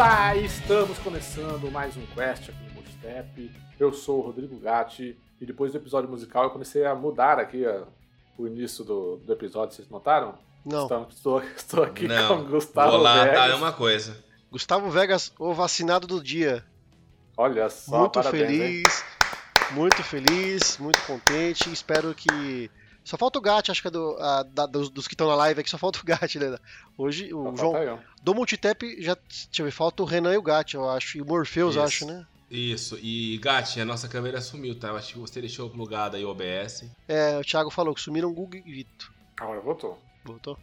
[0.00, 3.52] Olá, estamos começando mais um Quest aqui no Multitap.
[3.78, 7.66] Eu sou o Rodrigo Gatti e depois do episódio musical eu comecei a mudar aqui
[7.66, 7.84] a,
[8.38, 10.38] o início do, do episódio, vocês notaram?
[10.64, 10.84] Não.
[10.84, 13.38] Estou, estou, estou aqui Não, com o Gustavo vou lá, Vegas.
[13.38, 14.24] tá, é uma coisa.
[14.50, 16.64] Gustavo Vegas, o vacinado do dia.
[17.36, 18.58] Olha só, muito parabéns, hein?
[18.58, 19.04] feliz,
[19.72, 21.70] muito feliz, muito contente.
[21.70, 22.70] Espero que.
[23.04, 25.34] Só falta o Gat, acho que é do, a- da- dos, dos que estão na
[25.34, 26.56] live aqui, só falta o Gat, né?
[26.96, 28.00] Hoje, o Então, João.
[28.22, 29.14] Do Multitap, já.
[29.14, 31.18] Deixa eu ver, falta o Renan e o Gat, eu acho.
[31.18, 32.26] E o Morpheus, eu acho, né?
[32.50, 34.88] Isso, e Gatti, a nossa câmera sumiu, tá?
[34.88, 36.84] Eu acho que você deixou plugado aí o OBS.
[37.06, 39.12] É, o Thiago falou que sumiram o Google e Vito.
[39.38, 40.02] Agora voltou.
[40.24, 40.58] Voltou.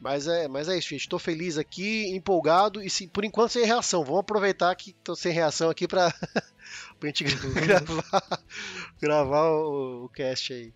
[0.00, 1.08] Mas é, mas é isso, gente.
[1.08, 4.04] Tô feliz aqui, empolgado e se, por enquanto sem reação.
[4.04, 6.12] Vamos aproveitar que tô sem reação aqui pra,
[7.00, 7.24] pra gente
[7.64, 8.40] gravar,
[9.00, 10.72] gravar o, o cast aí.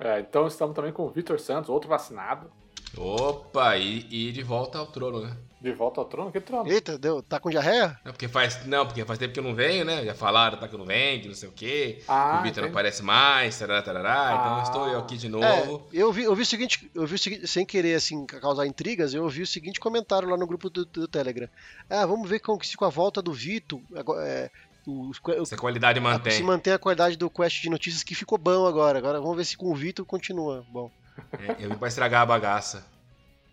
[0.00, 2.50] É, então estamos também com o Vitor Santos, outro vacinado,
[2.96, 5.36] Opa, e, e de volta ao trono, né?
[5.60, 6.32] de volta ao trono.
[6.32, 6.68] Que trono?
[6.72, 8.00] Eita, deu, tá com diarreia?
[8.04, 10.02] Não, porque faz, não, porque faz tempo que eu não venho, né?
[10.06, 12.02] Já falaram, tá que eu não venho, que não sei o quê.
[12.08, 14.36] Ah, o Vitor não aparece mais, tarará, tarará.
[14.40, 14.62] Então Ah.
[14.62, 15.86] estou eu aqui de É, novo.
[15.92, 19.12] eu vi, eu vi o seguinte, eu vi o seguinte, sem querer assim causar intrigas,
[19.12, 21.48] eu vi o seguinte comentário lá no grupo do, do Telegram.
[21.90, 24.50] Ah, vamos ver como que se com a volta do Vito, agora, é,
[24.90, 25.10] o,
[25.40, 26.32] o- Se a qualidade a- mantém.
[26.32, 28.98] se mantém a qualidade do quest de notícias que ficou bom agora.
[28.98, 30.90] Agora vamos ver se com o Vito continua bom.
[31.32, 32.86] É, eu vim pra estragar a bagaça.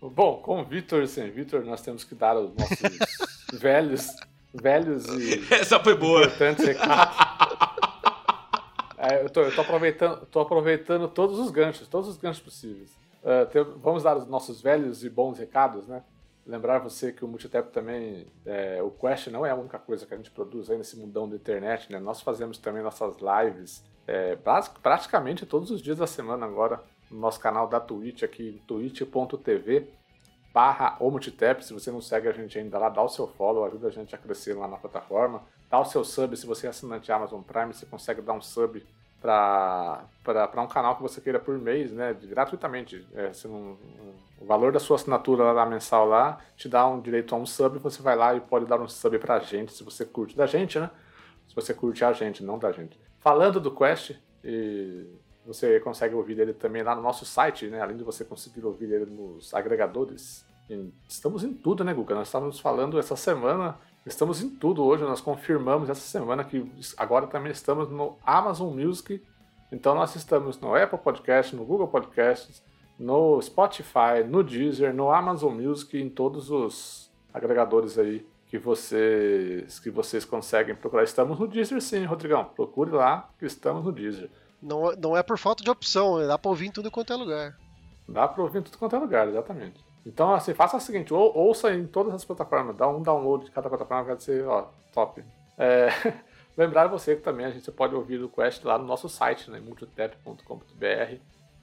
[0.00, 2.78] Bom, com o Vitor e sem Vitor, nós temos que dar os nossos
[3.60, 4.08] velhos,
[4.54, 6.24] velhos e Essa foi boa.
[6.24, 7.16] importantes recados.
[9.00, 12.90] É, eu, tô, eu tô aproveitando, tô aproveitando todos os ganchos, todos os ganchos possíveis.
[13.52, 16.02] Tem- vamos dar os nossos velhos e bons recados, né?
[16.48, 20.14] Lembrar você que o Multitap também, é, o Quest não é a única coisa que
[20.14, 22.00] a gente produz aí nesse mundão da internet, né?
[22.00, 24.34] Nós fazemos também nossas lives é,
[24.82, 29.92] praticamente todos os dias da semana agora no nosso canal da Twitch aqui, twitch.tv
[30.54, 31.62] barra o Multitap.
[31.62, 34.14] Se você não segue a gente ainda lá, dá o seu follow, ajuda a gente
[34.14, 35.42] a crescer lá na plataforma.
[35.68, 38.82] Dá o seu sub, se você é assinante Amazon Prime, você consegue dar um sub
[39.20, 42.14] para um canal que você queira por mês, né?
[42.22, 43.06] gratuitamente.
[43.14, 43.76] É, não-
[44.40, 47.78] o valor da sua assinatura lá mensal lá te dá um direito a um sub,
[47.78, 50.78] você vai lá e pode dar um sub pra gente, se você curte da gente,
[50.78, 50.90] né?
[51.48, 52.98] Se você curte a gente, não da gente.
[53.18, 54.12] Falando do Quest,
[55.44, 57.80] você consegue ouvir ele também lá no nosso site, né?
[57.80, 60.44] Além de você conseguir ouvir ele nos agregadores.
[61.08, 62.14] Estamos em tudo, né, Guga?
[62.14, 63.78] Nós estávamos falando essa semana,
[64.08, 69.22] estamos em tudo hoje, nós confirmamos essa semana que agora também estamos no Amazon Music.
[69.70, 72.62] Então nós estamos no Apple Podcast, no Google Podcasts,
[72.98, 79.90] no Spotify, no Deezer, no Amazon Music, em todos os agregadores aí que vocês que
[79.90, 81.04] vocês conseguem procurar.
[81.04, 82.44] Estamos no Deezer sim, Rodrigão.
[82.44, 84.30] Procure lá que estamos no Deezer.
[84.60, 87.56] Não, não é por falta de opção, dá pra ouvir em tudo quanto é lugar.
[88.08, 89.87] Dá pra ouvir em tudo quanto é lugar, exatamente.
[90.04, 93.50] Então, assim, faça o seguinte, ou, ouça em todas as plataformas, dá um download de
[93.50, 95.22] cada plataforma, vai ser, ó, top.
[95.56, 95.88] É,
[96.56, 99.60] lembrar você que também a gente pode ouvir o Quest lá no nosso site, né,
[99.60, 101.16] multitap.com.br,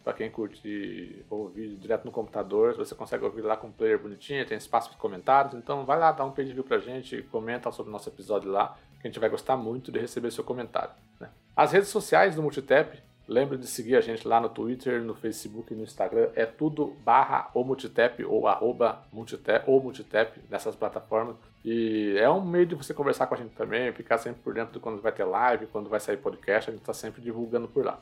[0.03, 4.45] para quem curte ouvir direto no computador, você consegue ouvir lá com o player bonitinho,
[4.45, 7.89] tem espaço para comentários, então vai lá, dá um page view pra gente, comenta sobre
[7.89, 10.91] o nosso episódio lá, que a gente vai gostar muito de receber seu comentário.
[11.19, 11.29] né.
[11.55, 15.73] As redes sociais do Multitap, Lembre de seguir a gente lá no Twitter, no Facebook
[15.73, 16.29] e no Instagram.
[16.35, 21.35] É tudo barra o Multitap ou arroba Multitap ou Multitap nessas plataformas.
[21.63, 24.73] E é um meio de você conversar com a gente também, ficar sempre por dentro
[24.73, 27.83] de quando vai ter live, quando vai sair podcast, a gente está sempre divulgando por
[27.83, 27.99] lá.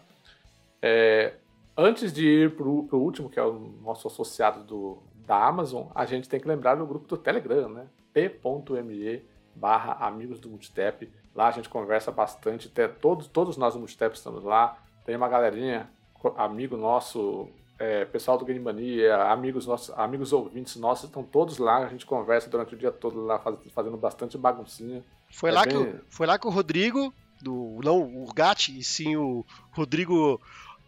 [0.82, 1.36] É,
[1.78, 6.06] antes de ir para o último, que é o nosso associado do, da Amazon, a
[6.06, 7.88] gente tem que lembrar do grupo do Telegram, né?
[8.14, 9.24] t.me
[9.56, 11.10] barra amigos do Multitap.
[11.34, 14.78] Lá a gente conversa bastante, até todos, todos nós do Multitap estamos lá.
[15.06, 15.90] Tem uma galerinha,
[16.38, 21.78] amigo nosso, é, pessoal do Game Mania, amigos nossos, amigos ouvintes nossos, estão todos lá,
[21.80, 25.04] a gente conversa durante o dia todo lá, faz- fazendo bastante baguncinha.
[25.31, 28.78] Foi, É lá bem- que, o- foi lá que o Rodrigo, do, não o Gatti,
[28.80, 30.39] e sim o Rodrigo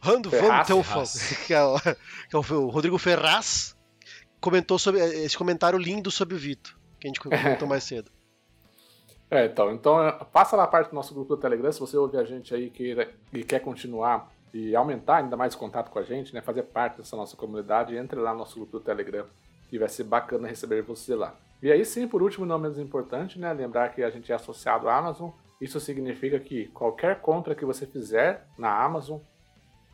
[0.01, 1.37] Rand Van Ferraz, Telfel, Ferraz.
[1.47, 1.79] que é, o,
[2.29, 3.75] que é o Rodrigo Ferraz,
[4.39, 8.09] comentou sobre esse comentário lindo sobre o Vito, que a gente comentou mais cedo.
[9.35, 11.97] É, então, então é, passa lá a parte do nosso grupo do Telegram, se você
[11.97, 15.99] ouvir a gente aí queira, e quer continuar e aumentar ainda mais o contato com
[15.99, 19.25] a gente, né, fazer parte dessa nossa comunidade, entre lá no nosso grupo do Telegram,
[19.69, 21.35] que vai ser bacana receber você lá.
[21.61, 24.87] E aí sim, por último, não menos importante, né, lembrar que a gente é associado
[24.87, 29.19] à Amazon, isso significa que qualquer compra que você fizer na Amazon,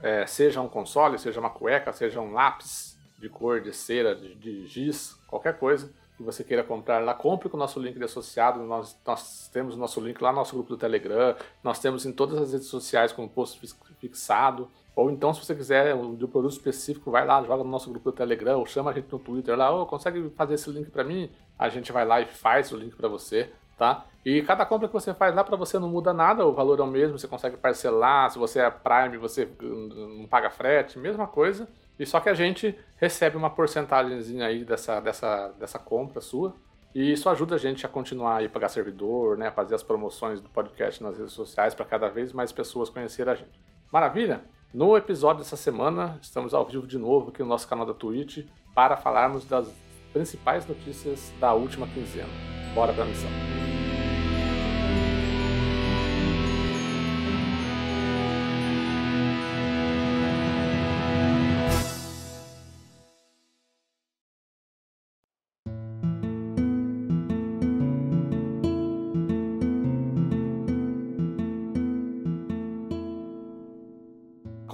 [0.03, 4.35] é, seja um console, seja uma cueca, seja um lápis de cor, de cera, de,
[4.35, 5.91] de giz, qualquer coisa
[6.21, 8.61] que você queira comprar lá, compre com o nosso link de associado.
[8.63, 12.11] Nós, nós temos o nosso link lá no nosso grupo do Telegram, nós temos em
[12.13, 14.69] todas as redes sociais com post fix- fixado.
[14.95, 18.11] Ou então, se você quiser de um produto específico, vai lá, joga no nosso grupo
[18.11, 21.03] do Telegram, ou chama a gente no Twitter lá, oh, consegue fazer esse link para
[21.03, 21.29] mim?
[21.57, 24.05] A gente vai lá e faz o link para você, tá?
[24.25, 26.83] E cada compra que você faz lá para você não muda nada, o valor é
[26.83, 31.67] o mesmo, você consegue parcelar, se você é Prime, você não paga frete, mesma coisa.
[32.01, 36.55] E só que a gente recebe uma porcentagemzinha aí dessa, dessa, dessa compra sua.
[36.95, 40.49] E isso ajuda a gente a continuar a pagar servidor, né, fazer as promoções do
[40.49, 43.61] podcast nas redes sociais para cada vez mais pessoas conhecerem a gente.
[43.93, 44.41] Maravilha?
[44.73, 48.47] No episódio dessa semana, estamos ao vivo de novo aqui no nosso canal da Twitch
[48.73, 49.71] para falarmos das
[50.11, 52.29] principais notícias da última quinzena.
[52.73, 53.29] Bora para a missão.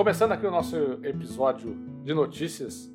[0.07, 1.75] Começando aqui o nosso episódio
[2.05, 2.89] de notícias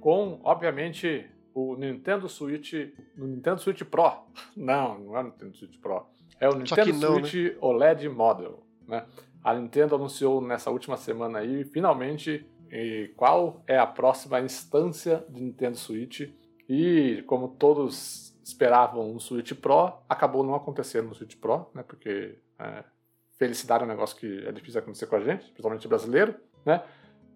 [0.00, 2.72] com, obviamente, o Nintendo Switch,
[3.18, 4.22] o Nintendo Switch Pro.
[4.56, 6.06] Não, não é o Nintendo Switch Pro.
[6.40, 7.58] É o Nintendo não, Switch né?
[7.60, 9.04] OLED Model, né?
[9.44, 12.46] A Nintendo anunciou nessa última semana aí, finalmente,
[13.16, 16.22] qual é a próxima instância de Nintendo Switch.
[16.66, 21.82] E como todos esperavam um Switch Pro, acabou não acontecendo no Switch Pro, né?
[21.82, 22.82] Porque é,
[23.38, 26.34] felicidade é um negócio que é difícil acontecer com a gente, principalmente brasileiro,
[26.64, 26.82] né?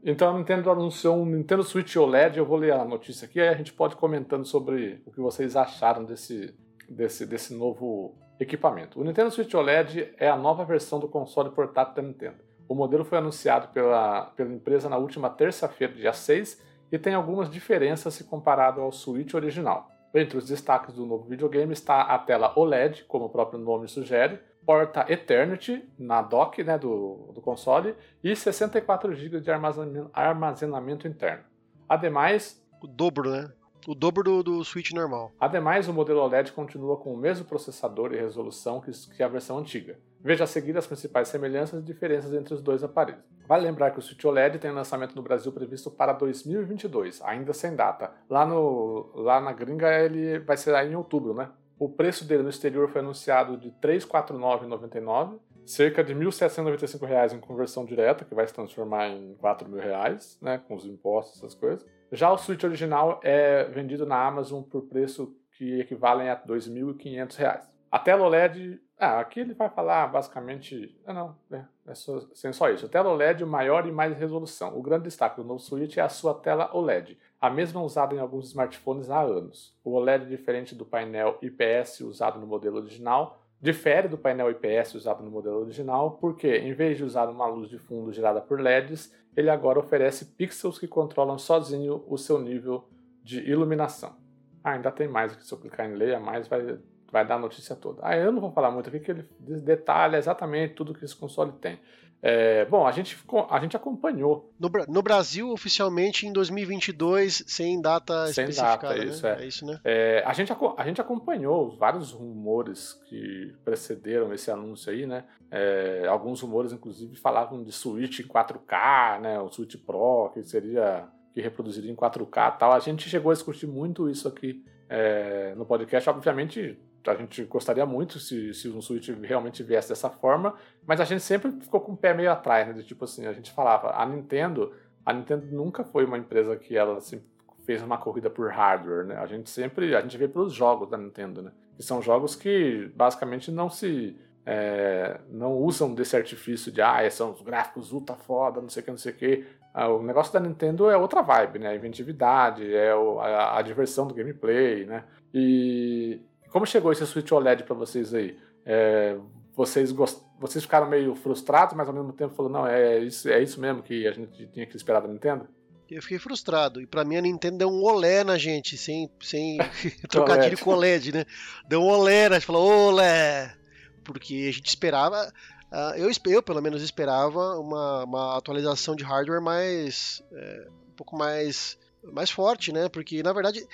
[0.02, 3.48] Então a Nintendo anunciou um Nintendo Switch OLED, eu vou ler a notícia aqui, aí
[3.48, 6.54] a gente pode comentando sobre o que vocês acharam desse,
[6.88, 8.98] desse, desse novo equipamento.
[8.98, 12.38] O Nintendo Switch OLED é a nova versão do console portátil da Nintendo.
[12.66, 17.50] O modelo foi anunciado pela, pela empresa na última terça-feira, dia 6, e tem algumas
[17.50, 19.90] diferenças se comparado ao Switch original.
[20.14, 24.40] Entre os destaques do novo videogame está a tela OLED, como o próprio nome sugere,
[24.64, 31.44] porta Eternity na dock né, do, do console e 64 GB de armazenamento, armazenamento interno.
[31.88, 32.62] Ademais.
[32.82, 33.50] O dobro, né?
[33.86, 35.32] O dobro do, do Switch normal.
[35.40, 39.58] Ademais, o modelo OLED continua com o mesmo processador e resolução que, que a versão
[39.58, 39.98] antiga.
[40.20, 43.22] Veja a seguir as principais semelhanças e diferenças entre os dois aparelhos.
[43.48, 47.74] Vale lembrar que o Switch OLED tem lançamento no Brasil previsto para 2022, ainda sem
[47.74, 48.12] data.
[48.28, 51.48] Lá, no, lá na gringa ele vai ser em outubro, né?
[51.80, 57.40] O preço dele no exterior foi anunciado de R$ 349,99, cerca de R$ 1.795 em
[57.40, 61.86] conversão direta, que vai se transformar em R$ reais, né, com os impostos, essas coisas.
[62.12, 67.62] Já o Switch original é vendido na Amazon por preço que equivalem a R$ 2.500.
[67.90, 72.52] A tela OLED, ah, aqui ele vai falar basicamente, ah, não, é, é só, sem
[72.52, 72.84] só isso.
[72.84, 74.78] A tela OLED maior e mais resolução.
[74.78, 78.18] O grande destaque do novo Switch é a sua tela OLED, a mesma usada em
[78.18, 79.74] alguns smartphones há anos.
[79.82, 85.22] O OLED, diferente do painel IPS usado no modelo original, difere do painel IPS usado
[85.22, 89.14] no modelo original porque, em vez de usar uma luz de fundo gerada por LEDs,
[89.34, 92.84] ele agora oferece pixels que controlam sozinho o seu nível
[93.22, 94.14] de iluminação.
[94.62, 96.78] Ah, ainda tem mais aqui, se eu clicar em leia mais vai,
[97.10, 98.00] vai dar a notícia toda.
[98.02, 101.52] Ah, eu não vou falar muito aqui, que ele detalha exatamente tudo que esse console
[101.52, 101.78] tem.
[102.22, 103.16] É, bom, a gente,
[103.48, 104.52] a gente acompanhou.
[104.58, 108.94] No, no, Brasil, oficialmente, em 2022, sem data sem especificada.
[108.94, 109.30] Data, isso, né?
[109.30, 109.42] é.
[109.42, 109.46] é.
[109.46, 109.80] isso, né?
[109.84, 115.24] É, a, gente, a gente acompanhou vários rumores que precederam esse anúncio aí, né?
[115.50, 119.40] É, alguns rumores, inclusive, falavam de Switch em 4K, né?
[119.40, 122.72] O Switch Pro, que seria que reproduziria em 4K tal.
[122.72, 126.10] A gente chegou a discutir muito isso aqui é, no podcast.
[126.10, 130.54] Obviamente, a gente gostaria muito se, se um Switch realmente viesse dessa forma,
[130.86, 132.82] mas a gente sempre ficou com o pé meio atrás, né?
[132.82, 134.72] Tipo assim, a gente falava, a Nintendo,
[135.04, 137.22] a Nintendo nunca foi uma empresa que ela assim,
[137.64, 139.16] fez uma corrida por hardware, né?
[139.16, 141.52] A gente sempre, a gente vê pelos jogos da Nintendo, né?
[141.76, 147.32] Que são jogos que basicamente não se é, não usam desse artifício de ah, são
[147.32, 149.46] os gráficos ultra foda, não sei o que, não sei o que.
[149.72, 151.68] Ah, o negócio da Nintendo é outra vibe, né?
[151.68, 155.04] A inventividade, é o, a, a diversão do gameplay, né?
[155.32, 158.38] E, como chegou esse Switch OLED para vocês aí?
[158.64, 159.16] É,
[159.54, 160.20] vocês, gost...
[160.38, 163.82] vocês ficaram meio frustrados, mas ao mesmo tempo falando, não, é isso, é isso mesmo
[163.82, 165.48] que a gente tinha que esperar da Nintendo?
[165.90, 166.80] Eu fiquei frustrado.
[166.80, 169.58] E para mim a Nintendo deu um olé na gente, sem, sem
[170.08, 171.24] trocadilho com OLED, né?
[171.68, 172.26] Deu um olé?
[172.26, 173.56] A gente falou, olé!
[174.04, 175.32] Porque a gente esperava.
[175.72, 180.22] Uh, eu, eu, pelo menos, esperava uma, uma atualização de hardware mais.
[180.32, 182.88] É, um pouco mais, mais forte, né?
[182.88, 183.66] Porque, na verdade, é,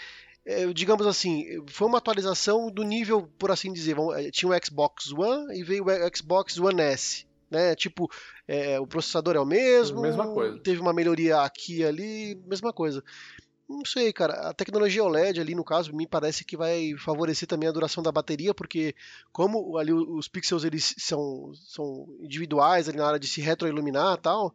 [0.73, 3.97] digamos assim, foi uma atualização do nível, por assim dizer.
[4.15, 7.26] É, tinha o Xbox One e veio o Xbox One S.
[7.50, 7.75] Né?
[7.75, 8.11] Tipo,
[8.47, 10.59] é, o processador é o mesmo, mesma coisa.
[10.59, 13.03] teve uma melhoria aqui e ali, mesma coisa.
[13.69, 14.35] Não sei, cara.
[14.49, 18.12] A tecnologia OLED ali, no caso, me parece que vai favorecer também a duração da
[18.12, 18.95] bateria, porque
[19.33, 24.21] como ali os pixels eles são, são individuais ali na hora de se retroiluminar e
[24.21, 24.55] tal,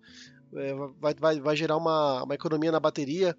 [0.56, 3.36] é, vai, vai, vai gerar uma, uma economia na bateria.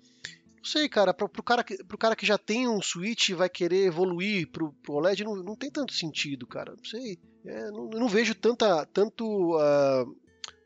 [0.63, 3.35] Não sei, cara, pro, pro, cara, que, pro cara que já tem um Switch e
[3.35, 6.73] vai querer evoluir pro, pro OLED, não, não tem tanto sentido, cara.
[6.77, 7.19] Não sei.
[7.45, 10.17] É, não, não, vejo tanta, tanto, uh,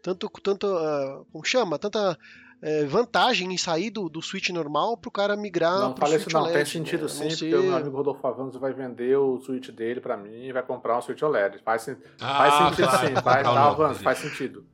[0.03, 2.19] tanto, tanto, uh, como chama, tanta
[2.61, 6.31] é, vantagem em sair do, do Switch normal pro cara migrar não, pro Switch isso,
[6.31, 6.57] não, OLED.
[6.57, 7.09] tem sentido né?
[7.09, 10.45] sim, Não porque o meu amigo Rodolfo Avanzo vai vender o Switch dele pra mim
[10.45, 11.59] e vai comprar um Switch OLED.
[11.65, 11.89] Faz,
[12.21, 14.05] Ah, faz sentido claro, sim, vai tá, Avanzo, entendi.
[14.05, 14.67] faz sentido.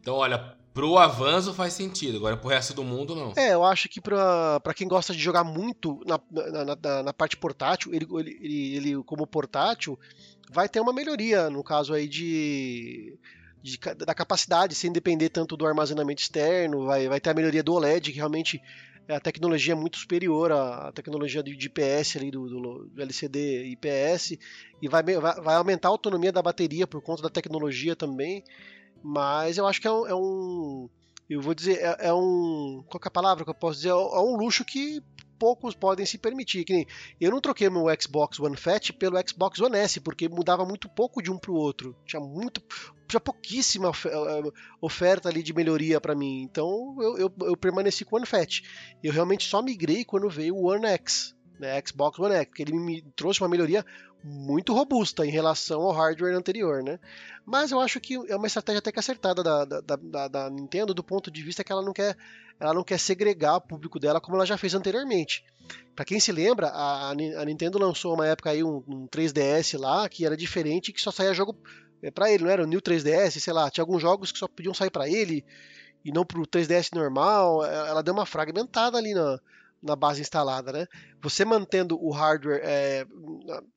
[0.00, 3.32] Então, olha, pro avanço faz sentido, agora pro resto do mundo não.
[3.36, 7.12] É, eu acho que pra, pra quem gosta de jogar muito na, na, na- na-
[7.12, 8.06] parte portátil, ele,
[8.40, 9.98] ele, ele, como portátil,
[10.50, 13.18] vai ter uma melhoria, no caso aí de,
[13.60, 17.74] de da capacidade, sem depender tanto do armazenamento externo, vai, vai ter a melhoria do
[17.74, 18.62] OLED, que realmente
[19.08, 23.64] é a tecnologia é muito superior à, tecnologia de IPS ali, do, do- do LCD
[23.72, 24.38] IPS,
[24.80, 28.44] e vai, vai, vai aumentar a autonomia da bateria por conta da tecnologia também,
[29.02, 30.88] mas eu acho que é um- é um
[31.28, 32.82] eu vou dizer, é, é um.
[32.88, 33.90] Qual é a palavra que eu posso dizer?
[33.90, 35.02] É um luxo que
[35.38, 36.64] poucos podem se permitir.
[36.64, 36.86] Que nem,
[37.20, 41.22] eu não troquei meu Xbox One Fat pelo Xbox One S, porque mudava muito pouco
[41.22, 41.94] de um pro outro.
[42.06, 42.62] Tinha muito.
[43.06, 44.42] Tinha pouquíssima ofe- eh,
[44.80, 46.42] oferta ali de melhoria para mim.
[46.42, 48.62] Então eu, eu, eu permaneci com o One Fat.
[49.02, 51.34] Eu realmente só migrei quando veio o One X.
[51.58, 53.84] Né, Xbox One X, porque ele me trouxe uma melhoria
[54.22, 56.98] muito robusta em relação ao hardware anterior, né?
[57.44, 60.92] Mas eu acho que é uma estratégia até que acertada da, da, da, da Nintendo
[60.92, 62.16] do ponto de vista que ela não quer,
[62.60, 65.44] ela não quer segregar o público dela como ela já fez anteriormente.
[65.94, 69.06] Para quem se lembra, a, a Ni- a Nintendo lançou uma época aí um, um
[69.06, 71.56] 3DS lá que era diferente, que só saía jogo
[72.14, 74.72] para ele, não era o New 3DS, sei lá, tinha alguns jogos que só podiam
[74.74, 75.44] sair para ele
[76.04, 77.64] e não pro 3DS normal.
[77.64, 79.38] Ela deu uma fragmentada ali na,
[79.82, 80.86] na base instalada, né?
[81.22, 83.04] Você mantendo o hardware é,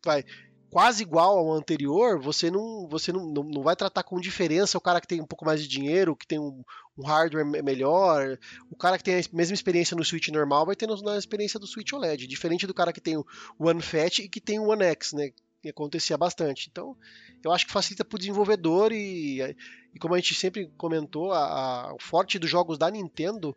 [0.04, 0.24] vai
[0.70, 5.02] quase igual ao anterior, você não, você não, não, vai tratar com diferença o cara
[5.02, 6.64] que tem um pouco mais de dinheiro, que tem um,
[6.98, 8.38] um hardware me- melhor,
[8.70, 11.68] o cara que tem a mesma experiência no Switch normal vai ter na experiência do
[11.68, 13.26] Switch OLED, diferente do cara que tem o
[13.60, 15.32] One Fat e que tem o One X, né?
[15.62, 16.70] Que acontecia bastante.
[16.72, 16.96] Então,
[17.44, 19.42] eu acho que facilita para o desenvolvedor e,
[19.94, 23.54] e como a gente sempre comentou, a, a- o forte dos jogos da Nintendo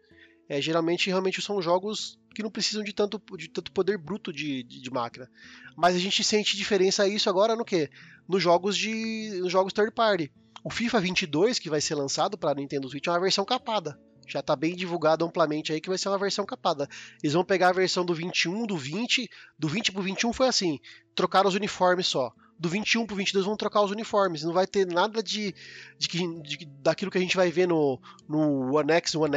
[0.49, 4.63] é geralmente realmente são jogos que não precisam de tanto, de tanto poder bruto de,
[4.63, 5.31] de, de máquina.
[5.77, 7.91] Mas a gente sente diferença isso agora no quê?
[8.29, 10.31] Nos jogos de nos jogos third party.
[10.63, 13.99] O FIFA 22 que vai ser lançado para Nintendo Switch é uma versão capada.
[14.27, 16.89] Já está bem divulgado amplamente aí que vai ser uma versão capada.
[17.23, 20.79] Eles vão pegar a versão do 21, do 20, do 20 pro 21 foi assim,
[21.15, 22.33] trocaram os uniformes só.
[22.65, 24.43] Do 21 pro 22 vão trocar os uniformes.
[24.43, 25.55] Não vai ter nada de,
[25.99, 26.09] de,
[26.41, 29.37] de- daquilo que a gente vai ver no, no One X, no, One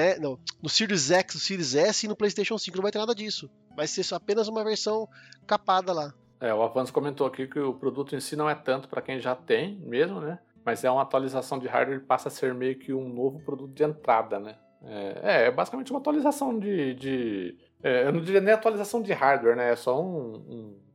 [0.62, 2.78] no, Series X, no Series S e no PlayStation 5.
[2.78, 3.50] Não vai ter nada disso.
[3.76, 5.10] Vai ser apenas uma versão
[5.46, 6.14] capada lá.
[6.40, 9.20] É, o Avanço comentou aqui que o produto em si não é tanto para quem
[9.20, 10.40] já tem mesmo, né?
[10.64, 13.74] Mas é uma atualização de hardware e passa a ser meio que um novo produto
[13.74, 14.56] de entrada, né?
[14.84, 16.94] É, é basicamente uma atualização de.
[16.94, 19.72] de- é, eu não diria nem atualização de hardware, né?
[19.74, 20.87] É só um- um-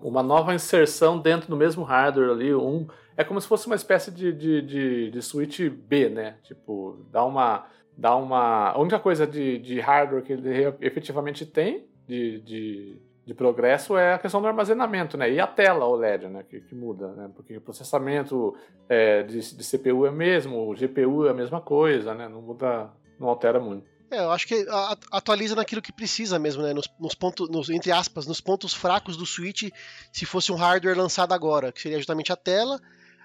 [0.00, 2.54] uma nova inserção dentro do mesmo hardware ali.
[2.54, 6.36] Um, é como se fosse uma espécie de, de, de, de switch B, né?
[6.42, 7.66] Tipo, dá uma.
[7.96, 8.70] Dá uma.
[8.70, 14.14] A única coisa de, de hardware que ele efetivamente tem de, de, de progresso é
[14.14, 15.30] a questão do armazenamento, né?
[15.30, 16.44] E a tela OLED, né?
[16.48, 17.30] Que, que muda, né?
[17.34, 18.54] Porque o processamento
[18.88, 22.28] é, de, de CPU é mesmo, o GPU é a mesma coisa, né?
[22.28, 23.95] Não muda, não altera muito.
[24.10, 24.64] É, eu acho que
[25.10, 26.72] atualiza naquilo que precisa mesmo, né?
[26.72, 29.64] Nos, nos pontos, nos- entre aspas, nos pontos fracos do Switch,
[30.12, 32.80] se fosse um hardware lançado agora, que seria justamente a tela,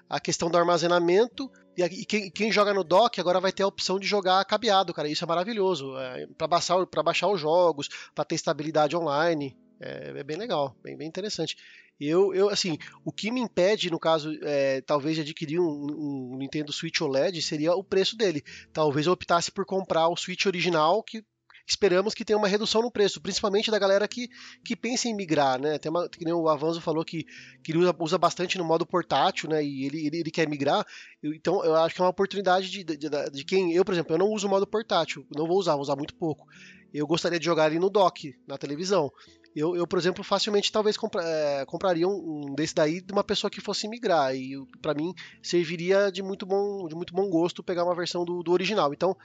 [0.08, 3.62] a questão do armazenamento, e, a- e quem, quem joga no dock agora vai ter
[3.62, 5.08] a opção de jogar cabeado, cara.
[5.08, 5.96] Isso é maravilhoso.
[5.96, 9.56] É, para baixar, baixar os jogos, para ter estabilidade online.
[9.82, 11.56] É, é bem legal, bem, bem interessante.
[12.00, 16.36] Eu, eu, assim, o que me impede, no caso, é, talvez de adquirir um, um
[16.38, 21.02] Nintendo Switch OLED seria o preço dele talvez eu optasse por comprar o Switch original,
[21.02, 21.24] que
[21.64, 24.28] esperamos que tenha uma redução no preço, principalmente da galera que,
[24.64, 25.78] que pensa em migrar, né?
[25.78, 27.24] Tem uma, que nem o Avanzo falou que,
[27.62, 29.64] que ele usa, usa bastante no modo portátil, né?
[29.64, 30.84] E ele, ele, ele quer migrar.
[31.22, 33.72] Então eu acho que é uma oportunidade de, de, de- de quem.
[33.72, 36.14] Eu, por exemplo, eu não uso o modo portátil, não vou usar, vou usar muito
[36.16, 36.46] pouco.
[36.92, 39.10] Eu gostaria de jogar ele no dock, na televisão.
[39.54, 43.22] Eu, eu por exemplo, facilmente talvez compra, é, compraria um, um desse daí de uma
[43.22, 44.34] pessoa que fosse migrar.
[44.34, 48.42] E para mim serviria de muito bom, de muito bom gosto pegar uma versão do,
[48.42, 48.92] do original.
[48.92, 49.16] Então,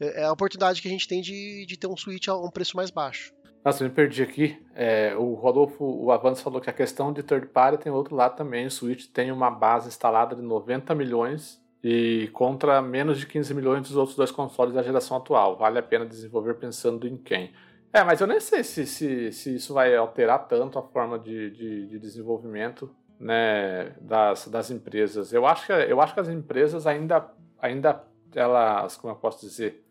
[0.00, 2.50] é é a oportunidade que a gente tem de, de ter um Switch a um
[2.50, 3.32] preço mais baixo.
[3.64, 4.56] Nossa, eu me perdi aqui.
[4.74, 8.36] É, o Rodolfo, o Avanço falou que a questão de third party tem outro lado
[8.36, 8.66] também.
[8.66, 13.82] O Switch tem uma base instalada de 90 milhões e contra menos de 15 milhões
[13.82, 15.56] dos outros dois consoles da geração atual.
[15.56, 17.52] Vale a pena desenvolver pensando em quem?
[17.92, 21.50] É, mas eu nem sei se, se, se isso vai alterar tanto a forma de,
[21.50, 25.32] de, de desenvolvimento né, das, das empresas.
[25.32, 29.84] Eu acho, que, eu acho que as empresas ainda, ainda elas, como eu posso dizer,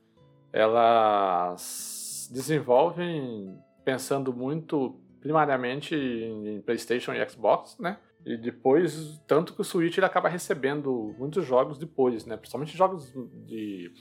[0.54, 7.98] elas desenvolvem pensando muito primariamente em PlayStation e Xbox, né?
[8.26, 12.38] E depois, tanto que o Switch ele acaba recebendo muitos jogos depois, né?
[12.38, 13.12] Principalmente jogos
[13.46, 13.92] de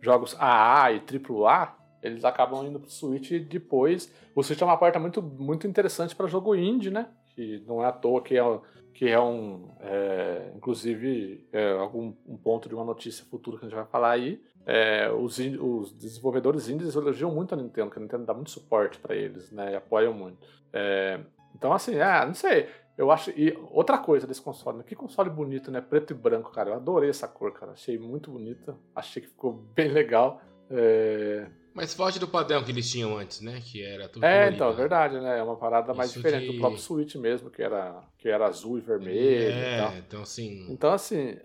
[0.00, 4.12] jogos AA e AAA, eles acabam indo pro Switch depois.
[4.34, 7.08] O Switch é uma porta muito, muito interessante para jogo indie, né?
[7.34, 8.60] Que não é à toa que é,
[8.92, 9.70] que é um.
[9.80, 14.10] É, inclusive, é algum um ponto de uma notícia futura que a gente vai falar
[14.10, 14.40] aí.
[14.66, 18.98] É, os, os, desenvolvedores indies elogiam muito a Nintendo, que a Nintendo dá muito suporte
[18.98, 19.72] para eles, né?
[19.72, 20.38] E apoiam muito.
[20.72, 21.20] É,
[21.54, 22.68] então, assim, ah, não sei.
[22.98, 23.30] Eu acho.
[23.30, 24.84] E outra coisa desse console, né?
[24.86, 25.80] que console bonito, né?
[25.80, 26.70] Preto e branco, cara.
[26.70, 27.72] Eu adorei essa cor, cara.
[27.72, 28.76] Achei muito bonita.
[28.94, 30.40] Achei que ficou bem legal.
[30.70, 31.46] É...
[31.74, 33.60] Mas foge do padrão que eles tinham antes, né?
[33.64, 34.24] Que era tudo.
[34.24, 35.38] É, colorido, então, é verdade, né?
[35.38, 38.80] É uma parada mais diferente do próprio Switch mesmo, que era, que era azul e
[38.80, 39.52] vermelho.
[39.52, 40.66] É, então assim.
[40.70, 41.36] Então, assim.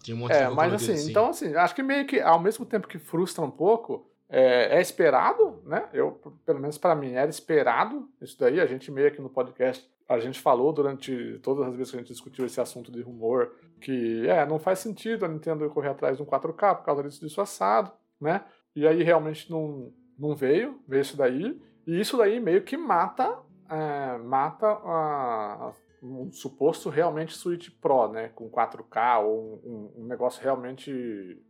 [0.00, 2.38] Tinha um monte é, de mas assim, assim, então assim, acho que meio que ao
[2.38, 5.88] mesmo tempo que frustra um pouco, é, é esperado, né?
[5.92, 6.12] Eu,
[6.46, 8.60] pelo menos para mim, era esperado isso daí.
[8.60, 12.00] A gente meio aqui no podcast a gente falou durante todas as vezes que a
[12.00, 16.16] gente discutiu esse assunto de rumor que é, não faz sentido a Nintendo correr atrás
[16.16, 18.42] de um 4K por causa disso, disso assado, né?
[18.78, 21.60] E aí realmente não, não veio, veio isso daí.
[21.84, 28.28] E isso daí meio que mata, é, mata a, um suposto realmente Switch Pro, né?
[28.28, 30.92] Com 4K ou um, um, negócio realmente.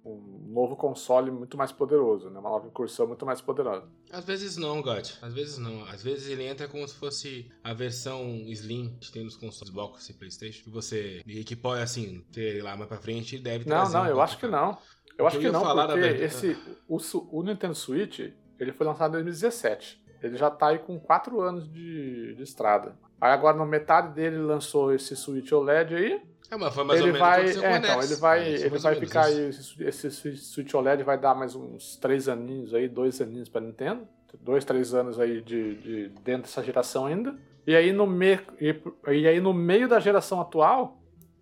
[0.02, 2.40] um novo console muito mais poderoso, né?
[2.40, 3.86] Uma nova incursão muito mais poderosa.
[4.10, 5.18] Às vezes não, Gat.
[5.20, 5.84] Às vezes não.
[5.84, 10.08] Às vezes ele entra como se fosse a versão Slim que tem nos consoles Xbox
[10.08, 10.64] e Playstation.
[10.64, 11.22] Que você.
[11.44, 14.38] que pode, assim, ter lá mais pra frente e deve Não, não, um eu acho
[14.38, 14.78] que não.
[15.18, 16.56] Eu acho que não, porque esse,
[16.88, 16.98] o,
[17.32, 18.20] o Nintendo Switch
[18.58, 20.00] ele foi lançado em 2017.
[20.22, 22.96] Ele já tá aí com 4 anos de, de estrada.
[23.20, 26.22] Aí agora na metade dele lançou esse Switch OLED aí.
[26.50, 28.94] É, mas foi mais ele ou menos vai, é, então, ele vai, é, ele vai
[28.94, 33.48] ficar aí, esse, esse Switch OLED vai dar mais uns 3 aninhos aí, 2 aninhos
[33.48, 34.06] pra Nintendo.
[34.40, 37.34] 2, 3 anos aí de, de, dentro dessa geração ainda.
[37.66, 38.74] E aí, no me, e,
[39.08, 40.97] e aí no meio da geração atual,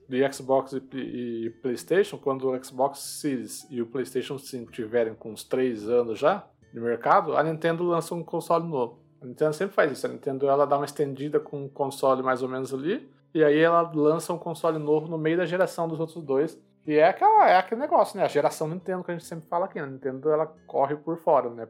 [0.08, 5.32] de Xbox e, e, PlayStation, quando o Xbox Series e o PlayStation 5 tiverem com
[5.32, 9.00] uns 3 anos já de mercado, a Nintendo lança um console novo.
[9.20, 10.06] A Nintendo sempre faz isso.
[10.06, 13.58] A Nintendo ela dá uma estendida com um console mais ou menos ali, e aí
[13.58, 16.58] ela lança um console novo no meio da geração dos outros dois.
[16.86, 18.24] E é, aquela, é aquele negócio, né?
[18.24, 19.78] A geração Nintendo que a gente sempre fala aqui.
[19.78, 21.66] A Nintendo ela corre por fora, né?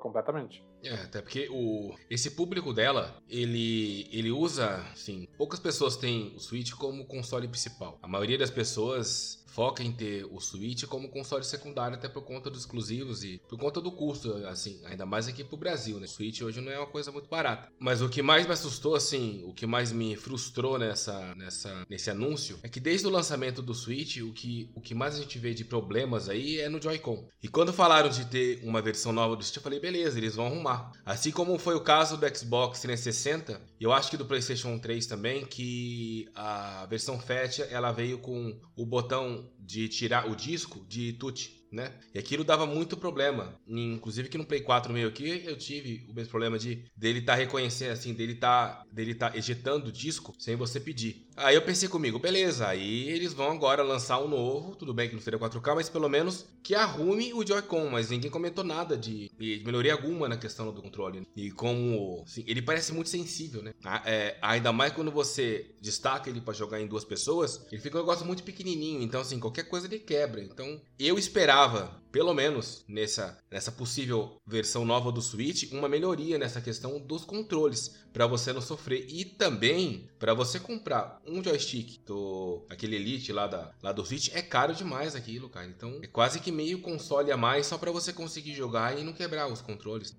[0.00, 0.64] Completamente.
[0.82, 6.40] É, até porque o, esse público dela, ele, ele usa, assim, poucas pessoas têm o
[6.40, 7.98] Switch como console principal.
[8.02, 12.50] A maioria das pessoas foca em ter o Switch como console secundário, até por conta
[12.50, 16.06] dos exclusivos e por conta do custo, assim, ainda mais aqui pro Brasil, né?
[16.06, 17.70] O Switch hoje não é uma coisa muito barata.
[17.78, 22.10] Mas o que mais me assustou, assim, o que mais me frustrou nessa, nessa, nesse
[22.10, 25.38] anúncio é que desde o lançamento do Switch, o que, o que mais a gente
[25.38, 27.28] vê de problemas aí é no Joy-Con.
[27.42, 30.46] E quando falaram de ter uma versão nova do Switch, eu falei, beleza, eles vão
[30.46, 30.92] arrumar.
[31.04, 35.06] Assim como foi o caso do Xbox 360, e eu acho que do PlayStation 3
[35.06, 41.12] também, que a versão Fat ela veio com o botão de tirar o disco de
[41.14, 41.92] touch né?
[42.12, 43.54] E aquilo dava muito problema.
[43.66, 47.34] Inclusive que no Play 4 meio aqui eu tive o mesmo problema de dele tá
[47.34, 51.28] reconhecendo assim, dele tá dele tá ejetando o disco sem você pedir.
[51.36, 55.14] Aí eu pensei comigo, beleza, aí eles vão agora lançar um novo, tudo bem que
[55.14, 59.30] não seria 4K, mas pelo menos que arrume o Joy-Con, mas ninguém comentou nada de,
[59.38, 61.26] de, melhoria alguma na questão do controle.
[61.34, 63.72] E como, assim, ele parece muito sensível, né?
[64.04, 68.00] É, ainda mais quando você destaca ele para jogar em duas pessoas, ele fica um
[68.00, 70.42] negócio muito pequenininho, então assim, qualquer coisa ele quebra.
[70.42, 76.60] Então, eu esperava, pelo menos nessa, nessa possível versão nova do Switch, uma melhoria nessa
[76.60, 79.06] questão dos controles, para você não sofrer.
[79.08, 84.34] E também, para você comprar um joystick do aquele Elite lá, da, lá do Switch,
[84.34, 85.66] é caro demais aquilo, cara.
[85.66, 89.12] Então é quase que meio console a mais só para você conseguir jogar e não
[89.12, 90.16] quebrar os controles.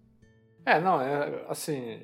[0.66, 2.00] É, não, é assim.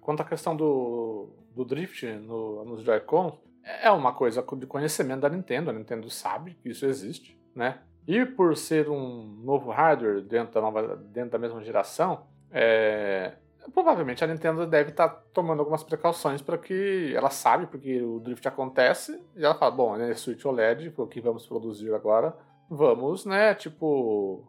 [0.00, 5.28] Quanto à questão do, do drift no, nos Joy-Con, é uma coisa de conhecimento da
[5.28, 5.70] Nintendo.
[5.70, 7.80] A Nintendo sabe que isso existe, né?
[8.06, 13.32] E por ser um novo hardware dentro da, nova, dentro da mesma geração, é,
[13.72, 18.20] provavelmente a Nintendo deve estar tá tomando algumas precauções para que ela sabe porque o
[18.20, 22.36] drift acontece e ela fala, bom, né, Switch OLED, o que vamos produzir agora,
[22.70, 24.46] vamos, né, tipo,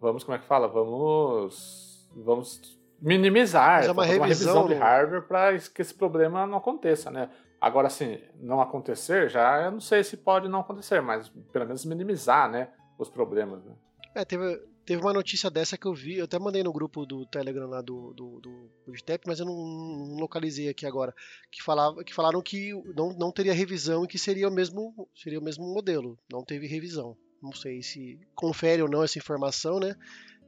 [0.00, 5.58] vamos, como é que fala, vamos, vamos minimizar, uma, revisão, uma revisão de hardware para
[5.58, 7.30] que esse problema não aconteça, né?
[7.60, 11.84] Agora, assim, não acontecer, já eu não sei se pode não acontecer, mas pelo menos
[11.84, 12.68] minimizar, né?
[12.98, 13.74] Os problemas, né?
[14.14, 17.24] É, teve, teve uma notícia dessa que eu vi, eu até mandei no grupo do
[17.26, 18.92] Telegram lá do, do, do, do
[19.26, 21.14] mas eu não, não, localizei aqui agora,
[21.50, 25.38] que, falava, que falaram que não, não teria revisão e que seria o mesmo seria
[25.38, 27.16] o mesmo modelo, não teve revisão.
[27.40, 29.94] Não sei se confere ou não essa informação, né?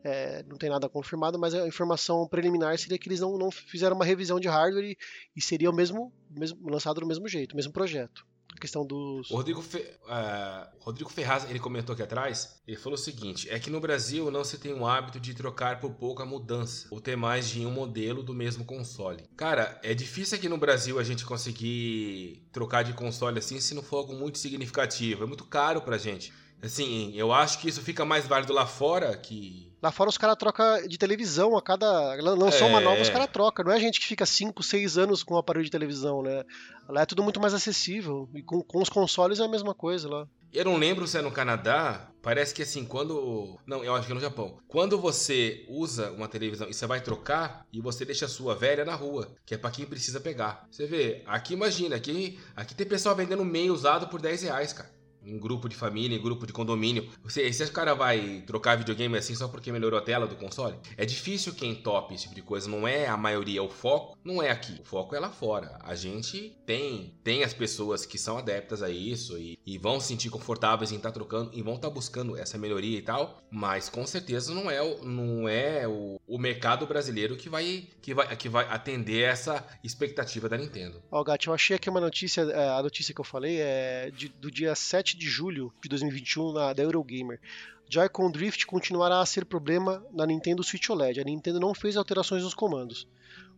[0.02, 3.94] É, não tem nada confirmado, mas a informação preliminar seria que eles não, não fizeram
[3.94, 4.98] uma revisão de hardware e,
[5.36, 8.26] e seria o mesmo, mesmo lançado do mesmo jeito, o mesmo projeto
[8.58, 9.30] questão dos.
[9.30, 9.78] O Rodrigo, Fe...
[9.78, 14.30] uh, Rodrigo Ferraz, ele comentou aqui atrás, ele falou o seguinte: é que no Brasil
[14.30, 17.70] não se tem o hábito de trocar por pouca mudança, ou ter mais de um
[17.70, 19.24] modelo do mesmo console.
[19.36, 23.82] Cara, é difícil aqui no Brasil a gente conseguir trocar de console assim se não
[23.82, 25.24] for algo muito significativo.
[25.24, 26.32] É muito caro pra gente.
[26.62, 29.69] Assim, eu acho que isso fica mais válido lá fora que.
[29.82, 32.14] Lá fora os caras trocam de televisão a cada.
[32.14, 32.70] Lançou é...
[32.70, 33.64] uma nova, os caras trocam.
[33.64, 36.44] Não é gente que fica 5, 6 anos com um aparelho de televisão, né?
[36.88, 38.28] Lá é tudo muito mais acessível.
[38.34, 40.28] E com, com os consoles é a mesma coisa lá.
[40.52, 42.08] Eu não lembro se é no Canadá.
[42.20, 43.58] Parece que assim, quando.
[43.66, 44.58] Não, eu acho que é no Japão.
[44.68, 48.84] Quando você usa uma televisão e você vai trocar e você deixa a sua velha
[48.84, 50.66] na rua, que é para quem precisa pegar.
[50.70, 54.99] Você vê, aqui imagina, aqui, aqui tem pessoal vendendo meio usado por 10 reais, cara
[55.24, 57.08] em grupo de família, em grupo de condomínio.
[57.22, 60.76] Você, se o cara vai trocar videogame assim só porque melhorou a tela do console,
[60.96, 62.68] é difícil quem tope esse tipo de coisa.
[62.68, 64.80] Não é a maioria, o foco não é aqui.
[64.80, 65.78] O foco é lá fora.
[65.82, 70.08] A gente tem tem as pessoas que são adeptas a isso e, e vão se
[70.08, 73.40] sentir confortáveis em estar tá trocando e vão estar tá buscando essa melhoria e tal,
[73.50, 78.36] mas com certeza não é, não é o, o mercado brasileiro que vai, que, vai,
[78.36, 81.02] que vai atender essa expectativa da Nintendo.
[81.10, 84.10] Ó, oh, Gato, eu achei aqui uma notícia, é, a notícia que eu falei é
[84.10, 87.40] de, do dia 7 7 de julho de 2021 na, da Eurogamer.
[87.88, 91.20] Joy-Con Drift continuará a ser problema na Nintendo Switch OLED.
[91.20, 93.08] A Nintendo não fez alterações nos comandos.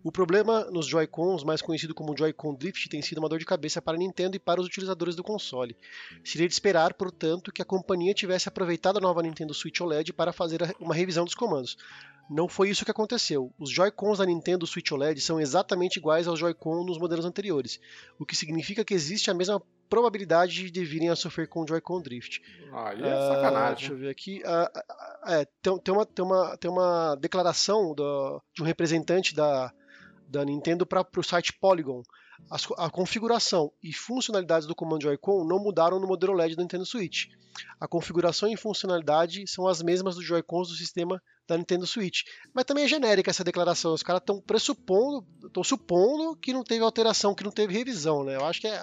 [0.03, 3.81] O problema nos Joy-Cons, mais conhecido como Joy-Con Drift, tem sido uma dor de cabeça
[3.81, 5.77] para a Nintendo e para os utilizadores do console.
[6.25, 10.33] Seria de esperar, portanto, que a companhia tivesse aproveitado a nova Nintendo Switch OLED para
[10.33, 11.77] fazer uma revisão dos comandos.
[12.29, 13.53] Não foi isso que aconteceu.
[13.59, 17.79] Os Joy-Cons da Nintendo Switch OLED são exatamente iguais aos Joy-Con nos modelos anteriores,
[18.19, 22.01] o que significa que existe a mesma probabilidade de virem a sofrer com o Joy-Con
[22.01, 22.41] Drift.
[22.73, 23.77] Aí é uh, sacanagem.
[23.77, 24.41] Deixa eu ver aqui.
[24.41, 29.71] Uh, é, tem, tem, uma, tem, uma, tem uma declaração do, de um representante da,
[30.27, 32.03] da Nintendo para o site Polygon.
[32.51, 36.87] As, a configuração e funcionalidades do comando Joy-Con não mudaram no modelo LED da Nintendo
[36.87, 37.27] Switch.
[37.79, 42.23] A configuração e funcionalidade são as mesmas dos Joy-Cons do sistema da Nintendo Switch.
[42.55, 43.93] Mas também é genérica essa declaração.
[43.93, 48.37] Os caras estão pressupondo, estão supondo que não teve alteração, que não teve revisão, né?
[48.37, 48.81] Eu acho que é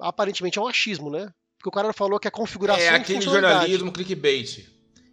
[0.00, 1.32] aparentemente é um achismo, né?
[1.58, 2.82] Porque o cara falou que a configuração.
[2.82, 4.66] É aquele jornalismo clickbait.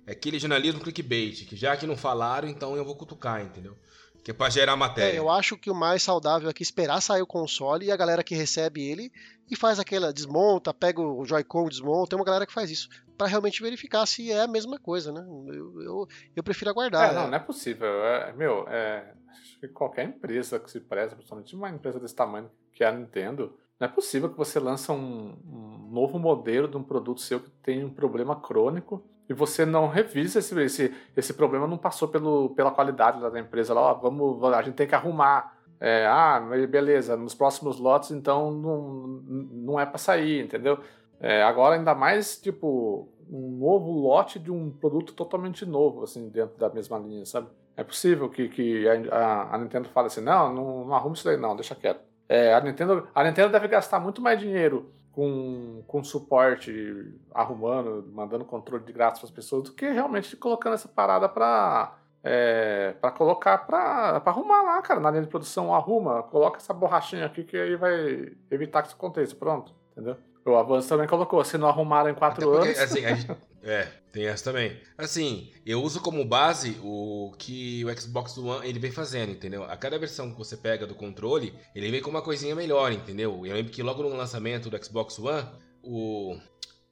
[0.06, 3.78] É aquele jornalismo clickbait, que já que não falaram, então eu vou cutucar, entendeu?
[4.24, 5.18] Que é pra gerar matéria.
[5.18, 7.98] É, eu acho que o mais saudável aqui é esperar sair o console e a
[7.98, 9.12] galera que recebe ele
[9.50, 12.10] e faz aquela desmonta, pega o Joy-Con, desmonta.
[12.10, 15.26] Tem uma galera que faz isso para realmente verificar se é a mesma coisa, né?
[15.28, 17.12] Eu, eu, eu prefiro aguardar.
[17.12, 17.30] É, não, né?
[17.30, 17.88] não é possível.
[18.06, 22.50] É, meu, é, acho que qualquer empresa que se preza, principalmente uma empresa desse tamanho
[22.74, 26.78] que é a Nintendo, não é possível que você lança um, um, novo modelo de
[26.78, 31.34] um produto seu que tem um problema crônico e você não revisa esse, esse, esse
[31.34, 34.96] problema não passou pelo, pela qualidade da empresa lá, ó, vamos, a gente tem que
[34.96, 35.56] arrumar.
[35.80, 40.80] É, ah, beleza, nos próximos lotes então não, não é para sair, entendeu?
[41.20, 46.58] É, agora ainda mais tipo um novo lote de um produto totalmente novo, assim, dentro
[46.58, 47.48] da mesma linha, sabe?
[47.76, 51.56] É possível que, que a, a Nintendo fale assim, não, não, não isso daí não,
[51.56, 52.02] deixa quieto.
[52.30, 58.46] É, a, Nintendo, a Nintendo deve gastar muito mais dinheiro com, com suporte, arrumando, mandando
[58.46, 63.12] controle de graça para as pessoas, do que realmente colocando essa parada para é, para
[63.12, 67.56] colocar para arrumar lá, cara, na linha de produção, arruma, coloca essa borrachinha aqui que
[67.56, 70.18] aí vai evitar que isso aconteça, pronto, entendeu?
[70.50, 72.80] O Avanço também colocou, se não arrumaram em quatro porque, anos.
[72.80, 73.28] Assim, gente,
[73.64, 74.80] é, tem essa também.
[74.98, 79.64] Assim, eu uso como base o que o Xbox One ele vem fazendo, entendeu?
[79.64, 83.46] A cada versão que você pega do controle, ele vem com uma coisinha melhor, entendeu?
[83.46, 85.46] Eu lembro que logo no lançamento do Xbox One,
[85.84, 86.38] o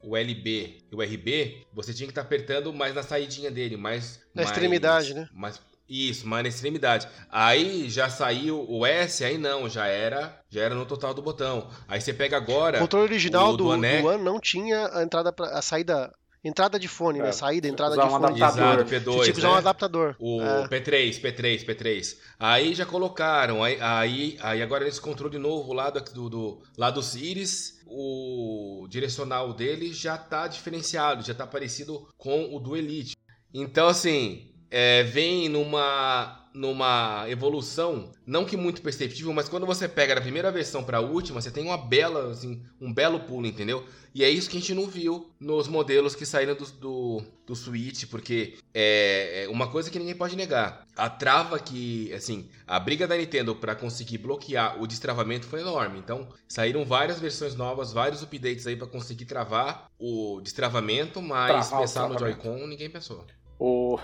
[0.05, 3.75] o LB e o RB, você tinha que estar tá apertando mais na saidinha dele,
[3.75, 5.27] mais na mais, extremidade, né?
[5.33, 7.07] Mais isso, mas na extremidade.
[7.29, 11.69] Aí já saiu o S, aí não, já era, já era no total do botão.
[11.87, 12.77] Aí você pega agora.
[12.77, 15.61] O controle original o, do, do, One, do One não tinha a entrada pra, a
[15.61, 16.11] saída
[16.45, 17.23] Entrada de fone, né?
[17.23, 17.31] é, né?
[17.31, 18.25] Saída, entrada de um fone.
[18.25, 18.85] Adaptador.
[18.85, 19.03] Exato, P2.
[19.03, 19.53] Você tinha que usar né?
[19.55, 20.15] um adaptador.
[20.19, 20.67] O é.
[20.67, 22.17] P3, P3, P3.
[22.37, 27.01] Aí já colocaram, aí, aí, aí agora nesse controle novo lá do, do, lá do
[27.17, 33.17] Iris, o direcional dele já tá diferenciado, já tá parecido com o do Elite.
[33.51, 40.15] Então, assim, é, vem numa numa evolução, não que muito perceptível, mas quando você pega
[40.15, 43.85] da primeira versão para a última, você tem uma bela, assim, um belo pulo, entendeu?
[44.13, 47.55] E é isso que a gente não viu nos modelos que saíram do, do, do
[47.57, 50.85] Switch, porque é, é uma coisa que ninguém pode negar.
[50.95, 55.99] A trava que, assim, a briga da Nintendo para conseguir bloquear o destravamento foi enorme.
[55.99, 61.81] Então, saíram várias versões novas, vários updates aí para conseguir travar o destravamento, mas Travar
[61.81, 63.25] pensar no Joy-Con ninguém pensou.
[63.59, 63.97] O...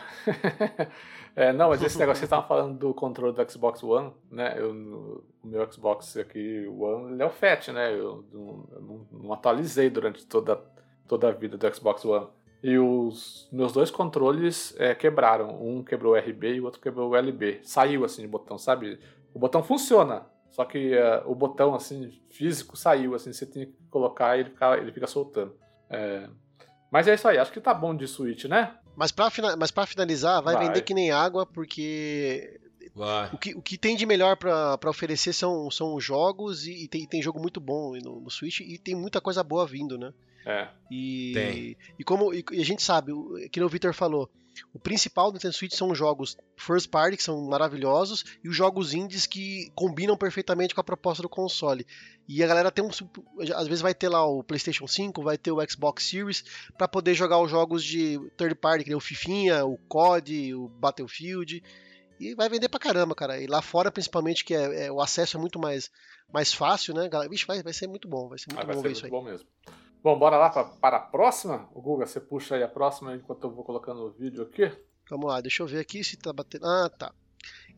[1.36, 4.56] é, não, mas esse negócio, você estava falando do controle do Xbox One, né?
[4.58, 7.94] Eu, o meu Xbox aqui, o One, ele é o FAT, né?
[7.94, 10.62] Eu, não, eu não, não, atualizei durante toda,
[11.08, 12.28] toda a vida do Xbox One.
[12.64, 15.62] E os meus dois controles é, quebraram.
[15.62, 17.62] Um quebrou o RB e o outro quebrou o LB.
[17.64, 19.00] Saiu assim de botão, sabe?
[19.34, 23.74] O botão funciona, só que uh, o botão assim físico saiu, assim, você tem que
[23.90, 25.56] colocar e ele fica, ele fica soltando.
[25.90, 26.28] É...
[26.92, 28.76] Mas é isso aí, acho que tá bom de Switch, né?
[28.96, 32.60] Mas para mas pra finalizar, vai, vai, vender que nem água, porque
[33.32, 36.88] o que, o que tem de melhor para oferecer são, são os jogos e, e
[36.88, 40.14] tem, tem jogo muito bom no, no, Switch e tem muita coisa boa vindo, né?
[40.46, 40.68] É.
[40.90, 41.78] E, tem.
[42.00, 43.12] e como e, a gente sabe,
[43.52, 44.30] que o Victor falou,
[44.74, 48.56] o principal do Nintendo Switch são os jogos first party, que são maravilhosos, e os
[48.56, 51.86] jogos indies que combinam perfeitamente com a proposta do console.
[52.28, 52.90] E a galera tem um.
[53.56, 56.44] Às vezes vai ter lá o PlayStation 5, vai ter o Xbox Series,
[56.78, 60.68] para poder jogar os jogos de third party, que nem o Fifinha, o COD, o
[60.68, 61.64] Battlefield.
[62.20, 63.42] E vai vender pra caramba, cara.
[63.42, 65.90] E lá fora, principalmente, que é, é o acesso é muito mais,
[66.32, 67.10] mais fácil, né?
[67.10, 68.30] Galera, vixe, vai, vai ser muito bom.
[68.30, 69.12] Vai ser muito ah, vai bom ser ver isso aí.
[69.12, 69.48] bom mesmo.
[70.04, 71.70] Bom, bora lá pra, para a próxima?
[71.74, 74.72] O Guga, você puxa aí a próxima enquanto eu vou colocando o vídeo aqui.
[75.10, 76.66] Vamos lá, deixa eu ver aqui se tá batendo.
[76.66, 77.14] Ah, tá.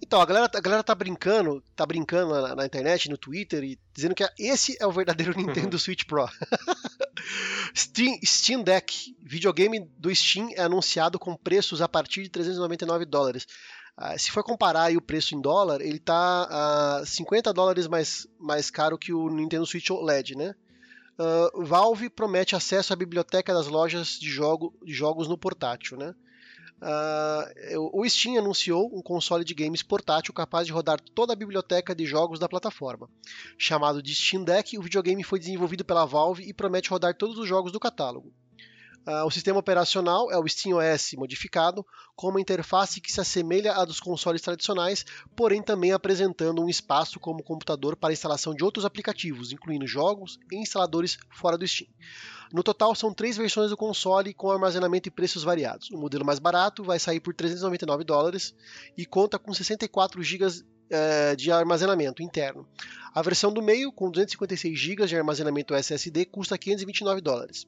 [0.01, 3.79] Então, a galera, a galera tá brincando, tá brincando na, na, internet, no Twitter, e
[3.93, 6.25] dizendo que esse é o verdadeiro Nintendo Switch Pro.
[7.75, 13.47] Steam, Steam Deck, videogame do Steam é anunciado com preços a partir de 399 dólares.
[13.97, 18.69] Uh, se for comparar o preço em dólar, ele tá uh, 50 dólares mais, mais
[18.69, 20.55] caro que o Nintendo Switch OLED, né?
[21.17, 26.13] Uh, Valve promete acesso à biblioteca das lojas de, jogo, de jogos no portátil, né?
[26.83, 31.95] Uh, o Steam anunciou um console de games portátil capaz de rodar toda a biblioteca
[31.95, 33.09] de jogos da plataforma.
[33.57, 37.47] Chamado de Steam Deck, o videogame foi desenvolvido pela Valve e promete rodar todos os
[37.47, 38.33] jogos do catálogo.
[39.05, 41.85] Uh, o sistema operacional é o SteamOS modificado,
[42.15, 47.19] com uma interface que se assemelha à dos consoles tradicionais, porém também apresentando um espaço
[47.19, 51.89] como computador para instalação de outros aplicativos, incluindo jogos e instaladores fora do Steam.
[52.53, 55.89] No total, são três versões do console com armazenamento e preços variados.
[55.89, 58.53] O modelo mais barato vai sair por 399 dólares
[58.95, 60.63] e conta com 64 GB
[60.95, 62.67] eh, de armazenamento interno.
[63.15, 67.65] A versão do meio, com 256 GB de armazenamento SSD, custa 529 dólares.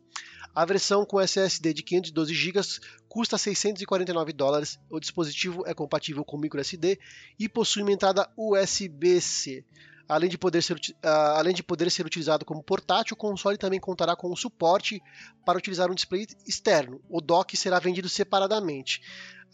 [0.53, 2.61] A versão com SSD de 512 GB
[3.09, 4.79] custa 649 dólares.
[4.91, 6.99] O dispositivo é compatível com microSD
[7.39, 9.65] e possui uma entrada USB-C.
[10.07, 13.79] Além de, poder ser, uh, além de poder ser utilizado como portátil, o console também
[13.79, 15.01] contará com um suporte
[15.43, 17.01] para utilizar um display externo.
[17.09, 19.01] O dock será vendido separadamente.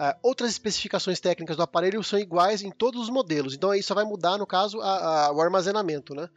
[0.02, 3.94] Uh, outras especificações técnicas do aparelho são iguais em todos os modelos, então aí só
[3.94, 6.16] vai mudar, no caso, a, a, o armazenamento.
[6.16, 6.28] Né?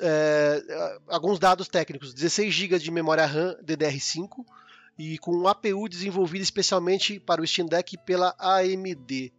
[0.00, 4.42] É, alguns dados técnicos: 16 GB de memória RAM DDR5
[4.98, 9.34] e com um APU desenvolvido especialmente para o Steam Deck pela AMD.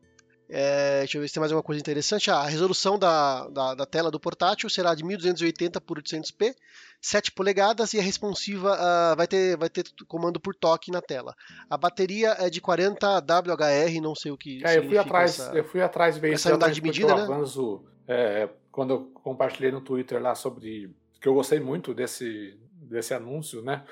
[0.47, 2.29] É, deixa eu ver se tem mais alguma coisa interessante.
[2.29, 6.53] Ah, a resolução da, da, da, tela do portátil será de 1280 por 800p,
[7.01, 11.33] 7 polegadas e a responsiva uh, vai, ter, vai ter comando por toque na tela.
[11.69, 14.63] A bateria é de 40 WHR, não sei o que.
[14.65, 17.23] É, eu fui atrás, essa, eu fui atrás ver essa unidade de medida, né?
[17.23, 23.15] Avanço, é, quando eu compartilhei no Twitter lá sobre que eu gostei muito desse desse
[23.15, 23.83] anúncio, né?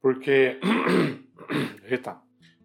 [0.00, 0.60] Porque
[1.84, 2.18] Eita,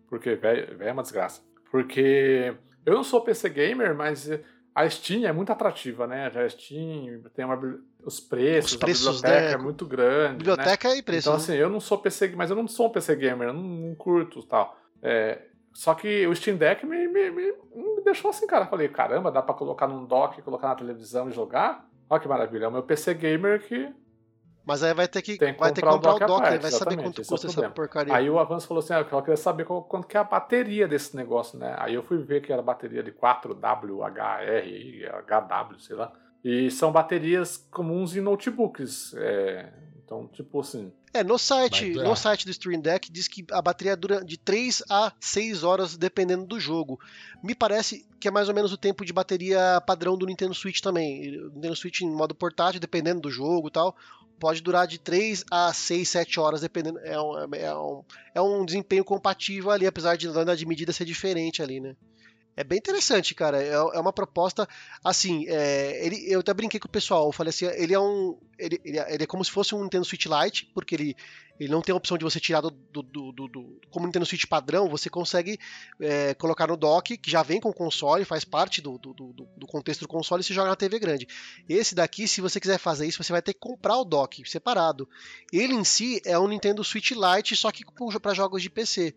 [0.09, 0.37] porque
[0.79, 1.41] é uma desgraça.
[1.71, 2.55] Porque
[2.87, 4.29] eu não sou PC gamer, mas
[4.73, 6.27] a Steam é muito atrativa, né?
[6.27, 7.59] A Steam tem uma,
[8.01, 9.51] os preços, os preços a biblioteca né?
[9.51, 10.37] é muito grande.
[10.37, 10.97] Biblioteca né?
[10.97, 11.27] e preço.
[11.27, 11.43] Então, né?
[11.43, 13.95] assim, eu não sou PC, mas eu não sou um PC gamer, eu não, não
[13.95, 14.79] curto tal.
[15.01, 15.41] É,
[15.73, 18.63] só que o Steam Deck me, me, me, me, deixou assim, cara.
[18.63, 21.85] Eu falei, caramba, dá pra colocar num dock, colocar na televisão e jogar?
[22.09, 22.65] Olha que maravilha.
[22.65, 23.93] É o meu PC gamer que
[24.67, 27.01] mas aí vai ter que, vai comprar ter que comprar o dock, ele vai saber
[27.01, 28.13] quanto custa é essa porcaria.
[28.13, 31.15] Aí o Avanço falou assim: ah, eu queria saber quanto que é a bateria desse
[31.15, 31.73] negócio, né?
[31.79, 36.11] Aí eu fui ver que era bateria de 4WHR, HW, sei lá.
[36.43, 39.13] E são baterias comuns em notebooks.
[39.17, 39.71] É,
[40.07, 40.89] então, tipo assim.
[41.13, 44.83] É, no site, no site do Stream Deck diz que a bateria dura de 3
[44.89, 46.97] a 6 horas dependendo do jogo.
[47.43, 50.79] Me parece que é mais ou menos o tempo de bateria padrão do Nintendo Switch
[50.79, 51.37] também.
[51.37, 53.95] O Nintendo Switch em modo portátil, dependendo do jogo e tal
[54.39, 56.99] pode durar de 3 a 6, 7 horas, dependendo.
[56.99, 58.03] É um, é um,
[58.35, 61.95] é um desempenho compatível ali, apesar de a de medida ser diferente ali, né?
[62.57, 63.61] É bem interessante, cara.
[63.61, 64.67] É, é uma proposta,
[65.03, 68.35] assim, é, ele, eu até brinquei com o pessoal, eu falei assim, ele é um,
[68.57, 71.15] ele, ele, é, ele, é como se fosse um Nintendo Switch Lite, porque ele,
[71.59, 74.47] ele não tem a opção de você tirar do, do, do, do como Nintendo Switch
[74.47, 75.59] padrão, você consegue
[76.01, 79.67] é, colocar no dock, que já vem com o console, faz parte do, do, do,
[79.67, 81.27] contexto do console e se joga na TV grande.
[81.69, 85.07] Esse daqui, se você quiser fazer isso, você vai ter que comprar o dock separado.
[85.53, 87.85] Ele em si é um Nintendo Switch Lite, só que
[88.19, 89.13] para jogos de PC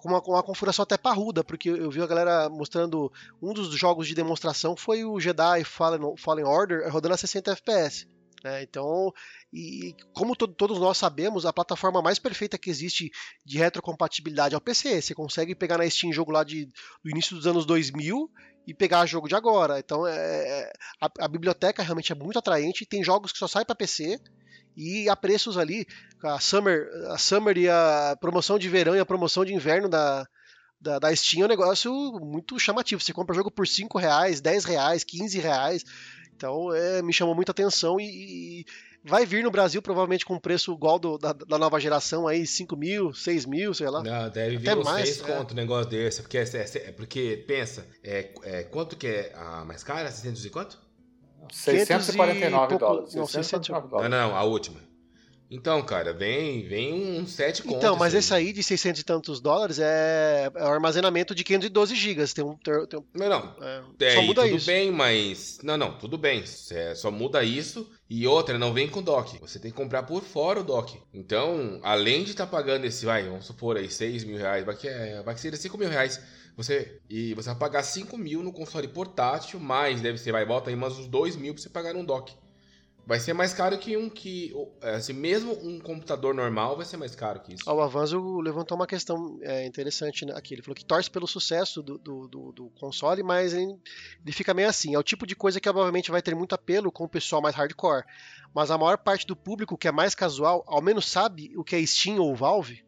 [0.00, 4.06] com uma, uma configuração até parruda, porque eu vi a galera mostrando um dos jogos
[4.06, 8.06] de demonstração foi o Jedi Fallen, Fallen Order rodando a 60 FPS.
[8.44, 8.62] Né?
[8.62, 9.12] Então,
[9.50, 13.10] e como to todos nós sabemos, a plataforma mais perfeita que existe
[13.44, 15.00] de retrocompatibilidade é o PC.
[15.00, 16.66] Você consegue pegar na Steam jogo lá de,
[17.02, 18.30] do início dos anos 2000
[18.66, 19.78] e pegar jogo de agora.
[19.78, 22.84] Então, é, é, a, a biblioteca realmente é muito atraente.
[22.84, 24.20] Tem jogos que só saem para PC
[24.76, 25.86] e a preços ali,
[26.22, 30.26] a Summer, a Summer e a promoção de verão e a promoção de inverno da,
[30.80, 33.00] da, da Steam é um negócio muito chamativo.
[33.00, 35.84] Você compra jogo por 5 reais, 10 reais, 15 reais.
[36.36, 38.66] Então é, me chamou muita atenção e, e,
[39.04, 42.46] vai vir no Brasil provavelmente com um preço igual do, da, da, nova geração aí,
[42.46, 44.02] 5 mil, 6 mil, sei lá.
[44.02, 45.36] Não, deve vir Até uns mais, 6 é.
[45.36, 46.22] conto um negócio desse.
[46.22, 50.10] Porque, é, porque pensa, é, é, quanto que é a mais cara?
[50.10, 50.83] 600 e quanto?
[51.52, 53.14] 649 pouco, dólares.
[53.14, 54.10] Não, 649 dólares.
[54.10, 54.84] Não, não, a última.
[55.50, 57.78] Então, cara, vem, vem um 7 contos.
[57.78, 58.18] Então, mas aí.
[58.18, 62.32] esse aí de 600 e tantos dólares é, é o armazenamento de 512 gigas.
[62.32, 63.54] Tem um, tem um, não, não.
[64.00, 64.66] É, só muda tudo isso.
[64.66, 65.60] bem, mas...
[65.62, 66.42] Não, não, tudo bem.
[66.72, 67.88] É, só muda isso.
[68.08, 69.38] E outra, não vem com dock.
[69.40, 70.98] Você tem que comprar por fora o dock.
[71.12, 74.74] Então, além de estar tá pagando esse, vai, vamos supor aí, 6 mil reais, vai
[74.74, 76.20] que, é, vai que seria 5 mil reais
[76.56, 80.70] você, e você vai pagar 5 mil no console portátil, mais deve ser, vai, bota
[80.70, 82.34] aí mais uns 2 mil pra você pagar num dock.
[83.06, 84.54] Vai ser mais caro que um que.
[84.80, 87.70] É, assim, mesmo um computador normal vai ser mais caro que isso.
[87.70, 90.54] O Avanzo levantou uma questão é, interessante aqui.
[90.54, 93.76] Ele falou que torce pelo sucesso do, do, do, do console, mas ele,
[94.24, 94.94] ele, fica meio assim.
[94.94, 97.54] É o tipo de coisa que obviamente vai ter muito apelo com o pessoal mais
[97.54, 98.04] hardcore.
[98.54, 101.76] Mas a maior parte do público que é mais casual, ao menos sabe o que
[101.76, 102.82] é Steam ou Valve,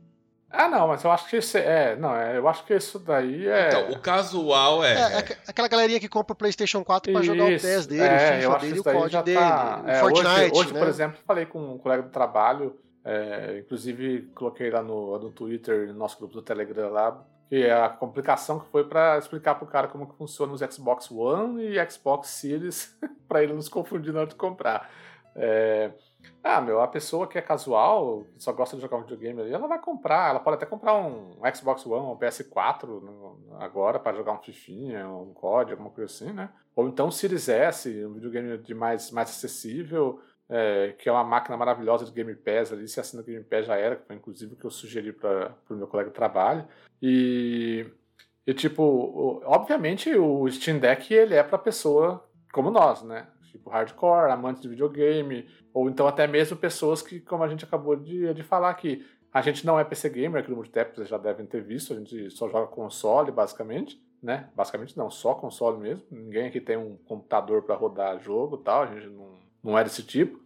[0.51, 1.97] ah, não, mas eu acho que isso é.
[1.97, 3.69] Não, é, eu acho que isso daí é.
[3.69, 4.93] Então, o casual é.
[4.93, 8.49] é, é aquela galerinha que compra o PlayStation 4 para jogar o PES dele, é,
[8.49, 9.83] o FIFA dele, o COD dele, tá...
[9.87, 10.29] é, Fortnite.
[10.29, 10.79] Hoje, hoje né?
[10.79, 15.89] por exemplo, falei com um colega do trabalho, é, inclusive coloquei lá no, no Twitter,
[15.89, 19.67] no nosso grupo do Telegram lá, que é a complicação que foi para explicar pro
[19.67, 22.97] cara como que funciona os Xbox One e Xbox Series,
[23.29, 24.91] para ele não se confundir na hora de comprar.
[25.35, 25.91] É,
[26.47, 29.53] ah, meu, a pessoa que é casual, que só gosta de jogar um videogame ali,
[29.53, 34.33] ela vai comprar, ela pode até comprar um Xbox One, um PS4 agora para jogar
[34.33, 36.49] um Fifinha, um COD, alguma coisa assim, né?
[36.77, 41.25] Ou então um Series S, um videogame de mais, mais acessível, é, que é uma
[41.25, 44.55] máquina maravilhosa de Game Pass ali, se assina Game Pass já era, que foi inclusive
[44.55, 46.65] o que eu sugeri para o meu colega de trabalho.
[47.03, 47.91] E,
[48.47, 53.27] e tipo, obviamente o Steam Deck ele é para pessoa como nós, né?
[53.57, 57.97] Tipo hardcore, amantes de videogame, ou então até mesmo pessoas que, como a gente acabou
[57.97, 61.19] de, de falar aqui, a gente não é PC gamer aqui no Multitap, vocês já
[61.19, 64.49] devem ter visto, a gente só joga console, basicamente, né?
[64.57, 66.05] Basicamente não, só console mesmo.
[66.11, 70.03] Ninguém aqui tem um computador para rodar jogo tal, a gente não, não é desse
[70.03, 70.41] tipo.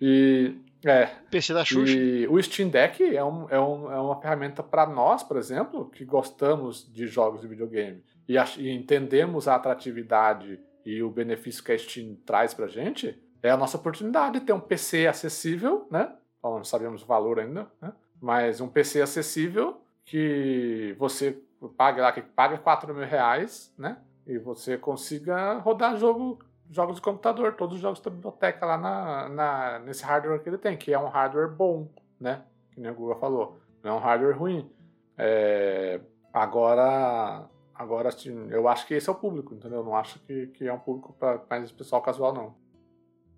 [0.00, 0.56] E.
[0.84, 1.06] É.
[1.30, 1.96] PC da Xuxa.
[1.96, 5.88] E o Steam Deck é, um, é, um, é uma ferramenta para nós, por exemplo,
[5.88, 11.72] que gostamos de jogos de videogame e, e entendemos a atratividade e o benefício que
[11.72, 16.12] a Steam traz pra gente é a nossa oportunidade de ter um PC acessível, né?
[16.42, 17.92] Não sabemos o valor ainda, né?
[18.20, 21.42] Mas um PC acessível que você
[21.76, 23.98] pague lá, que paga 4 mil reais, né?
[24.26, 26.38] E você consiga rodar jogo,
[26.70, 30.58] jogos de computador, todos os jogos da biblioteca lá na, na, nesse hardware que ele
[30.58, 32.42] tem, que é um hardware bom, né?
[32.72, 33.58] Que nem o Google falou.
[33.82, 34.70] Não é um hardware ruim.
[35.16, 36.00] É,
[36.32, 39.78] agora, Agora, assim, eu acho que esse é o público, entendeu?
[39.78, 42.64] Eu não acho que, que é um público para mais pessoal casual, não.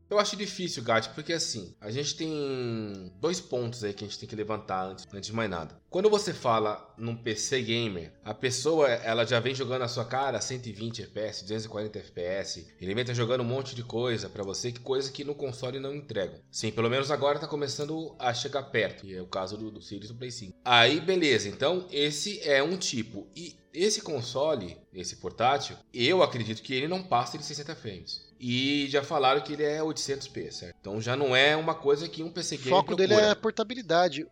[0.09, 4.18] Eu acho difícil, Gatti, porque assim, a gente tem dois pontos aí que a gente
[4.20, 5.81] tem que levantar antes, antes de mais nada.
[5.90, 10.40] Quando você fala num PC gamer, a pessoa ela já vem jogando a sua cara
[10.40, 14.79] 120 FPS, 240 FPS, ele vem tá jogando um monte de coisa para você, que
[14.79, 16.40] coisa que no console não entrega.
[16.53, 19.83] Sim, pelo menos agora tá começando a chegar perto, que é o caso do, do
[19.83, 20.56] Series do Play 5.
[20.65, 23.27] Aí beleza, então esse é um tipo.
[23.35, 28.24] E esse console, esse portátil, eu acredito que ele não passa de 60 frames.
[28.40, 30.77] E já falaram que ele é 800p, certo?
[30.81, 33.08] Então já não é uma coisa que um PC gamer O foco procura.
[33.08, 34.27] dele é a portabilidade.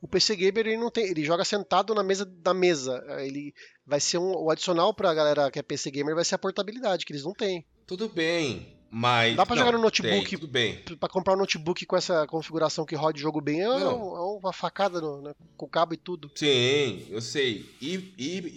[0.00, 3.02] O PC gamer ele não tem, ele joga sentado na mesa da mesa.
[3.20, 3.54] Ele
[3.86, 6.38] vai ser um o adicional para a galera que é PC gamer vai ser a
[6.38, 7.64] portabilidade que eles não têm.
[7.86, 9.34] Tudo bem, Mas.
[9.34, 10.36] Dá pra não, jogar no notebook.
[10.38, 10.76] tem, bem.
[11.00, 14.16] Pra comprar um notebook com essa configuração que roda o jogo bem, é, Não.
[14.16, 16.30] é uma facada no- né, com cabo e tudo.
[16.32, 17.68] Sim, eu sei.
[17.82, 18.52] E, e,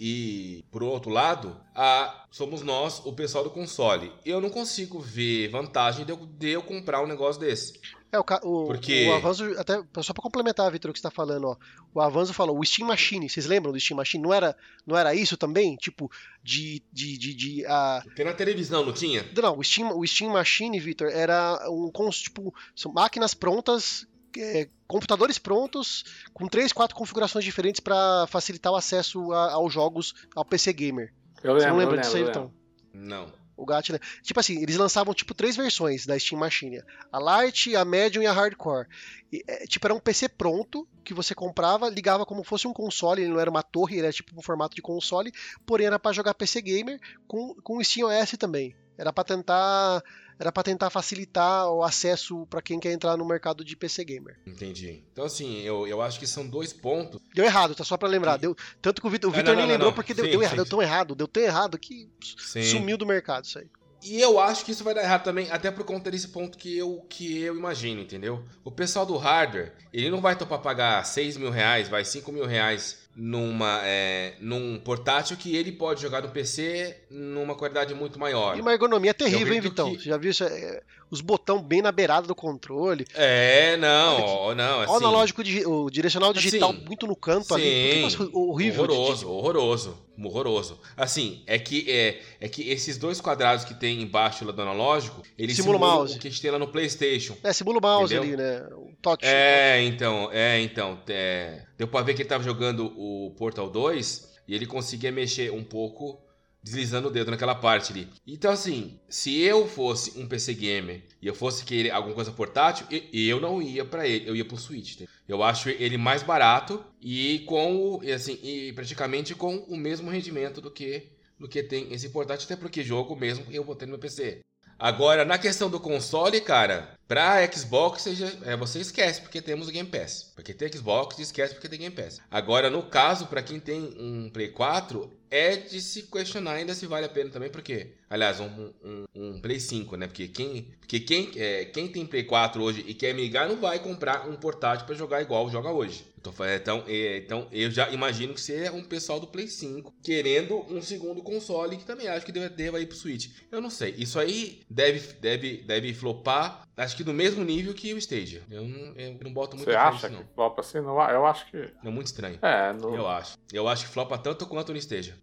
[0.60, 4.12] e por outro lado, a, somos nós, o pessoal do console.
[4.24, 7.72] Eu não consigo ver vantagem de eu, de eu comprar um negócio desse.
[8.10, 11.10] É, o, o, Porque- o Avanzo, até só pra complementar, Vitor, o que você tá
[11.10, 11.56] falando, ó.
[11.92, 14.22] O Avanzo falou, o Steam Machine, vocês lembram do Steam Machine?
[14.22, 14.56] Não era,
[14.86, 15.76] não era isso também?
[15.76, 16.10] Tipo,
[16.42, 16.82] de.
[16.92, 18.02] de, de, de a...
[18.16, 19.26] Tem na televisão, não tinha?
[19.36, 21.90] Não, o Steam, o Steam Machine, Vitor, era um.
[22.10, 24.06] Tipo, são máquinas prontas.
[24.38, 30.14] é, computadores prontos com três, quatro configurações diferentes pra facilitar o acesso a- aos jogos
[30.34, 31.12] ao PC gamer.
[31.42, 32.52] Eu Você lembro, não eu lembra disso aí, então?
[32.94, 33.32] Não.
[33.58, 33.98] O GAT, né?
[34.22, 36.80] Tipo assim, eles lançavam tipo três versões da Steam Machine:
[37.12, 38.86] a Light, a Medium e a Hardcore.
[39.32, 43.22] E, é, tipo, era um PC pronto que você comprava, ligava como fosse um console,
[43.22, 45.32] ele não era uma torre, ele era tipo um formato de console,
[45.66, 48.76] porém era pra jogar PC Gamer com, com Steam OS também.
[48.98, 50.02] Era pra tentar.
[50.40, 54.38] Era para tentar facilitar o acesso pra quem quer entrar no mercado de PC Gamer.
[54.46, 55.02] Entendi.
[55.12, 57.20] Então, assim, eu, eu acho que são dois pontos.
[57.34, 58.36] Deu errado, tá só pra lembrar.
[58.36, 59.94] Deu, tanto que o Vitor, o Vitor nem não, lembrou não.
[59.96, 60.70] porque deu, Sim, deu sim, errado, deu sim.
[60.70, 62.62] tão errado, deu tão errado que Sim.
[62.62, 63.66] sumiu do mercado isso aí.
[64.00, 66.78] E eu acho que isso vai dar errado também, até por conta desse ponto que
[66.78, 68.44] eu, que eu imagino, entendeu?
[68.62, 72.46] O pessoal do hardware, ele não vai topar pagar 6 mil reais, vai 5 mil
[72.46, 78.56] reais numa, é, num portátil que ele pode jogar no PC numa qualidade muito maior.
[78.56, 79.90] E uma ergonomia terrível, hein, Vitão?
[79.96, 80.44] que- Você já viu isso?
[80.44, 83.04] É, os botão bem na beirada do controle.
[83.14, 84.92] É, não, ó, não, assim...
[84.92, 87.64] o analógico, o direcional digital Assim, muito no canto ali.
[87.64, 88.84] sim, Puta, nossa, horrível.
[88.84, 90.80] Horroroso, de- horroroso, horroroso.
[90.96, 95.22] Assim, é que, é, é que esses dois quadrados que tem embaixo lá do analógico,
[95.36, 96.16] eles simulam mouse.
[96.16, 97.36] o que a gente tem lá no Playstation.
[97.42, 98.34] É, simula o mouse Entendeu?
[98.34, 98.68] ali, né?
[98.76, 99.24] O touch.
[99.26, 100.98] É, então, é, então.
[101.08, 105.52] é, deu pra ver que ele tava jogando o Portal 2 e ele conseguia mexer
[105.52, 106.20] um pouco
[106.60, 108.08] deslizando o dedo naquela parte ali.
[108.26, 112.86] Então, assim, se eu fosse um PC gamer e eu fosse querer alguma coisa portátil,
[113.12, 115.02] eu não ia pra ele, eu ia pro Switch.
[115.28, 120.60] Eu acho ele mais barato e com e assim, e praticamente com o mesmo rendimento
[120.60, 123.92] do que do que tem esse portátil, até porque jogo mesmo eu vou ter no
[123.92, 124.40] meu PC.
[124.78, 129.72] Agora, na questão do console, cara, pra Xbox você, é, você esquece porque temos o
[129.72, 130.30] Game Pass.
[130.36, 132.20] Porque tem Xbox, esquece porque tem Game Pass.
[132.30, 136.86] Agora, no caso, pra quem tem um Play 4, é de se questionar ainda se
[136.86, 140.06] vale a pena também, porque, aliás, um, um, um Play 5, né?
[140.06, 143.80] Porque quem, porque quem, é, quem tem Play 4 hoje e quer migrar não vai
[143.80, 146.06] comprar um portátil pra jogar igual joga hoje.
[146.18, 149.46] Eu tô falando- Então, é, então, eu já imagino que seja um pessoal do Play
[149.46, 153.28] 5 querendo um segundo console que também acho que deva, deva ir pro Switch.
[153.52, 153.94] Eu não sei.
[153.96, 158.42] Isso aí deve, deve, deve flopar, acho que no mesmo nível que o Stadia.
[158.50, 160.24] Eu não, eu não boto muito Você acha não.
[160.24, 160.80] que flopa assim?
[160.80, 161.56] Não, eu acho que.
[161.56, 162.38] É muito estranho.
[162.42, 162.94] É, no...
[162.96, 163.38] Eu acho.
[163.52, 165.14] Eu acho que flopa tanto quanto no Stadia.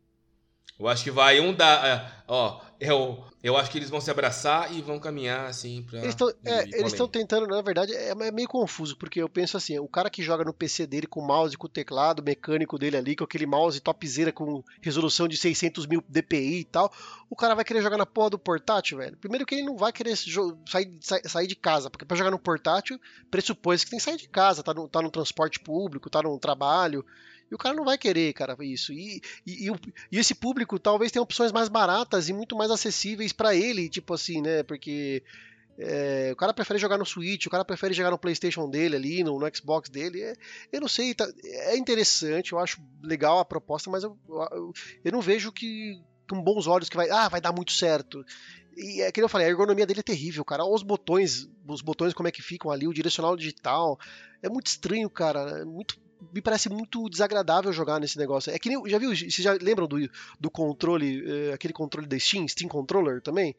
[0.79, 1.85] Eu acho que vai um dar.
[1.85, 5.99] é, ó, eu, eu acho que eles vão se abraçar e vão caminhar assim pra.
[5.99, 6.13] Eles
[6.91, 7.11] estão além.
[7.11, 10.43] tentando, na verdade, é é meio confuso, porque eu penso assim, o cara que joga
[10.43, 13.79] no PC dele com o mouse, com o teclado mecânico dele ali, com aquele mouse
[13.79, 16.91] topzera com resolução de 600 mil dpi e tal,
[17.29, 19.17] o cara vai querer jogar na porra do portátil, velho.
[19.17, 22.39] Primeiro que ele não vai querer sair, sa- sair de casa, porque pra jogar no
[22.39, 22.99] portátil,
[23.31, 26.37] pressupõe que tem que sair de casa, tá no, tá no transporte público, tá no
[26.39, 27.05] trabalho,
[27.49, 28.91] e o cara não vai querer, cara, isso.
[28.91, 29.69] E, e,
[30.11, 34.13] e esse público talvez tenha opções mais baratas e muito mais acessíveis pra ele, tipo
[34.13, 34.63] assim, né?
[34.63, 35.23] Porque
[35.77, 39.23] é, o cara prefere jogar no Switch, o cara prefere jogar no PlayStation dele ali,
[39.23, 40.21] no, no Xbox dele.
[40.21, 40.33] É,
[40.71, 44.17] eu não sei, tá- é interessante, eu acho legal a proposta, mas eu,
[44.51, 44.73] eu,
[45.03, 48.25] eu não vejo que com bons olhos que vai, ah, vai dar muito certo.
[48.75, 50.65] E é que eu falei, a ergonomia dele é terrível, cara.
[50.65, 53.97] Os botões, os botões como é que ficam ali, o direcional digital.
[54.41, 55.61] É muito estranho, cara.
[55.61, 55.97] É muito
[56.33, 58.51] me parece muito desagradável jogar nesse negócio.
[58.51, 59.97] É que nem, já viu, vocês já lembram do,
[60.39, 63.55] do controle, eh, aquele controle da Steam, Steam Controller também?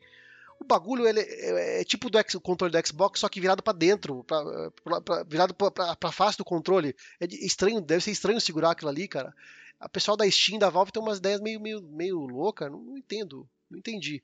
[0.59, 3.75] O bagulho ele é, é tipo do o controle do Xbox, só que virado pra
[3.75, 6.95] dentro, pra, pra- pra- virado pra face do controle.
[7.21, 9.35] É estranho, deve ser estranho segurar aquilo ali, cara.
[9.79, 12.97] A pessoal da Steam, da Valve, tem umas ideias meio, meio, meio louca, não, não
[12.97, 14.23] entendo, não entendi.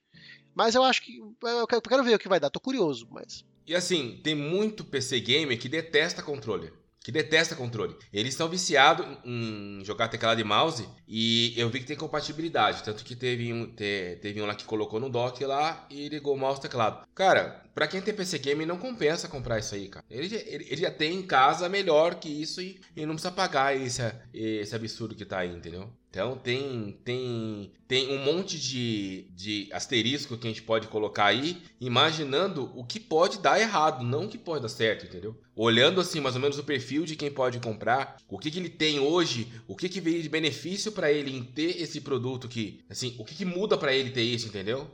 [0.55, 1.19] Mas eu acho que.
[1.19, 3.45] Eu quero, eu quero ver o que vai dar, tô curioso, mas.
[3.67, 6.73] E assim, tem muito PC gamer que detesta controle.
[7.05, 7.97] Que detesta controle.
[8.13, 10.89] Eles estão viciados em jogar teclado e mouse.
[11.09, 12.83] E eu vi que tem compatibilidade.
[12.85, 16.35] Tanto que teve um, te- teve um lá que colocou no dock lá e ligou
[16.35, 17.05] o mouse e teclado.
[17.15, 20.05] Cara, pra quem tem PC gamer não compensa comprar isso aí, cara.
[20.09, 23.33] Ele, já- ele, ele já tem em casa melhor que isso e, e não precisa
[23.35, 24.01] pagar esse,
[24.33, 25.93] esse absurdo que tá aí, entendeu?
[26.13, 31.63] Então tem tem tem um monte de, de asterisco que a gente pode colocar aí,
[31.81, 35.35] imaginando o que pode dar errado, não o que pode dar certo, entendeu?
[35.57, 38.69] Olhando assim mais ou menos o perfil de quem pode comprar, o que, que ele
[38.69, 42.81] tem hoje, o que, que veio de benefício para ele em ter esse produto que,
[42.91, 44.91] assim, o que, que muda para ele ter isso, entendeu?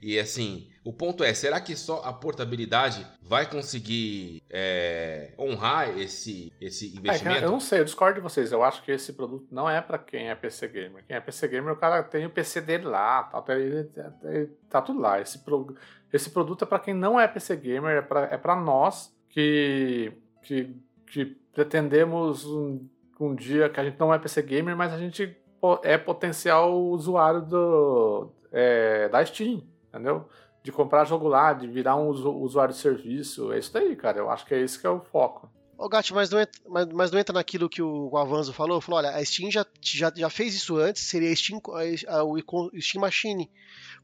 [0.00, 6.52] E assim, o ponto é, será que só a portabilidade vai conseguir é, honrar esse,
[6.60, 7.38] esse investimento?
[7.38, 8.50] É, eu não sei, eu discordo de vocês.
[8.50, 11.04] Eu acho que esse produto não é para quem é PC gamer.
[11.06, 13.88] Quem é PC gamer, o cara tem o PC dele lá, tá, ele,
[14.24, 15.20] ele, tá tudo lá.
[15.20, 15.76] Esse, pro,
[16.12, 20.12] esse produto é para quem não é PC gamer, é para é pra nós que,
[20.42, 20.74] que,
[21.06, 21.24] que
[21.54, 22.84] pretendemos um,
[23.20, 25.36] um dia que a gente não é PC gamer, mas a gente
[25.84, 30.28] é potencial usuário do, é, da Steam, entendeu?
[30.62, 33.52] De comprar jogo lá, de virar um usuário de serviço.
[33.52, 34.18] É isso daí, cara.
[34.18, 35.50] Eu acho que é isso que é o foco.
[35.76, 38.80] Ô, Gatti, mas não, entra, mas, mas não entra naquilo que o Avanzo falou?
[38.80, 41.60] Falou, olha, a Steam já, já, já fez isso antes, seria a Steam,
[42.06, 42.38] a, a, o
[42.80, 43.50] Steam Machine.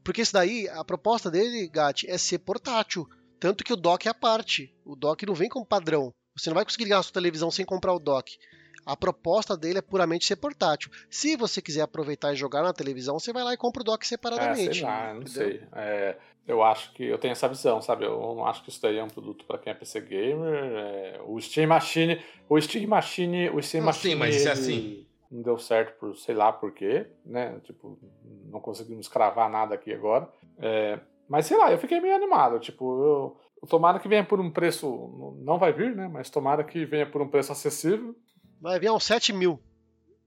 [0.03, 3.07] Porque isso daí, a proposta dele, Gatti, é ser portátil.
[3.39, 4.75] Tanto que o dock é a parte.
[4.83, 6.13] O dock não vem como padrão.
[6.35, 8.37] Você não vai conseguir ligar a sua televisão sem comprar o dock.
[8.85, 10.91] A proposta dele é puramente ser portátil.
[11.09, 14.05] Se você quiser aproveitar e jogar na televisão, você vai lá e compra o dock
[14.05, 14.69] separadamente.
[14.69, 15.31] É, sei lá, não entendeu?
[15.31, 15.61] sei.
[15.73, 16.15] É,
[16.47, 18.05] eu acho que eu tenho essa visão, sabe?
[18.05, 20.73] Eu não acho que isso daí é um produto para quem é PC gamer.
[20.75, 22.19] É, o Steam Machine,
[22.49, 25.05] o Steam Machine, o Steam não, Machine, sim, mas isso é assim.
[25.31, 27.59] Não deu certo por sei lá por quê, né?
[27.63, 27.99] Tipo,
[28.45, 30.27] não conseguimos cravar nada aqui agora.
[30.57, 30.99] É,
[31.29, 32.59] mas sei lá, eu fiquei meio animado.
[32.59, 35.35] Tipo, eu, tomara que venha por um preço.
[35.43, 36.09] Não vai vir, né?
[36.11, 38.15] Mas tomara que venha por um preço acessível.
[38.61, 39.61] Vai vir uns 7 mil.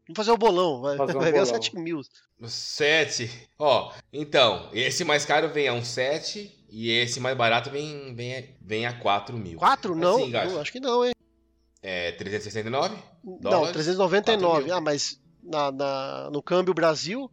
[0.07, 1.45] Vamos fazer o bolão, vai, fazer um vai bolão.
[1.45, 2.01] vir uns 7 mil.
[2.45, 3.49] 7.
[3.59, 8.57] Ó, então, esse mais caro vem a uns 7 e esse mais barato vem, vem,
[8.61, 9.59] vem a 4 mil.
[9.59, 9.95] 4?
[9.95, 11.13] Não, assim, não, acho que não, hein?
[11.83, 12.97] É 369?
[13.41, 14.71] Não, 399.
[14.71, 17.31] Ah, mas na, na, no câmbio Brasil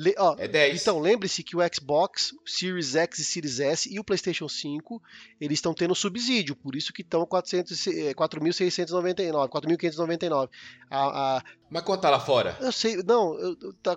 [0.00, 0.80] Le, ó, é 10.
[0.80, 5.02] Então, lembre-se que o Xbox, o Series X e Series S e o PlayStation 5,
[5.38, 10.48] eles estão tendo subsídio, por isso que estão 4.699, 4.599.
[10.90, 11.42] A, a...
[11.68, 12.56] Mas quanto tá lá fora?
[12.60, 13.36] Eu sei, não,
[13.82, 13.94] tá,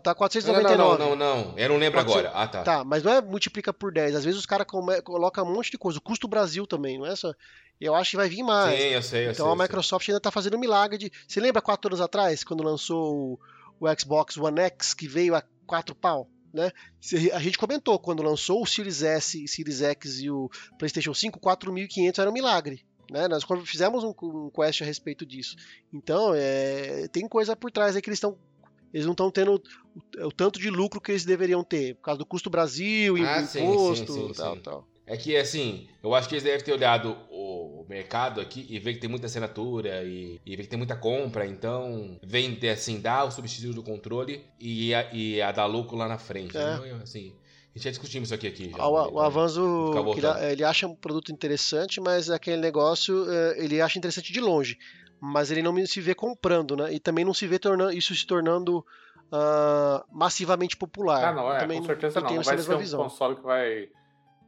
[0.00, 0.76] tá 499.
[0.76, 2.32] Não, não, não, não, eu não lembro 400, agora.
[2.34, 2.64] Ah, tá.
[2.64, 5.78] Tá, mas não é multiplica por 10, às vezes os caras colocam um monte de
[5.78, 7.32] coisa, o custo Brasil também, não é só...
[7.80, 8.76] Eu acho que vai vir mais.
[8.76, 11.10] Sim, eu sei, eu então sei, a Microsoft ainda está fazendo um milagre de.
[11.26, 13.40] Você lembra quatro anos atrás, quando lançou
[13.80, 16.28] o Xbox One X que veio a quatro pau.
[16.52, 16.70] Né?
[17.32, 20.48] A gente comentou quando lançou o Series S, Series X e o
[20.78, 22.86] PlayStation 5, 4.500 era um milagre.
[23.10, 23.26] Né?
[23.28, 25.56] Nós fizemos um, um quest a respeito disso.
[25.92, 28.38] Então, é, tem coisa por trás aí que eles estão
[28.92, 29.60] eles não estão tendo
[30.20, 33.42] o, o, tanto de lucro que eles deveriam ter, por causa do custo Brasil, ah,
[33.42, 34.88] imposto, sim, sim, sim, tal, tal.
[35.06, 38.94] É que, assim, eu acho que eles devem ter olhado o mercado aqui e ver
[38.94, 43.24] que tem muita assinatura e, e ver que tem muita compra, então vem, assim, dar
[43.24, 46.56] o subsídio do controle e a, e a lucro lá na frente.
[46.56, 46.74] É.
[46.74, 47.34] Então, assim,
[47.74, 48.46] a gente já discutimos isso aqui.
[48.46, 49.92] aqui já, o, o Avanzo,
[50.50, 54.78] ele acha um produto interessante, mas aquele negócio, é, ele acha interessante de longe.
[55.20, 56.92] Mas ele não se vê comprando, né?
[56.92, 61.24] E também não se vê tornando, isso se tornando uh, massivamente popular.
[61.24, 62.34] Ah, não, é, também com certeza não.
[62.34, 63.02] Não vai ser um visão.
[63.02, 63.88] console que vai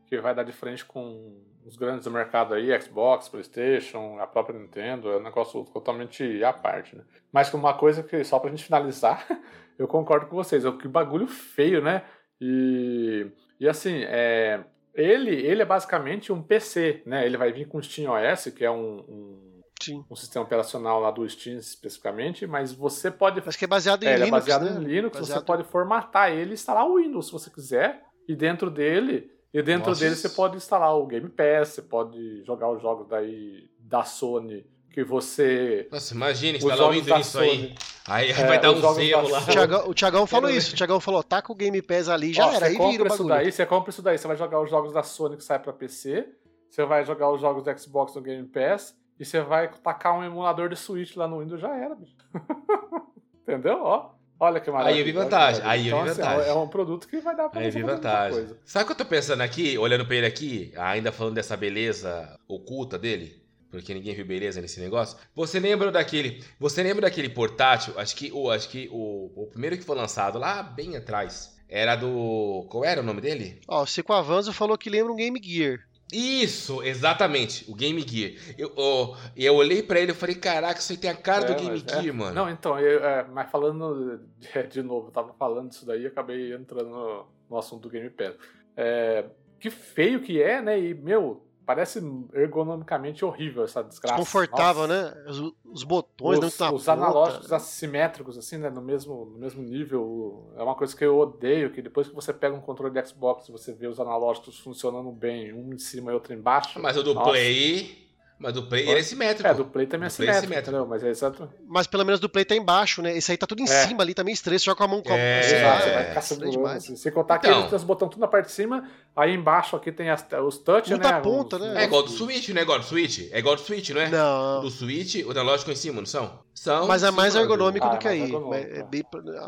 [0.06, 4.58] que vai dar de frente com os grandes do mercado aí, Xbox, PlayStation, a própria
[4.58, 7.02] Nintendo, é um negócio totalmente à parte, né?
[7.32, 9.26] Mas uma coisa que, só pra gente finalizar,
[9.76, 12.04] eu concordo com vocês, é que bagulho feio, né?
[12.40, 13.26] E,
[13.58, 17.26] e assim, é, ele, ele é basicamente um PC, né?
[17.26, 19.62] Ele vai vir com o Steam OS, que é um, um,
[20.08, 23.42] um sistema operacional lá do Steam especificamente, mas você pode...
[23.44, 24.80] Acho que é baseado em é, Linux, Ele é baseado né?
[24.80, 25.40] em Linux, baseado...
[25.40, 29.62] você pode formatar ele e instalar o Windows se você quiser, e dentro dele e
[29.62, 30.00] dentro Nossa.
[30.00, 34.66] dele você pode instalar o Game Pass, você pode jogar os jogos daí da Sony
[34.96, 35.86] que você.
[35.92, 37.74] Nossa, imagina instalar o Windows nisso aí.
[38.08, 39.40] Aí é, vai dar um selo lá.
[39.40, 40.72] O Thiagão, o Thiagão falou isso.
[40.72, 42.66] O Thiagão falou: tá com o Game Pass ali, já Ó, era.
[42.66, 43.28] Aí vira o bagulho.
[43.28, 45.72] Daí, você compra isso daí, você vai jogar os jogos da Sony que sai pra
[45.72, 46.26] PC,
[46.70, 50.24] você vai jogar os jogos do Xbox no Game Pass e você vai tacar um
[50.24, 52.16] emulador de Switch lá no Windows, já era, bicho.
[53.42, 53.82] Entendeu?
[53.82, 54.15] Ó.
[54.38, 54.94] Olha que maravilha.
[54.94, 55.62] Aí eu vi vantagem.
[55.64, 56.50] Aí então, eu vi assim, vantagem.
[56.50, 58.46] É um produto que vai dar pra Aí eu vi vantagem.
[58.64, 62.38] Sabe o que eu tô pensando aqui, olhando pra ele aqui, ainda falando dessa beleza
[62.46, 63.42] oculta dele?
[63.70, 65.18] Porque ninguém viu beleza nesse negócio.
[65.34, 66.44] Você lembra daquele.
[66.58, 67.98] Você lembra daquele portátil?
[67.98, 71.56] Acho que, o, acho que o, o primeiro que foi lançado lá bem atrás.
[71.68, 72.66] Era do.
[72.70, 73.60] Qual era o nome dele?
[73.66, 75.80] Ó, o Cico Avanzo falou que lembra um Game Gear.
[76.12, 78.32] Isso, exatamente, o Game Gear.
[78.56, 81.54] Eu, eu, eu olhei para ele e falei, caraca, isso aí tem a cara é,
[81.54, 81.88] do Game é.
[81.88, 82.12] Gear, é.
[82.12, 82.34] mano.
[82.34, 86.06] Não, então, eu, é, mas falando de, de, novo, eu tava falando disso daí e
[86.06, 88.34] acabei entrando no, no, assunto do Game Pass.
[88.76, 89.24] É,
[89.58, 90.78] que feio que é, né?
[90.78, 92.00] E, meu, parece
[92.32, 94.14] ergonomicamente horrível essa desgraça.
[94.14, 95.12] Desconfortável, né?
[95.26, 98.70] Os, os botões os, não Os analógicos assimétricos, assim, né?
[98.70, 100.52] No mesmo, no mesmo nível.
[100.56, 103.48] É uma coisa que eu odeio, que depois que você pega um controle de Xbox
[103.48, 106.80] e você vê os analógicos funcionando bem, um em cima e outro embaixo.
[106.80, 107.30] Mas o do nossa.
[107.30, 108.06] Play
[108.38, 109.48] mas do Play ele é simétrico.
[109.48, 110.86] É, do Play também é, é simétrico, é simétrico.
[110.86, 111.48] Mas é exato.
[111.66, 113.16] Mas pelo menos do Play tá embaixo, né?
[113.16, 113.66] Esse aí tá tudo em é.
[113.66, 114.58] cima ali, tá meio estranho.
[114.58, 116.84] Você joga com a mão com a é, assim, exato, você vai caçando demais.
[116.84, 116.96] Assim.
[116.96, 119.74] Sem contar que então, ele tem os botões tudo na parte de cima, aí embaixo
[119.74, 120.98] aqui tem as, os touch, né?
[120.98, 121.82] Da ponta, né?
[121.82, 122.62] É igual do Switch, né?
[122.62, 123.28] Igual do Switch.
[123.32, 124.10] É igual do Switch, não é?
[124.10, 124.60] Não.
[124.60, 126.38] Do Switch, o analógico em cima, não são?
[126.54, 126.86] São.
[126.86, 128.22] Mas é mais ergonômico ah, do que aí.
[128.22, 129.02] É bem...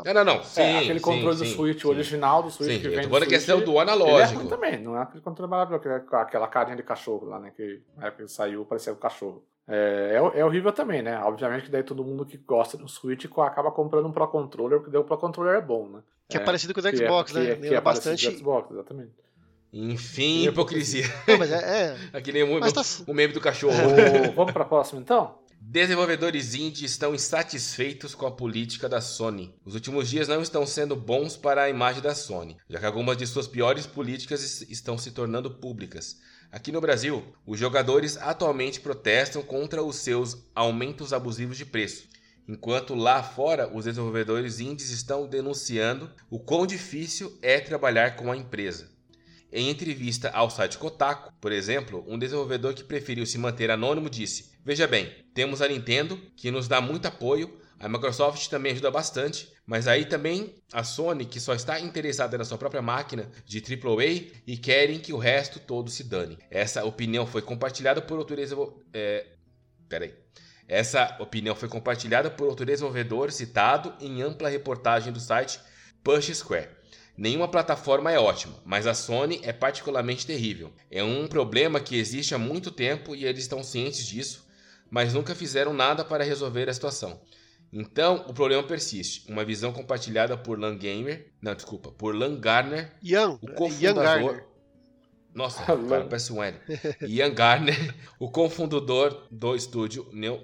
[0.05, 0.43] Não, não, não.
[0.43, 2.97] Sim, é, aquele controle sim, do Switch sim, original do Switch sim, que vem.
[2.97, 4.39] Eu tô falando a questão do Ele é analógico.
[4.39, 7.51] ruim também, não é aquele controle maravilhoso, aquela carinha de cachorro lá, né?
[7.55, 9.43] Que na época que saiu parecia um cachorro.
[9.67, 11.19] É, é, é, horrível também, né?
[11.19, 14.91] Obviamente que daí todo mundo que gosta do Switch acaba comprando um Pro Controller, porque
[14.91, 15.99] daí o Pro Controller é bom, né?
[16.27, 17.51] Que é, é parecido com o do Xbox, que né?
[17.51, 18.35] É, que, que é bastante.
[18.35, 19.11] Xbox, exatamente.
[19.71, 21.05] Enfim, hipocrisia.
[21.27, 21.57] Não, mas é.
[21.57, 21.97] é...
[22.17, 22.81] Aqui nem o, tá...
[23.05, 23.75] o meme do cachorro.
[24.35, 25.37] Vamos pra próxima então?
[25.61, 29.53] Desenvolvedores indie estão insatisfeitos com a política da Sony.
[29.65, 33.17] Os últimos dias não estão sendo bons para a imagem da Sony, já que algumas
[33.17, 36.17] de suas piores políticas estão se tornando públicas.
[36.51, 42.07] Aqui no Brasil, os jogadores atualmente protestam contra os seus aumentos abusivos de preço,
[42.47, 48.37] enquanto lá fora os desenvolvedores indies estão denunciando o quão difícil é trabalhar com a
[48.37, 48.89] empresa.
[49.51, 54.51] Em entrevista ao site Kotaku, por exemplo, um desenvolvedor que preferiu se manter anônimo disse:
[54.63, 59.51] Veja bem, temos a Nintendo, que nos dá muito apoio, a Microsoft também ajuda bastante,
[59.65, 64.31] mas aí também a Sony, que só está interessada na sua própria máquina de AAA
[64.45, 66.37] e querem que o resto todo se dane.
[66.51, 68.83] Essa opinião foi compartilhada por outro desenvolvedor.
[68.93, 69.25] É...
[69.87, 70.13] Peraí.
[70.67, 75.59] Essa opinião foi compartilhada por outro desenvolvedor citado em ampla reportagem do site
[76.03, 76.78] Push Square.
[77.19, 80.71] Nenhuma plataforma é ótima, mas a Sony é particularmente terrível.
[80.89, 84.47] É um problema que existe há muito tempo e eles estão cientes disso,
[84.89, 87.19] mas nunca fizeram nada para resolver a situação.
[87.73, 89.29] Então, o problema persiste.
[89.29, 94.45] Uma visão compartilhada por Lan Gamer, não, desculpa, por Lan Garner, Ian, o cofundador.
[95.35, 96.57] Nossa, cara, parece um L.
[97.05, 100.39] Ian Garner, o cofundador do estúdio Neo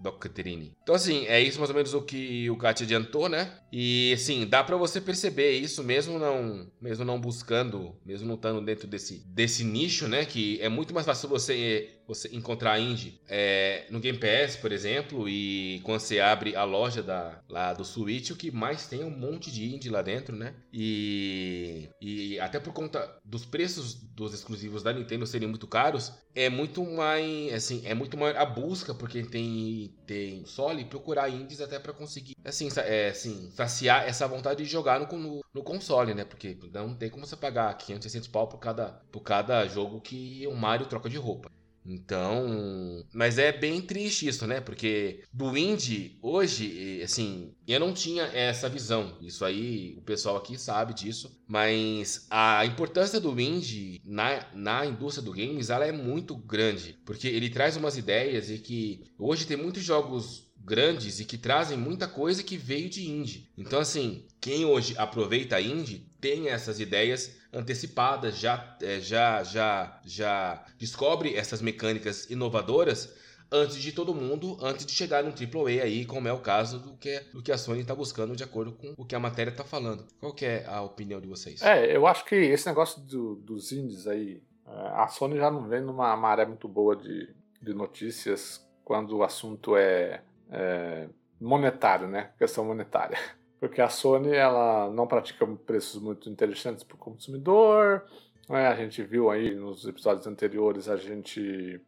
[0.00, 0.76] Doctrine.
[0.90, 3.60] Então, assim, é isso mais ou menos o que o Kat adiantou, né?
[3.72, 8.60] E, assim, dá para você perceber isso mesmo não mesmo não buscando, mesmo não estando
[8.60, 10.24] dentro desse, desse nicho, né?
[10.24, 15.28] Que é muito mais fácil você você encontrar indie é, no Game Pass, por exemplo,
[15.28, 19.04] e quando você abre a loja da, lá do Switch, o que mais tem é
[19.04, 20.54] um monte de indie lá dentro, né?
[20.72, 26.50] E, e até por conta dos preços dos exclusivos da Nintendo serem muito caros, é
[26.50, 31.60] muito mais, assim, é muito maior a busca por quem tem, tem console procurar indies
[31.60, 36.14] até para conseguir, assim, é, assim, saciar essa vontade de jogar no, no, no, console,
[36.14, 36.24] né?
[36.24, 40.44] Porque não tem como você pagar 500, 600 pau por cada, por cada jogo que
[40.48, 41.48] o Mario troca de roupa.
[41.92, 44.60] Então, mas é bem triste isso, né?
[44.60, 49.18] Porque do indie hoje, assim, eu não tinha essa visão.
[49.20, 51.36] Isso aí, o pessoal aqui sabe disso.
[51.48, 56.96] Mas a importância do indie na, na indústria do games, ela é muito grande.
[57.04, 61.76] Porque ele traz umas ideias e que hoje tem muitos jogos grandes e que trazem
[61.76, 63.50] muita coisa que veio de indie.
[63.56, 70.64] Então, assim, quem hoje aproveita indie tem essas ideias antecipadas, já, é, já, já, já
[70.78, 73.14] descobre essas mecânicas inovadoras
[73.52, 76.96] antes de todo mundo, antes de chegar no AAA aí, como é o caso do
[76.96, 79.64] que, do que a Sony está buscando de acordo com o que a matéria está
[79.64, 80.06] falando.
[80.20, 81.60] Qual que é a opinião de vocês?
[81.60, 85.68] É, eu acho que esse negócio do, dos indies aí, é, a Sony já não
[85.68, 91.08] vem numa maré muito boa de, de notícias quando o assunto é, é
[91.40, 92.30] monetário, né?
[92.38, 93.18] Questão monetária
[93.60, 98.04] porque a Sony ela não pratica preços muito interessantes para o consumidor.
[98.48, 98.66] Né?
[98.66, 101.78] A gente viu aí nos episódios anteriores a gente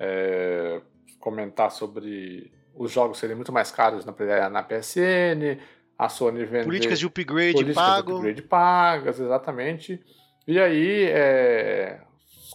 [0.00, 0.82] é,
[1.20, 4.12] comentar sobre os jogos serem muito mais caros na,
[4.50, 5.60] na PSN,
[5.96, 10.02] a Sony vende políticas de upgrade políticas pago, de upgrade pagas, exatamente.
[10.48, 12.00] E aí é,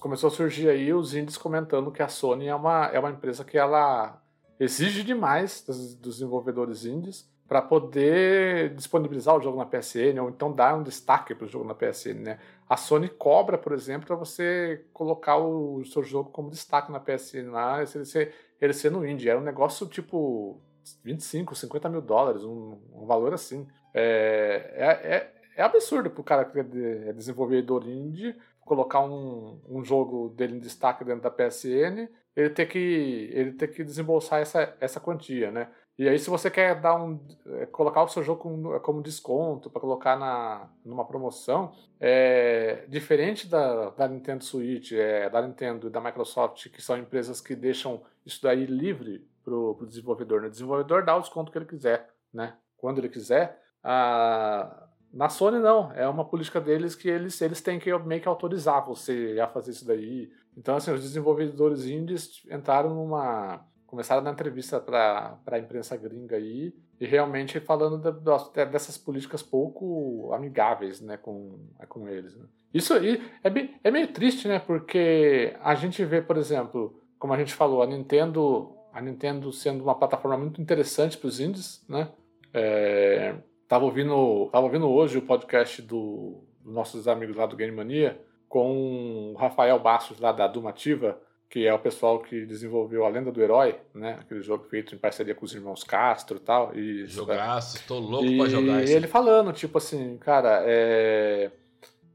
[0.02, 3.46] começou a surgir aí os indies comentando que a Sony é uma, é uma empresa
[3.46, 4.22] que ela
[4.60, 10.76] exige demais dos desenvolvedores indies para poder disponibilizar o jogo na PSN ou então dar
[10.76, 12.40] um destaque para o jogo na PSN, né?
[12.68, 17.50] A Sony cobra, por exemplo, para você colocar o seu jogo como destaque na PSN
[17.50, 19.30] lá, ele ser, ele ser no indie.
[19.30, 20.62] Era um negócio tipo
[21.04, 23.66] 25, 50 mil dólares, um, um valor assim.
[23.94, 28.36] É, é, é, é absurdo para o cara que é, é desenvolvedor indie
[28.68, 33.70] colocar um, um jogo dele em destaque dentro da PSN, ele ter que, ele ter
[33.70, 35.70] que desembolsar essa, essa quantia, né?
[35.98, 39.70] E aí, se você quer dar um, é, colocar o seu jogo como, como desconto,
[39.70, 45.90] para colocar na, numa promoção, é, diferente da, da Nintendo Switch, é, da Nintendo e
[45.90, 50.42] da Microsoft, que são empresas que deixam isso daí livre para o desenvolvedor.
[50.42, 50.48] Né?
[50.48, 52.56] O desenvolvedor dá o desconto que ele quiser, né?
[52.78, 53.60] quando ele quiser.
[53.84, 58.28] A, na Sony não, é uma política deles que eles, eles têm que meio que
[58.28, 60.30] autorizar você a fazer isso daí.
[60.56, 63.66] Então, assim, os desenvolvedores indies entraram numa.
[63.88, 70.32] Começaram na entrevista para a imprensa gringa aí, e realmente falando de, dessas políticas pouco
[70.34, 71.58] amigáveis né, com,
[71.90, 72.36] com eles.
[72.36, 72.46] Né.
[72.74, 74.60] Isso aí é, bem, é meio triste, né?
[74.60, 79.84] Porque a gente vê, por exemplo, como a gente falou, a Nintendo, a Nintendo sendo
[79.84, 82.10] uma plataforma muito interessante para os indies, né?
[82.54, 83.36] É,
[83.68, 88.18] Tava ouvindo, tava ouvindo hoje o podcast do, dos nossos amigos lá do Game Mania
[88.48, 91.20] com o Rafael Bastos lá da Dumativa,
[91.50, 94.18] que é o pessoal que desenvolveu A Lenda do Herói, né?
[94.20, 96.76] Aquele jogo feito em parceria com os irmãos Castro e tal.
[96.76, 98.92] E, Jogaço, tô louco e, pra jogar isso.
[98.92, 101.52] E ele falando, tipo assim, cara, é...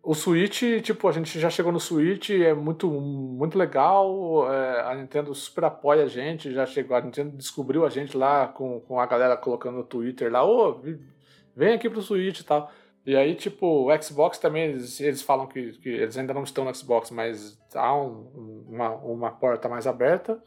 [0.05, 4.97] O Switch, tipo, a gente já chegou no Switch, é muito, muito legal, é, a
[4.97, 8.99] Nintendo super apoia a gente, já chegou, a Nintendo descobriu a gente lá com, com
[8.99, 10.81] a galera colocando no Twitter lá, ô, oh,
[11.55, 12.69] vem aqui pro Switch e tal.
[13.05, 16.65] E aí, tipo, o Xbox também, eles, eles falam que, que, eles ainda não estão
[16.65, 20.41] no Xbox, mas há um, uma, uma porta mais aberta.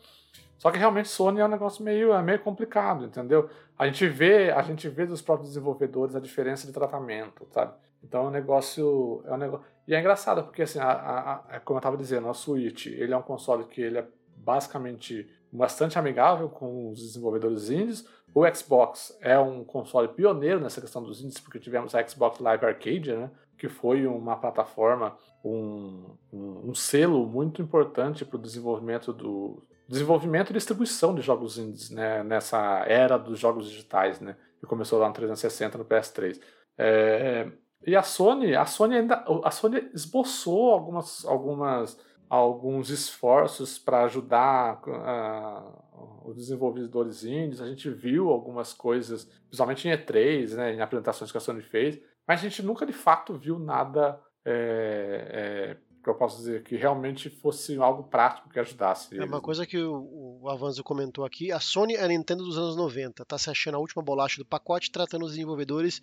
[0.58, 3.50] Só que realmente Sony é um negócio meio, é meio complicado, entendeu?
[3.78, 7.74] A gente vê, a gente vê dos próprios desenvolvedores a diferença de tratamento, sabe?
[8.02, 9.66] Então é um negócio, é um negócio.
[9.86, 13.14] E é engraçado porque assim, a, a, a, como eu estava dizendo, o Switch, ele
[13.14, 18.06] é um console que ele é basicamente bastante amigável com os desenvolvedores indies.
[18.34, 22.66] O Xbox é um console pioneiro nessa questão dos índices, porque tivemos a Xbox Live
[22.66, 29.14] Arcade, né, que foi uma plataforma, um, um, um selo muito importante para o desenvolvimento
[29.14, 34.66] do desenvolvimento e distribuição de jogos indies né, nessa era dos jogos digitais, né, que
[34.66, 36.40] começou lá no 360 no PS3.
[36.78, 37.52] É,
[37.86, 41.98] e a Sony, a Sony ainda, a Sony esboçou algumas, algumas
[42.30, 47.62] alguns esforços para ajudar uh, os desenvolvedores indies.
[47.62, 52.00] A gente viu algumas coisas, principalmente em E3, né, em apresentações que a Sony fez,
[52.28, 56.76] mas a gente nunca de fato viu nada é, é, que eu posso dizer que
[56.76, 59.18] realmente fosse algo prático que ajudasse.
[59.18, 62.60] É uma coisa que o, o Avanzo comentou aqui: a Sony é a Nintendo dos
[62.60, 66.00] anos 90, tá se achando a última bolacha do pacote, tratando os desenvolvedores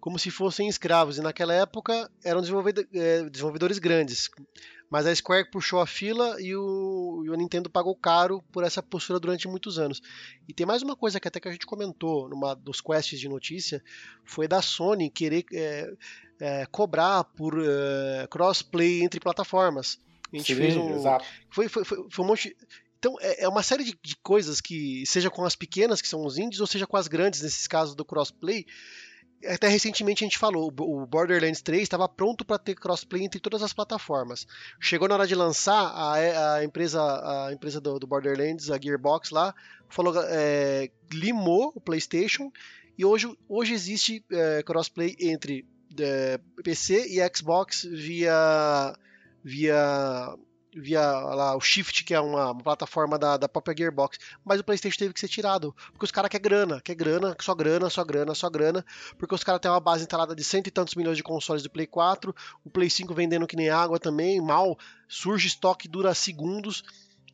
[0.00, 1.18] como se fossem escravos.
[1.18, 2.40] E naquela época eram
[2.92, 4.28] é, desenvolvedores grandes.
[4.94, 8.80] Mas a Square puxou a fila e o, e o, Nintendo pagou caro por essa
[8.80, 10.00] postura durante muitos anos.
[10.48, 13.28] E tem mais uma coisa que até que a gente comentou numa dos quests de
[13.28, 13.82] notícia,
[14.24, 15.92] foi da Sony querer é,
[16.38, 19.98] é, cobrar por é, crossplay entre plataformas.
[20.32, 20.94] A gente Sim, fez um.
[20.94, 21.24] Exato.
[21.50, 22.56] Foi, foi, foi, foi um monte.
[22.96, 26.24] Então, é, é uma série de, de, coisas que, seja com as pequenas, que são
[26.24, 28.64] os indies, ou seja com as grandes, nesses casos do crossplay,
[29.46, 33.62] até recentemente a gente falou, o Borderlands 3 estava pronto para ter crossplay entre todas
[33.62, 34.46] as plataformas.
[34.80, 39.30] Chegou na hora de lançar, a, a empresa, a empresa do, do, Borderlands, a Gearbox
[39.30, 39.54] lá,
[39.88, 42.50] falou, é, limou o PlayStation
[42.96, 45.66] e hoje, hoje existe é, crossplay entre
[45.98, 48.96] é, PC e Xbox via
[49.42, 50.34] via
[50.74, 54.18] via lá, o Shift, que é uma, plataforma da, da própria Gearbox.
[54.44, 57.54] Mas o PlayStation teve que ser tirado, porque os caras querem grana, quer grana, só
[57.54, 58.84] grana, só grana, só grana,
[59.18, 61.70] porque os caras têm uma base instalada de cento e tantos milhões de consoles do
[61.70, 66.82] Play 4, o Play 5 vendendo que nem água também, mal, surge estoque, dura segundos.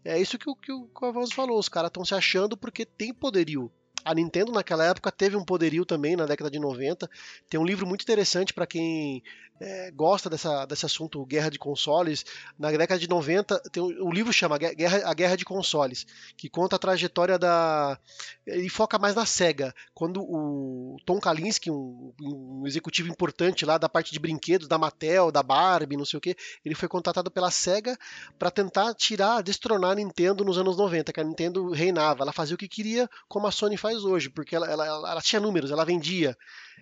[0.04, 3.12] É isso que, que, que o Avanço falou, os caras estão se achando porque tem
[3.12, 3.70] poderio.
[4.04, 7.08] A Nintendo naquela época teve um poderio também na década de 90.
[7.48, 9.22] Tem um livro muito interessante para quem
[9.60, 12.24] é, gosta dessa, desse assunto guerra de consoles.
[12.58, 16.06] Na década de 90, tem o livro chama guerra, A Guerra de Consoles,
[16.36, 17.98] que conta a trajetória da.
[18.46, 19.74] Ele foca mais na SEGA.
[19.92, 25.30] Quando o Tom Kalinske, um, um executivo importante lá da parte de brinquedos, da Mattel,
[25.30, 26.34] da Barbie, não sei o que,
[26.64, 27.98] ele foi contratado pela SEGA
[28.38, 32.22] para tentar tirar, destronar a Nintendo nos anos 90, que a Nintendo reinava.
[32.24, 35.40] Ela fazia o que queria, como a Sony faz hoje, porque ela, ela, ela tinha
[35.40, 36.36] números, ela vendia.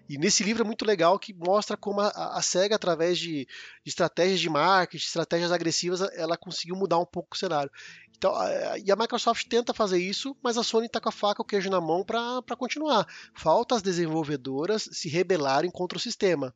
[0.08, 3.48] E nesse livro é muito legal que mostra como a, a SEGA, através de, de,
[3.86, 7.70] estratégias de marketing, estratégias agressivas, ela conseguiu mudar um pouco o cenário.
[8.16, 11.42] Então, a, e a Microsoft tenta fazer isso, mas a Sony está com a faca,
[11.42, 13.06] o queijo na mão para continuar.
[13.34, 16.54] Falta as desenvolvedoras se rebelarem contra o sistema.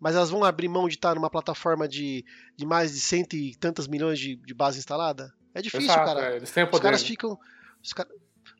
[0.00, 2.24] Mas elas vão abrir mão de estar numa plataforma de,
[2.56, 5.32] de mais de cento e tantas milhões de, de base instalada?
[5.54, 6.32] É difícil, Exato, cara.
[6.32, 7.08] É, eles têm poder, os caras né?
[7.08, 7.38] ficam.
[7.82, 7.94] Os,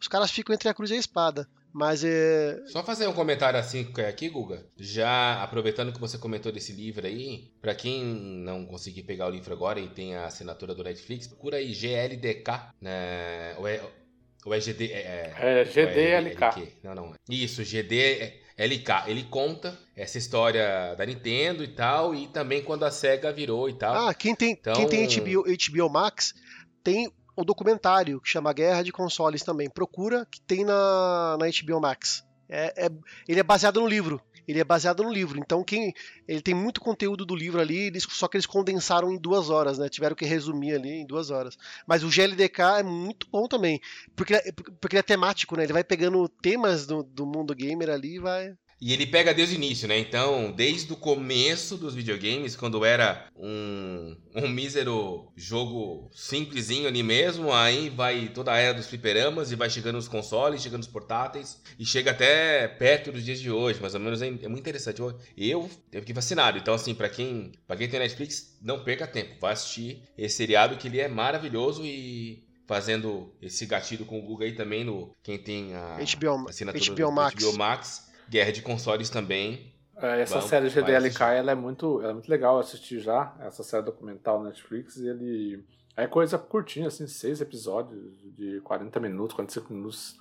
[0.01, 1.49] os caras ficam entre a cruz e a espada.
[1.73, 2.61] Mas é.
[2.67, 4.65] Só fazer um comentário assim aqui, Guga.
[4.77, 9.53] Já aproveitando que você comentou desse livro aí, para quem não conseguir pegar o livro
[9.53, 13.55] agora e tem a assinatura do Netflix, procura aí GLDK, né?
[13.59, 14.93] Ou é GD?
[14.93, 16.79] É, é, é GDLK.
[16.83, 17.15] Não, não.
[17.29, 18.47] Isso, GD.
[18.59, 23.69] LK, ele conta essa história da Nintendo e tal, e também quando a SEGA virou
[23.69, 24.09] e tal.
[24.09, 24.73] Ah, quem tem, então...
[24.75, 26.35] quem tem HBO, HBO Max
[26.83, 29.71] tem o documentário que chama Guerra de Consoles também.
[29.71, 32.27] Procura, que tem na, na HBO Max.
[32.49, 32.91] É, é,
[33.29, 34.21] ele é baseado no livro.
[34.47, 35.39] Ele é baseado no livro.
[35.39, 35.95] Então quem
[36.27, 39.79] ele tem muito conteúdo do livro ali, eles, só que eles condensaram em duas horas,
[39.79, 39.89] né?
[39.89, 41.57] Tiveram que resumir ali em duas horas.
[41.87, 43.81] Mas o GLDK é muito bom também,
[44.17, 44.35] porque,
[44.81, 45.63] porque ele é temático, né?
[45.63, 49.57] Ele vai pegando temas do, do mundo gamer ali e vai e ele pega desde
[49.57, 49.99] o início, né?
[49.99, 57.53] Então, desde o começo dos videogames, quando era um, um mísero jogo simplesinho ali mesmo,
[57.53, 61.61] aí vai toda a era dos fliperamas e vai chegando os consoles, chegando os portáteis
[61.79, 64.23] e chega até perto dos dias de hoje, mais ou menos.
[64.23, 65.01] É, é muito interessante.
[65.01, 66.57] Eu, eu, fiquei fascinado.
[66.57, 69.41] Então, assim, para quem, pra quem tem Netflix, não perca tempo.
[69.41, 74.45] Vai assistir esse seriado que ele é maravilhoso e fazendo esse gatilho com o Google
[74.45, 77.43] aí também no quem tem a HBO, assinatura HBO Max.
[77.43, 79.73] HBO Max Guerra de Consoles também.
[79.97, 83.65] É, essa vai, série GDLK ela é, muito, ela é muito legal assistir já, essa
[83.65, 85.65] série documental na Netflix, e ele
[85.97, 88.01] é coisa curtinha, assim, seis episódios
[88.37, 90.17] de 40 minutos, 45 minutos.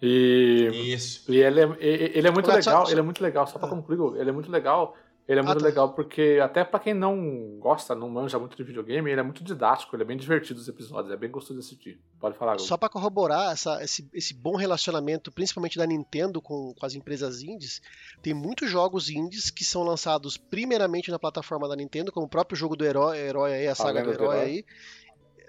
[0.00, 1.30] E, Isso.
[1.30, 4.30] E ele é, ele é muito legal, ele é muito legal, só pra concluir, ele
[4.30, 4.96] é muito legal
[5.28, 5.66] ele é muito ah, tá.
[5.66, 9.44] legal porque, até para quem não gosta, não manja muito de videogame, ele é muito
[9.44, 12.00] didático, ele é bem divertido os episódios, é bem gostoso de assistir.
[12.18, 12.66] Pode falar agora.
[12.66, 17.42] Só para corroborar essa, esse, esse bom relacionamento, principalmente da Nintendo com, com as empresas
[17.42, 17.82] indies,
[18.22, 22.56] tem muitos jogos indies que são lançados primeiramente na plataforma da Nintendo, como o próprio
[22.56, 24.64] jogo do Herói, herói aí, a saga do herói, do herói aí,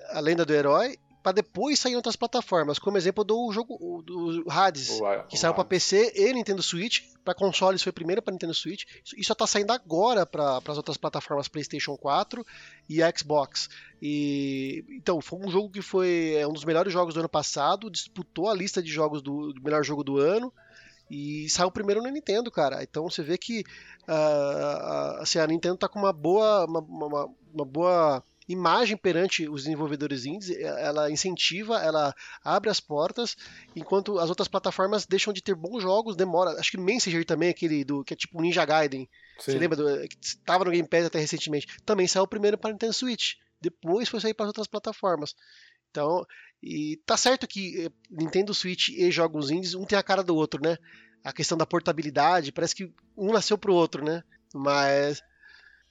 [0.10, 0.98] a Lenda do Herói,
[1.30, 2.80] para depois sair em outras plataformas.
[2.80, 6.34] Como exemplo, eu dou o jogo do Hades, o, que o saiu para PC e
[6.34, 7.02] Nintendo Switch.
[7.24, 8.86] Para consoles foi primeiro para Nintendo Switch.
[9.16, 12.44] E só está saindo agora para as outras plataformas PlayStation 4
[12.90, 13.70] e Xbox.
[14.02, 17.92] E então foi um jogo que foi é, um dos melhores jogos do ano passado,
[17.92, 20.52] disputou a lista de jogos do, do melhor jogo do ano
[21.12, 22.82] e saiu primeiro na Nintendo, cara.
[22.82, 23.64] Então você vê que
[24.08, 29.64] uh, assim, a Nintendo tá com uma boa, uma, uma, uma boa imagem perante os
[29.64, 33.38] desenvolvedores indies, é, ela incentiva, ela abre as portas,
[33.76, 36.60] enquanto as outras plataformas deixam de ter bons jogos, demora.
[36.60, 39.08] Acho que o Messenger também, aquele do que é tipo Ninja Gaiden.
[39.38, 39.52] Sim.
[39.52, 41.68] Você lembra do que estava no Game Pass até recentemente?
[41.86, 43.36] Também saiu primeiro para Nintendo Switch.
[43.62, 45.36] Depois foi sair para as outras plataformas.
[45.92, 46.26] Então,
[46.62, 50.36] e tá certo que eh, Nintendo Switch e jogos indies, um tem a cara do
[50.36, 50.78] outro, né?
[51.24, 54.24] A questão da portabilidade, parece que um nasceu pro outro, né?
[54.54, 55.22] Mas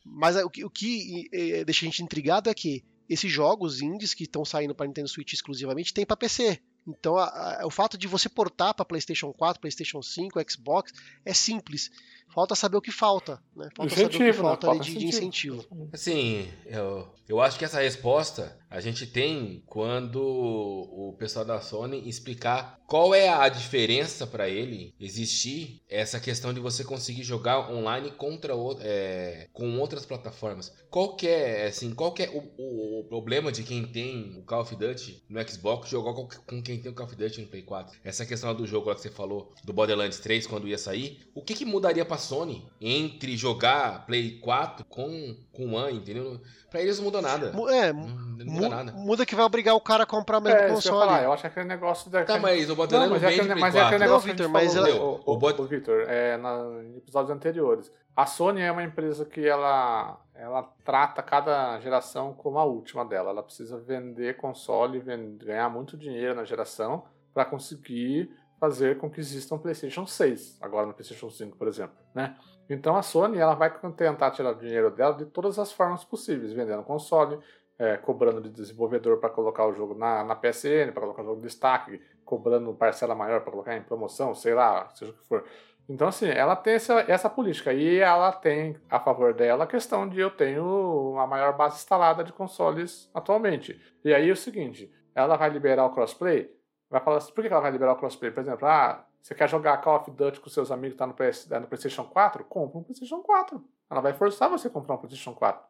[0.04, 4.12] mas o que, o que é, deixa a gente intrigado é que esses jogos indies
[4.12, 6.60] que estão saindo para Nintendo Switch exclusivamente tem para PC.
[6.86, 10.92] Então, a, a, o fato de você portar para PlayStation 4, PlayStation 5, Xbox
[11.24, 11.90] é simples.
[12.28, 13.68] Falta saber o que falta, né?
[13.76, 14.32] Falta incentivo, saber o que né?
[14.32, 15.64] falta, falta de, de, incentivo.
[15.92, 22.08] Assim, eu, eu acho que essa resposta a gente tem quando o pessoal da Sony
[22.08, 28.10] explicar qual é a diferença para ele existir essa questão de você conseguir jogar online
[28.10, 30.72] contra é, com outras plataformas.
[30.90, 34.42] Qual que é, assim, qual que é o, o, o, problema de quem tem o
[34.42, 37.48] Call of Duty no Xbox jogar com, com, quem tem o Call of Duty no
[37.48, 37.98] Play 4?
[38.04, 41.42] Essa questão do jogo lá que você falou, do Borderlands 3, quando ia sair, o
[41.42, 46.40] que, que mudaria pra Sony entre jogar Play 4 com, com One, entendeu?
[46.70, 47.52] Pra eles não muda nada.
[47.70, 48.92] É, não, não muda, nada.
[48.92, 50.94] muda que vai obrigar o cara a comprar o mesmo é, console.
[50.94, 52.24] Eu, falar, eu acho que aquele negócio da.
[52.24, 54.74] Tá, mas o Borderlands não, mas é aquele, mas é aquele negócio não, Victor, mas
[54.74, 55.00] falou, ela...
[55.00, 57.90] o, o, o, o Victor, é, na, em episódios anteriores.
[58.14, 63.30] A Sony é uma empresa que ela, ela trata cada geração como a última dela.
[63.30, 68.28] Ela precisa vender console, vender, ganhar muito dinheiro na geração para conseguir
[68.58, 72.36] fazer com que exista um PlayStation 6, agora no PlayStation 5, por exemplo, né?
[72.68, 76.52] Então a Sony ela vai tentar tirar o dinheiro dela de todas as formas possíveis,
[76.52, 77.38] vendendo console,
[77.78, 81.38] é, cobrando de desenvolvedor para colocar o jogo na, na PSN, para colocar o jogo
[81.38, 85.44] em destaque, cobrando parcela maior para colocar em promoção, sei lá, seja o que for.
[85.88, 90.06] Então, assim, ela tem essa, essa política e ela tem a favor dela a questão
[90.06, 93.80] de eu tenho a maior base instalada de consoles atualmente.
[94.04, 96.50] E aí é o seguinte, ela vai liberar o crossplay,
[96.90, 98.30] vai falar assim, por que ela vai liberar o crossplay?
[98.30, 101.46] Por exemplo, ah, você quer jogar Call of Duty com seus amigos tá no, PS,
[101.46, 102.44] tá no PlayStation 4?
[102.44, 103.62] Compra um PlayStation 4.
[103.90, 105.62] Ela vai forçar você a comprar um PlayStation 4.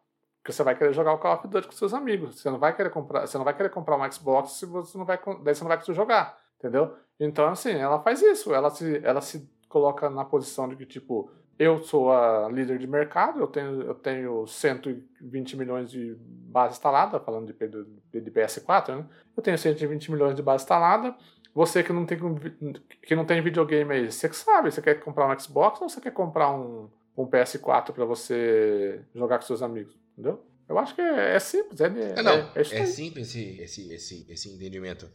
[0.42, 2.40] Porque você vai querer jogar o Call of Duty com seus amigos.
[2.40, 5.04] Você não vai querer comprar, você não vai querer comprar um Xbox se você não
[5.04, 6.94] vai, daí você não vai conseguir jogar, entendeu?
[7.18, 11.30] Então assim, ela faz isso, ela se, ela se coloca na posição de que tipo,
[11.58, 17.18] eu sou a líder de mercado, eu tenho, eu tenho 120 milhões de base instalada,
[17.18, 19.04] falando de, de PS4, né?
[19.36, 21.14] Eu tenho 120 milhões de base instalada,
[21.52, 22.18] você que não tem,
[23.02, 26.00] que não tem videogame aí, você que sabe, você quer comprar um Xbox ou você
[26.00, 30.40] quer comprar um, um PS4 para você jogar com seus amigos, entendeu?
[30.68, 34.26] Eu acho que é, é simples, é, é, não, é, é simples esse, esse, esse,
[34.28, 35.08] esse entendimento.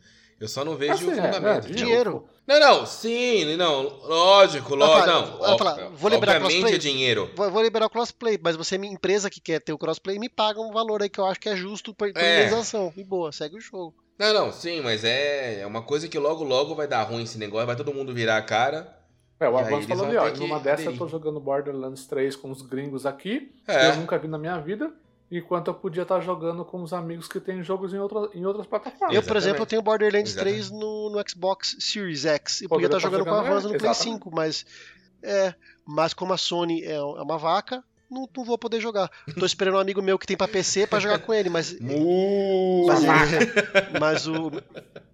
[0.44, 1.68] Eu só não vejo assim, o fundamento.
[1.68, 2.26] É, dinheiro.
[2.46, 5.58] Não, não, sim, não, lógico, lógico, não.
[5.58, 7.32] Falar, vou liberar obviamente crossplay, é dinheiro.
[7.34, 10.28] Vou, vou, liberar o crossplay, mas você, minha empresa que quer ter o crossplay, me
[10.28, 12.92] paga um valor aí que eu acho que é justo por indenização.
[12.94, 13.00] É.
[13.00, 13.96] E boa, segue o jogo.
[14.20, 17.38] Não, não, sim, mas é, é uma coisa que logo, logo vai dar ruim esse
[17.38, 19.00] negócio, vai todo mundo virar a cara.
[19.40, 22.62] É, o Avanço falou ali, ó, numa dessa eu tô jogando Borderlands 3 com os
[22.62, 23.80] gringos aqui, é.
[23.80, 24.92] que eu nunca vi na minha vida
[25.38, 28.68] enquanto eu podia estar jogando com os amigos que têm jogos em, outra, em outras
[28.68, 29.16] plataformas.
[29.16, 30.70] Eu, por exemplo, eu tenho Borderlands Exatamente.
[30.70, 33.78] 3 no, no Xbox Series X e podia estar jogando, jogando com a Avanza no
[33.78, 34.66] Play 5, mas
[35.22, 35.54] é,
[35.86, 39.10] mas como a Sony é, é uma vaca, não, não, vou poder jogar.
[39.40, 43.04] Tô esperando um amigo meu que tem para PC para jogar com ele, mas mas,
[43.04, 43.52] ele,
[44.00, 44.52] mas o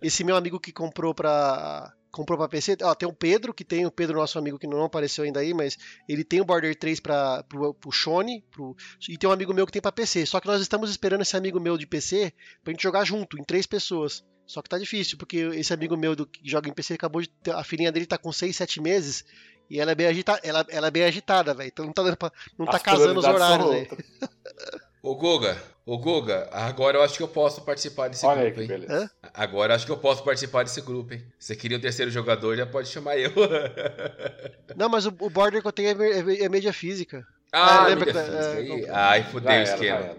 [0.01, 2.77] esse meu amigo que comprou para comprou para PC.
[2.81, 5.53] Ó, tem o Pedro, que tem o Pedro, nosso amigo que não apareceu ainda aí,
[5.53, 8.75] mas ele tem o Border 3 para pro, pro Shone, pro,
[9.07, 10.25] e tem um amigo meu que tem para PC.
[10.25, 12.33] Só que nós estamos esperando esse amigo meu de PC
[12.63, 14.23] pra gente jogar junto, em três pessoas.
[14.45, 17.29] Só que tá difícil, porque esse amigo meu do, que joga em PC acabou de
[17.29, 19.23] ter, a filhinha dele tá com 6, 7 meses
[19.69, 21.67] e ela é bem agitada, ela, ela é bem agitada, velho.
[21.67, 23.87] Então não tá, pra, não tá casando os horários, velho.
[25.01, 28.63] Ô Guga, ô Guga, agora eu acho que eu posso participar desse Olha grupo, aí,
[28.63, 28.67] hein?
[28.67, 29.11] Beleza.
[29.33, 31.23] Agora acho que eu posso participar desse grupo, hein?
[31.37, 33.31] Se você queria o terceiro jogador, já pode chamar eu.
[34.75, 37.25] Não, mas o, o border que eu tenho é, é, é mídia física.
[37.51, 38.87] Ah, é, mídia física.
[38.87, 40.15] É, Ai, fudeu o esquema.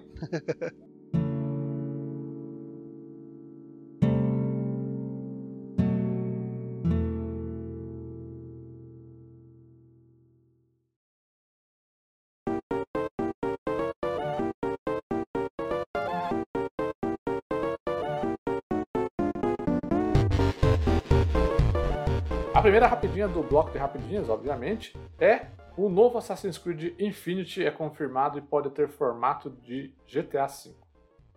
[22.70, 25.46] Primeira rapidinha do bloco de rapidinhas, obviamente, é
[25.76, 30.76] o novo Assassin's Creed Infinity é confirmado e pode ter formato de GTA V.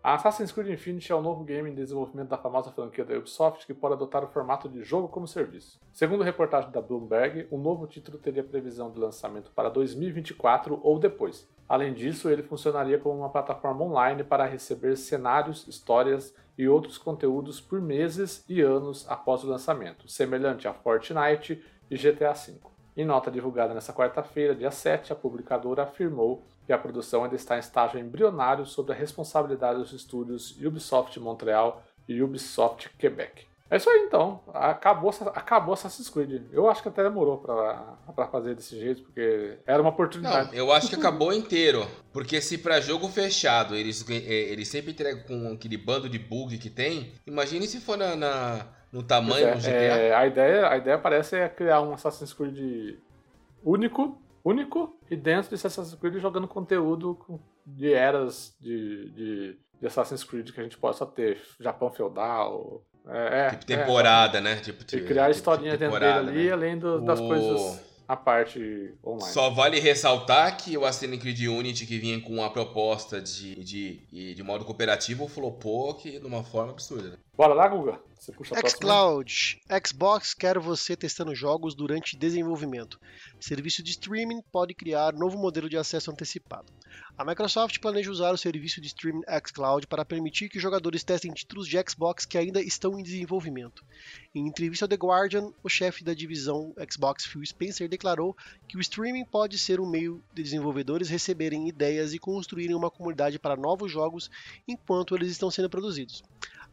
[0.04, 3.66] A Assassin's Creed Infinity é o novo game em desenvolvimento da famosa franquia da Ubisoft
[3.66, 5.80] que pode adotar o formato de jogo como serviço.
[5.94, 11.48] Segundo reportagem da Bloomberg, o novo título teria previsão de lançamento para 2024 ou depois.
[11.70, 17.62] Além disso, ele funcionaria como uma plataforma online para receber cenários, histórias e outros conteúdos
[17.62, 22.56] por meses e anos após o lançamento, semelhante a Fortnite e GTA V.
[22.98, 27.58] Em nota divulgada nesta quarta-feira, dia 7, a publicadora afirmou que a produção ainda está
[27.58, 33.46] em estágio embrionário sob a responsabilidade dos estúdios Ubisoft Montreal e Ubisoft Quebec.
[33.70, 34.40] É isso aí então.
[34.54, 36.44] Acabou, acabou Assassin's Creed.
[36.52, 40.52] Eu acho que até demorou pra fazer desse jeito, porque era uma oportunidade.
[40.52, 41.88] Não, eu acho que acabou inteiro.
[42.12, 46.56] Porque se pra jogo fechado eles, é, eles sempre entregam com aquele bando de bug
[46.60, 49.72] que tem, imagine se for na, na no tamanho é, do GTA.
[49.72, 53.00] É, a, ideia, a ideia parece é criar um Assassin's Creed
[53.64, 57.18] único, único, e dentro desse Assassin's Creed jogando conteúdo
[57.66, 61.42] de eras de, de, de Assassin's Creed que a gente possa ter.
[61.60, 64.56] Japão feudal, é, é, tipo temporada, é, né?
[64.58, 66.52] Tipo, e criar tipo, historinha dentro dele ali, né?
[66.52, 67.28] além do, das o...
[67.28, 69.32] coisas a parte online.
[69.34, 74.34] Só vale ressaltar que o Assassin's Creed Unity, que vinha com a proposta de, de,
[74.36, 77.12] de modo cooperativo, flopou que de uma forma absurda.
[77.12, 77.18] Né?
[77.36, 78.00] Bora lá, Guga?
[78.20, 79.60] Você puxa a Xcloud.
[79.86, 83.00] Xbox quer você testando jogos durante desenvolvimento.
[83.40, 86.72] Serviço de streaming pode criar novo modelo de acesso antecipado.
[87.18, 91.68] A Microsoft planeja usar o serviço de streaming xCloud para permitir que jogadores testem títulos
[91.68, 93.84] de Xbox que ainda estão em desenvolvimento.
[94.34, 98.82] Em entrevista ao The Guardian, o chefe da divisão Xbox, Phil Spencer, declarou que o
[98.82, 103.92] streaming pode ser um meio de desenvolvedores receberem ideias e construírem uma comunidade para novos
[103.92, 104.30] jogos
[104.68, 106.24] enquanto eles estão sendo produzidos.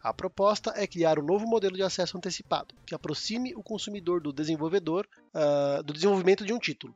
[0.02, 4.32] A proposta é criar um novo modelo de acesso antecipado, que aproxime o consumidor do
[4.32, 6.94] desenvolvedor uh, do desenvolvimento de um título.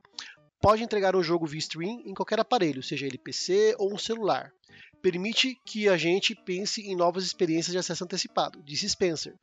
[0.58, 4.50] Pode entregar um jogo via stream em qualquer aparelho, seja ele PC ou um celular.
[5.02, 9.34] Permite que a gente pense em novas experiências de acesso antecipado, disse Spencer.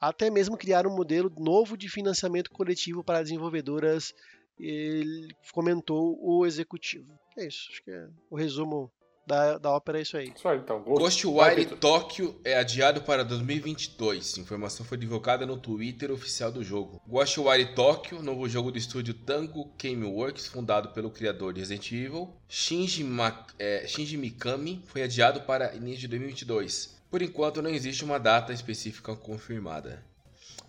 [0.00, 4.14] Até mesmo criar um modelo novo de financiamento coletivo para desenvolvedoras,
[4.56, 7.12] ele comentou o executivo.
[7.36, 8.88] É isso, acho que é o resumo
[9.28, 10.32] da, da ópera é isso aí.
[10.44, 10.82] Aí, então.
[10.82, 14.38] Ghostwire Tokyo é adiado para 2022.
[14.38, 17.00] Informação foi divulgada no Twitter oficial do jogo.
[17.06, 23.04] Ghostwire Tokyo, novo jogo do estúdio Tango Gameworks, fundado pelo criador de Resident Evil, Shinji,
[23.04, 26.96] Ma é, Shinji Mikami, foi adiado para início de 2022.
[27.10, 30.07] Por enquanto, não existe uma data específica confirmada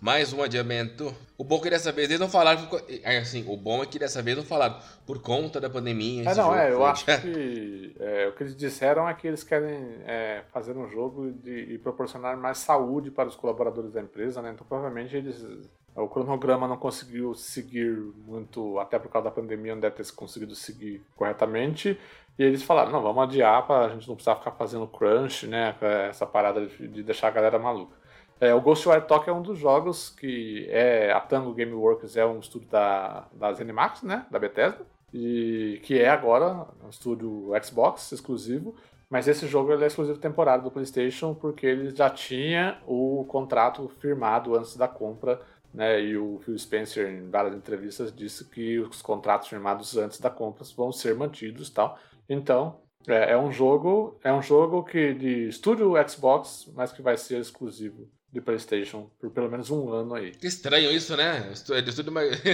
[0.01, 1.13] mais um adiamento.
[1.37, 2.67] O bom é que dessa vez eles não falaram.
[3.03, 6.29] É, assim, o bom é que dessa vez não falaram por conta da pandemia.
[6.29, 9.97] É, não, é, eu acho que é, o que eles disseram é que eles querem
[10.05, 14.51] é, fazer um jogo de, e proporcionar mais saúde para os colaboradores da empresa, né?
[14.53, 15.45] Então provavelmente eles.
[15.95, 17.91] O cronograma não conseguiu seguir
[18.25, 21.99] muito, até por causa da pandemia, não deve ter conseguido seguir corretamente.
[22.37, 25.75] E eles falaram, não, vamos adiar para a gente não precisar ficar fazendo crunch, né?
[26.07, 27.98] Essa parada de, de deixar a galera maluca.
[28.41, 32.39] É, o Ghostwire Tokyo é um dos jogos que é a Tango Gameworks é um
[32.39, 34.25] estúdio da, da ZeniMax, né?
[34.31, 34.85] Da Bethesda.
[35.13, 38.75] E que é agora um estúdio Xbox exclusivo.
[39.09, 44.55] Mas esse jogo é exclusivo temporário do PlayStation porque ele já tinha o contrato firmado
[44.55, 45.41] antes da compra
[45.73, 50.29] né, e o Phil Spencer, em várias entrevistas, disse que os contratos firmados antes da
[50.29, 51.97] compra vão ser mantidos tal.
[52.27, 57.17] Então, é, é, um jogo, é um jogo que de estúdio Xbox, mas que vai
[57.17, 60.31] ser exclusivo de PlayStation por pelo menos um ano aí.
[60.31, 61.51] Que estranho isso, né?
[61.71, 62.13] É de estúdio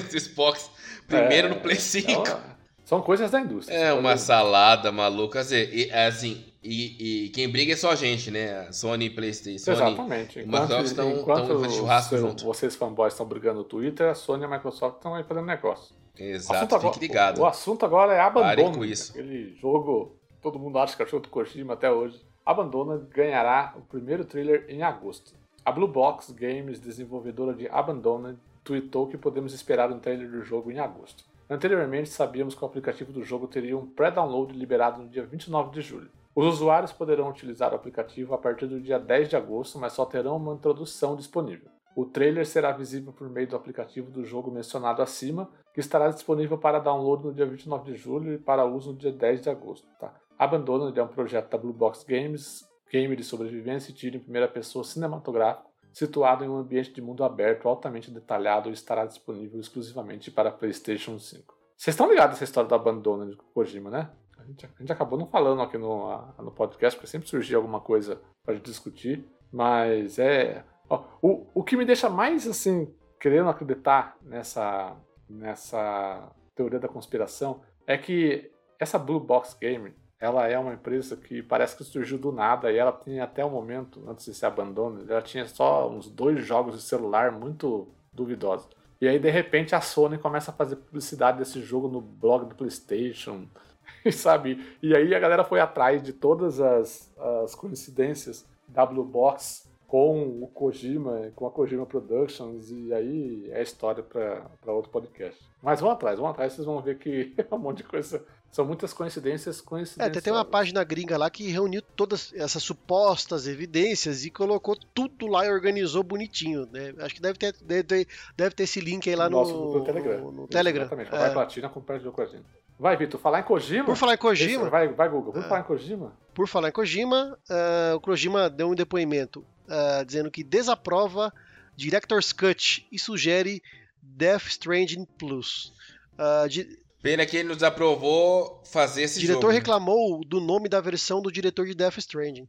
[0.09, 0.69] Xbox
[1.07, 2.11] primeiro é, no Play 5.
[2.11, 2.41] Então,
[2.86, 3.76] são coisas da indústria.
[3.76, 5.39] É uma salada maluca.
[5.39, 8.71] Assim, assim e, e, quem briga é só a gente, né?
[8.71, 9.71] Sony e PlayStation.
[9.71, 10.34] Exatamente.
[10.34, 12.43] Sony, Microsoft estão, estão churrasco seu, junto.
[12.43, 15.95] Vocês fanboys estão brigando no Twitter, a Sony e a Microsoft estão aí fazendo negócio.
[16.17, 17.39] Exato, fique ligado.
[17.39, 18.78] O, o, assunto agora é Abandono.
[18.78, 19.11] com isso.
[19.11, 22.19] Aquele jogo, todo mundo acha que é o jogo do Kojima até hoje.
[22.45, 25.34] Abandona ganhará o primeiro trailer em agosto.
[25.66, 30.72] A Blue Box Games, desenvolvedora de Abandona, tweetou que podemos esperar um trailer do jogo
[30.72, 31.26] em agosto.
[31.49, 35.82] Anteriormente, sabíamos que o aplicativo do jogo teria um pré-download liberado no dia 29 de
[35.82, 36.11] julho.
[36.36, 40.05] Os usuários poderão utilizar o aplicativo a partir do dia 10 de agosto, mas só
[40.05, 41.72] terão uma introdução disponível.
[41.95, 46.59] O trailer será visível por meio do aplicativo do jogo mencionado acima, que estará disponível
[46.59, 49.88] para download no dia 29 de julho e para uso no dia 10 de agosto.
[49.99, 50.13] Tá?
[50.38, 54.47] Abandoned é um projeto da Blue Box Games, game de sobrevivência e tiro em primeira
[54.47, 60.29] pessoa cinematográfico, situado em um ambiente de mundo aberto altamente detalhado e estará disponível exclusivamente
[60.29, 61.55] para PlayStation 5.
[61.77, 64.09] Vocês estão ligados nessa história do abandono de Kojima, né?
[64.38, 67.81] A gente, a gente acabou não falando aqui no, no podcast, porque sempre surgia alguma
[67.81, 70.63] coisa para discutir, mas é.
[70.89, 74.95] Ó, o, o que me deixa mais assim, querendo acreditar nessa,
[75.27, 81.43] nessa teoria da conspiração é que essa Blue Box Game ela é uma empresa que
[81.43, 85.05] parece que surgiu do nada e ela tem até o momento, antes de se abandono,
[85.07, 88.68] ela tinha só uns dois jogos de celular muito duvidosos.
[88.99, 92.55] E aí, de repente, a Sony começa a fazer publicidade desse jogo no blog do
[92.55, 93.45] PlayStation,
[94.11, 94.78] sabe?
[94.82, 97.13] E aí a galera foi atrás de todas as,
[97.43, 103.61] as coincidências da Blue Box com o Kojima, com a Kojima Productions, e aí é
[103.61, 105.43] história para outro podcast.
[105.61, 108.26] Mas vão atrás, vão atrás, vocês vão ver que é um monte de coisa
[108.56, 110.18] são muitas coincidências coincidências.
[110.18, 115.28] É, tem uma página gringa lá que reuniu todas essas supostas evidências e colocou tudo
[115.28, 116.93] lá e organizou bonitinho, né?
[116.99, 120.18] Acho que deve ter, deve ter, deve ter esse link aí lá no, no, Telegram.
[120.20, 120.84] No, no Telegram.
[120.84, 121.30] Exatamente, é.
[121.32, 122.45] Platina compartilhou com a gente.
[122.80, 123.84] Vai, Vitor, falar em Kojima.
[123.84, 124.62] Por falar em Kojima.
[124.62, 125.34] Esse, vai, vai, Google.
[125.34, 125.47] Por é.
[125.49, 126.14] falar em Kojima.
[126.34, 131.34] Por falar em Kojima, uh, o Kojima deu um depoimento uh, dizendo que desaprova
[131.76, 133.62] Director's Cut e sugere
[134.01, 135.74] Death Stranding Plus.
[136.18, 139.26] Uh, de, Pena que ele nos aprovou fazer esse jogo.
[139.26, 139.60] O diretor jogo, né?
[139.60, 142.47] reclamou do nome da versão do diretor de Death Stranding.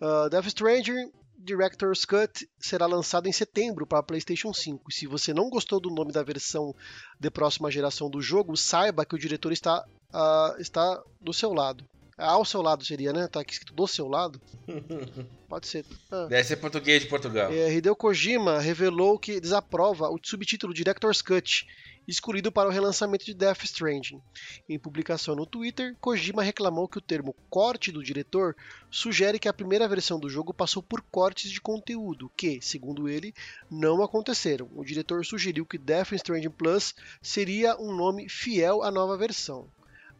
[0.00, 4.92] Uh, Death Stranding Director's Cut será lançado em setembro para PlayStation 5.
[4.92, 6.72] Se você não gostou do nome da versão
[7.18, 9.84] de próxima geração do jogo, saiba que o diretor está,
[10.14, 11.84] uh, está do seu lado.
[12.16, 13.26] Ao seu lado seria, né?
[13.26, 14.40] Tá aqui escrito do seu lado.
[15.48, 15.84] Pode ser.
[16.08, 16.26] Ah.
[16.26, 17.50] Deve ser português de Portugal.
[17.50, 21.66] É, Hideo Kojima revelou que desaprova o subtítulo Director's Cut
[22.08, 24.20] escolhido para o relançamento de Death Stranding.
[24.66, 28.56] Em publicação no Twitter, Kojima reclamou que o termo corte do diretor
[28.90, 33.34] sugere que a primeira versão do jogo passou por cortes de conteúdo, que, segundo ele,
[33.70, 34.70] não aconteceram.
[34.74, 39.68] O diretor sugeriu que Death Stranding Plus seria um nome fiel à nova versão.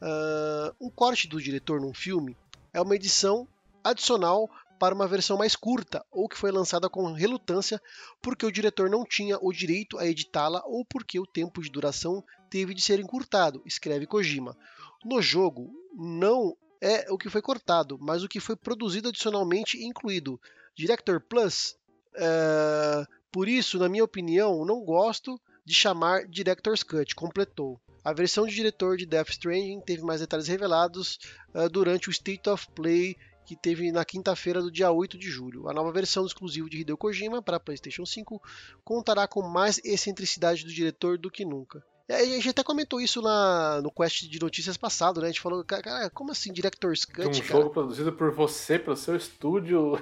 [0.01, 2.37] Uh, um corte do diretor num filme
[2.73, 3.49] é uma edição
[3.83, 7.81] adicional para uma versão mais curta ou que foi lançada com relutância
[8.23, 12.23] porque o diretor não tinha o direito a editá-la ou porque o tempo de duração
[12.49, 14.57] teve de ser encurtado, escreve Kojima.
[15.05, 19.85] No jogo, não é o que foi cortado, mas o que foi produzido adicionalmente e
[19.85, 20.41] incluído.
[20.75, 21.77] Director Plus,
[22.15, 23.05] é...
[23.33, 27.81] por isso, na minha opinião, não gosto de chamar Director's Cut, completou.
[28.05, 31.19] A versão de diretor de Death Stranding teve mais detalhes revelados
[31.55, 33.17] uh, durante o State of Play
[33.49, 35.71] que teve na quinta-feira do dia 8 de julho.
[35.71, 38.43] A nova versão exclusiva de Hideo Kojima para PlayStation 5
[38.85, 41.83] contará com mais excentricidade do diretor do que nunca.
[42.11, 45.29] a gente até comentou isso na, no Quest de notícias passado, né?
[45.29, 47.27] A gente falou, cara, como assim Director's Cut?
[47.27, 47.63] Um cara?
[47.63, 49.99] jogo produzido por você, pelo seu estúdio.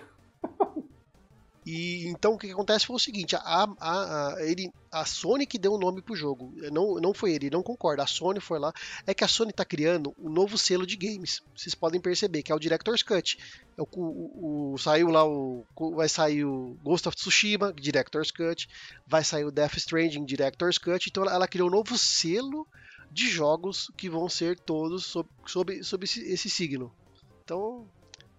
[1.66, 3.40] E então o que acontece foi o seguinte: a,
[3.80, 6.54] a, a, ele, a Sony que deu o nome pro jogo.
[6.70, 8.04] Não, não foi ele, não concorda.
[8.04, 8.72] A Sony foi lá.
[9.04, 11.42] É que a Sony tá criando um novo selo de games.
[11.56, 13.36] Vocês podem perceber que é o Director's Cut.
[13.76, 15.66] É o, o, o, saiu lá o.
[15.96, 18.68] Vai sair o Ghost of Tsushima, Director's Cut.
[19.04, 21.08] Vai sair o Death Stranding, Director's Cut.
[21.08, 22.64] Então ela, ela criou um novo selo
[23.10, 26.94] de jogos que vão ser todos sob, sob, sob esse, esse signo.
[27.42, 27.88] Então,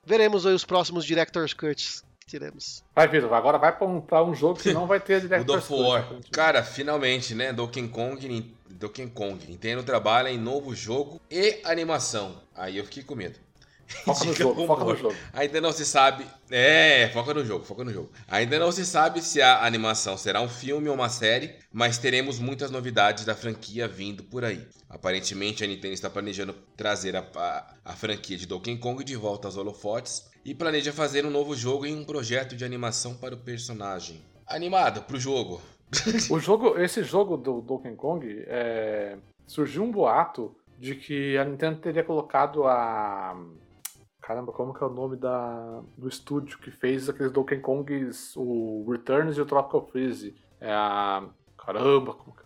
[0.05, 2.83] veremos aí os próximos Director's Cuts teremos.
[2.95, 5.79] Vai, Vitor, agora vai pra um, um jogo que não vai ter O Director's God
[5.79, 6.07] of War.
[6.07, 6.31] Cut.
[6.31, 7.53] Cara, finalmente, né?
[7.53, 9.45] Donkey Kong, Donkey Kong.
[9.47, 12.41] Nintendo trabalha em novo jogo e animação.
[12.55, 13.39] Aí eu fiquei com medo.
[13.87, 15.15] Foca no jogo, foca no jogo.
[15.33, 16.25] Ainda não se sabe.
[16.49, 18.11] É, foca no jogo, foca no jogo.
[18.27, 22.37] Ainda não se sabe se a animação será um filme ou uma série, mas teremos
[22.39, 24.67] muitas novidades da franquia vindo por aí.
[24.89, 29.47] Aparentemente, a Nintendo está planejando trazer a, a- a franquia de Donkey Kong de volta
[29.47, 33.37] aos holofotes e planeja fazer um novo jogo em um projeto de animação para o
[33.37, 34.21] personagem.
[34.45, 35.61] Animado pro jogo.
[36.29, 41.79] O jogo, esse jogo do Donkey Kong, é, surgiu um boato de que a Nintendo
[41.79, 43.35] teria colocado a.
[44.27, 48.85] Caramba, como que é o nome da, do estúdio que fez aqueles Donkey Kongs, o
[48.91, 50.35] Returns e o Tropical Freeze?
[50.59, 51.23] É a.
[51.57, 52.43] Caramba, como que.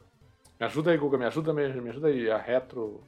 [0.59, 2.29] Me ajuda aí, Guga, me ajuda mesmo, me ajuda aí.
[2.29, 3.03] A Retro.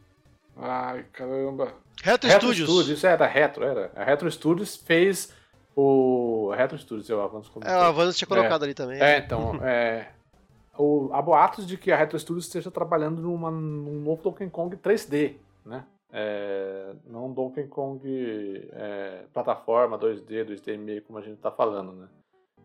[0.58, 1.76] Ai, caramba.
[2.02, 2.68] Retro, Retro Studios.
[2.68, 3.92] Studios, isso era Retro, era.
[3.96, 5.32] A Retro Studios fez
[5.76, 6.50] o.
[6.52, 7.68] a Retro Studios, eu avanço como.
[7.68, 9.00] É, o Avanço tinha colocado ali também.
[9.00, 10.08] É, então, é,
[10.76, 14.76] o, há boatos de que a Retro Studios esteja trabalhando numa, num novo Donkey Kong
[14.76, 15.84] 3D, né?
[16.16, 18.02] É, não Donkey Kong
[18.72, 22.08] é, plataforma 2D, 2D e meio, como a gente tá falando, né?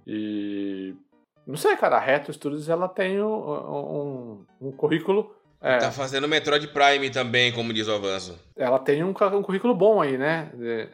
[0.06, 0.94] E
[1.46, 5.34] não sei, cara, a Retro Studios ela tem um, um, um currículo.
[5.62, 8.38] é, Tá fazendo Metroid Prime também, como diz o avanço.
[8.56, 10.50] ela tem um, um currículo bom aí, né?
[10.54, 10.88] de-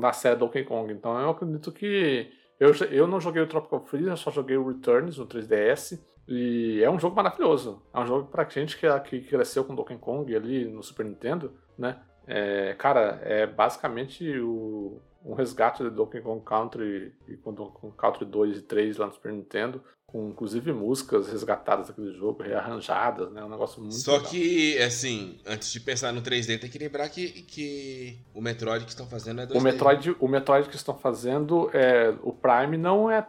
[0.00, 0.92] da série Donkey Kong.
[0.92, 2.30] Então eu acredito que.
[2.60, 5.98] Eu, eu não joguei o Tropical Freeze, eu só joguei o Returns no 3DS.
[6.26, 7.82] E é um jogo maravilhoso.
[7.92, 11.52] É um jogo pra gente que, que cresceu com Donkey Kong ali no Super Nintendo,
[11.76, 12.00] né?
[12.26, 17.96] É, cara, é basicamente o, um resgate de Donkey Kong Country e com Donkey Kong
[17.96, 23.32] Country 2 e 3 lá no Super Nintendo, com inclusive músicas resgatadas daquele jogo, rearranjadas,
[23.32, 23.42] né?
[23.42, 24.30] Um negócio muito Só legal.
[24.30, 28.90] que, assim, antes de pensar no 3D, tem que lembrar que, que o Metroid que
[28.90, 29.58] estão fazendo é 2D.
[29.58, 33.26] O Metroid, o Metroid que estão fazendo, é, o Prime não é.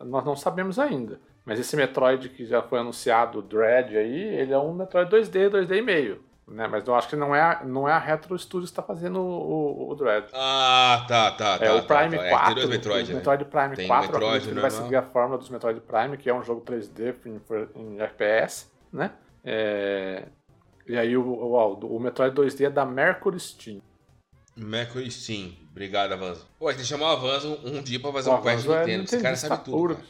[0.00, 1.18] Nós não sabemos ainda.
[1.46, 5.48] Mas esse Metroid que já foi anunciado, o Dread aí, ele é um Metroid 2D,
[5.48, 6.26] 2D e meio.
[6.48, 6.68] Né?
[6.68, 9.20] Mas eu acho que não é, a- não é a Retro Studios que está fazendo
[9.20, 10.26] o, o, o Dread.
[10.32, 11.64] Ah, tá, tá, tá.
[11.64, 12.24] é o tá, Prime tá.
[12.26, 12.46] É, 4.
[12.46, 13.14] tem dois Metroid, o né?
[13.18, 16.34] Metroid Prime Tem 4 Metroid ele vai seguir a fórmula dos Metroid Prime, que é
[16.34, 17.40] um jogo 3D em,
[17.80, 19.12] em FPS, né?
[19.44, 20.24] É,
[20.86, 23.80] e aí o, o, o Metroid 2D é da Mercury Steam.
[24.56, 25.52] Mercury Steam.
[25.70, 26.46] Obrigado, Avanzo.
[26.58, 28.78] Pô, a gente chamar o Avanzo um dia pra fazer O um quest Avanzo é
[28.86, 29.04] Nintendo.
[29.04, 30.06] Esse cara sabe tudo, cara.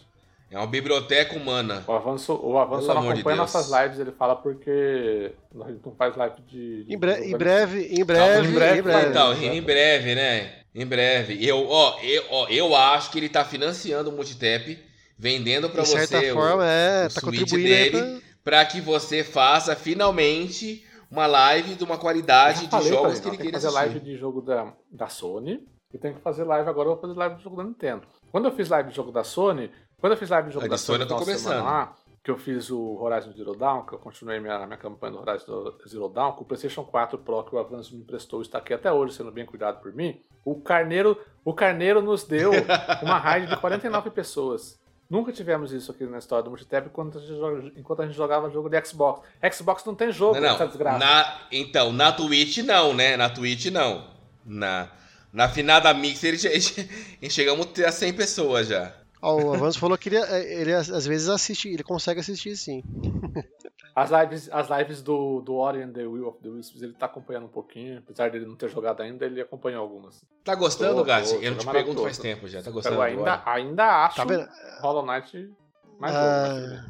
[0.51, 1.83] É uma biblioteca humana.
[1.89, 3.53] O Avanço, o Avanço Pelo não de acompanha Deus.
[3.53, 6.85] nossas lives, ele fala porque a gente não faz live de.
[6.85, 9.09] de Em, bre- em breve, em breve, em breve, em breve.
[9.11, 9.45] Então, É.
[9.47, 10.61] em breve, né?
[10.75, 11.45] Em breve.
[11.45, 14.79] Eu, ó, eu, ó, eu acho que ele tá financiando o Multitap,
[15.19, 18.61] vendendo pra de você certa o- forma, é, o tá Switch contribuindo dele pra...
[18.61, 23.29] pra que você faça finalmente uma live de uma qualidade Já de jogos ele, que
[23.29, 23.87] ele tem que queira fazer assistir.
[23.95, 25.61] live de jogo da, da Sony
[25.93, 28.03] e tem que fazer live agora, eu vou fazer live de jogo da Nintendo.
[28.31, 29.71] Quando eu fiz live de jogo da Sony,
[30.01, 31.65] quando eu fiz live de jogo A da Sony começando.
[31.65, 35.21] lá, que eu fiz o Horizon Zero Dawn, que eu continuei minha, minha campanha do
[35.21, 38.75] Horizon Zero Dawn, com o PlayStation 4 Pro que o Avanço me emprestou, está aqui
[38.75, 40.21] até hoje, sendo bem cuidado por mim.
[40.45, 42.51] O Carneiro, o Carneiro nos deu
[43.03, 44.79] uma raid de 49 pessoas.
[45.09, 48.17] Nunca tivemos isso aqui na história do Multitap enquanto a gente, joga- enquanto a gente
[48.17, 49.21] jogava jogo de Xbox.
[49.55, 50.67] Xbox não tem jogo Não, não.
[50.67, 50.99] desgraça.
[50.99, 53.17] Na, então, na Twitch não, né?
[53.17, 54.05] Na Twitch não.
[54.45, 54.89] Na,
[55.33, 56.37] na finada Mixer
[57.31, 58.93] chegamos a ter 100 pessoas já.
[59.27, 62.81] Ó, o Avanço falou que ele, ele às vezes assiste, ele consegue assistir sim.
[63.93, 67.07] As lives, as lives do, do Ori and the Will of the Wisps, ele tá
[67.07, 67.99] acompanhando um pouquinho.
[68.01, 70.23] Apesar dele não ter jogado ainda, ele acompanhou algumas.
[70.45, 71.43] Tá gostando, Gassi?
[71.43, 72.63] Eu te pergunto faz tempo já.
[72.63, 73.01] Tá Eu gostando?
[73.01, 73.43] ainda, agora?
[73.57, 74.49] ainda acho Tá?
[74.83, 75.51] Hollow Knight
[75.99, 76.85] mais Ah.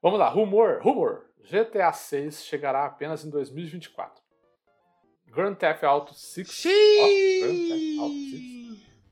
[0.00, 1.24] Vamos lá, rumor, rumor.
[1.50, 4.22] GTA 6 chegará apenas em 2024.
[5.34, 7.06] Grand Theft Auto 6 Ó,
[7.40, 8.59] Grand Theft Auto 6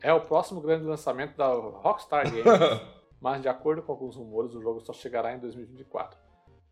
[0.02, 2.80] é o próximo grande lançamento da Rockstar Games,
[3.20, 6.18] mas de acordo com alguns rumores, o jogo só chegará em 2024.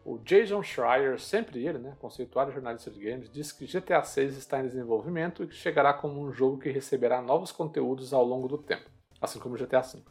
[0.05, 4.61] O Jason Schreier, sempre ele, né, conceituado jornalista de games, disse que GTA 6 está
[4.61, 8.57] em desenvolvimento e que chegará como um jogo que receberá novos conteúdos ao longo do
[8.57, 8.89] tempo,
[9.21, 10.05] assim como o GTA V.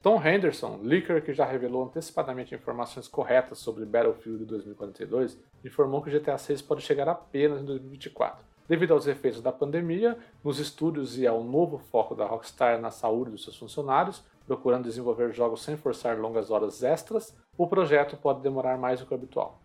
[0.00, 6.20] Tom Henderson, leaker que já revelou antecipadamente informações corretas sobre Battlefield 2042, informou que o
[6.20, 8.53] GTA 6 pode chegar apenas em 2024.
[8.66, 13.30] Devido aos efeitos da pandemia, nos estúdios e ao novo foco da Rockstar na saúde
[13.30, 18.78] dos seus funcionários, procurando desenvolver jogos sem forçar longas horas extras, o projeto pode demorar
[18.78, 19.60] mais do que o habitual.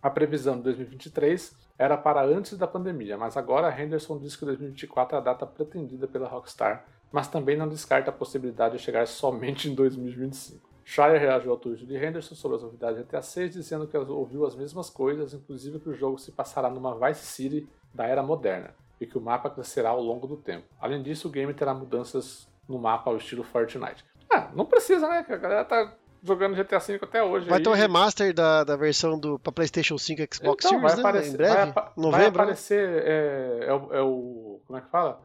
[0.00, 5.16] A previsão de 2023 era para antes da pandemia, mas agora Henderson diz que 2024
[5.16, 9.68] é a data pretendida pela Rockstar, mas também não descarta a possibilidade de chegar somente
[9.68, 10.68] em 2025.
[10.84, 14.46] Shire reagiu ao tweet de Henderson sobre as novidades de GTA 6, dizendo que ouviu
[14.46, 18.74] as mesmas coisas, inclusive que o jogo se passará numa Vice City da era moderna
[19.00, 20.66] e que o mapa crescerá ao longo do tempo.
[20.80, 24.04] Além disso, o game terá mudanças no mapa ao estilo Fortnite.
[24.30, 25.22] Ah, não precisa, né?
[25.22, 27.48] Que a galera tá jogando GTA V até hoje.
[27.48, 27.62] Vai aí.
[27.64, 30.94] ter um remaster da, da versão do pra PlayStation 5 e Xbox então, Series, vai
[30.96, 31.00] né?
[31.08, 32.10] aparecer, em breve, vai, novembro.
[32.12, 32.28] vai né?
[32.28, 35.20] aparecer, é, é o, é o- Como é que fala?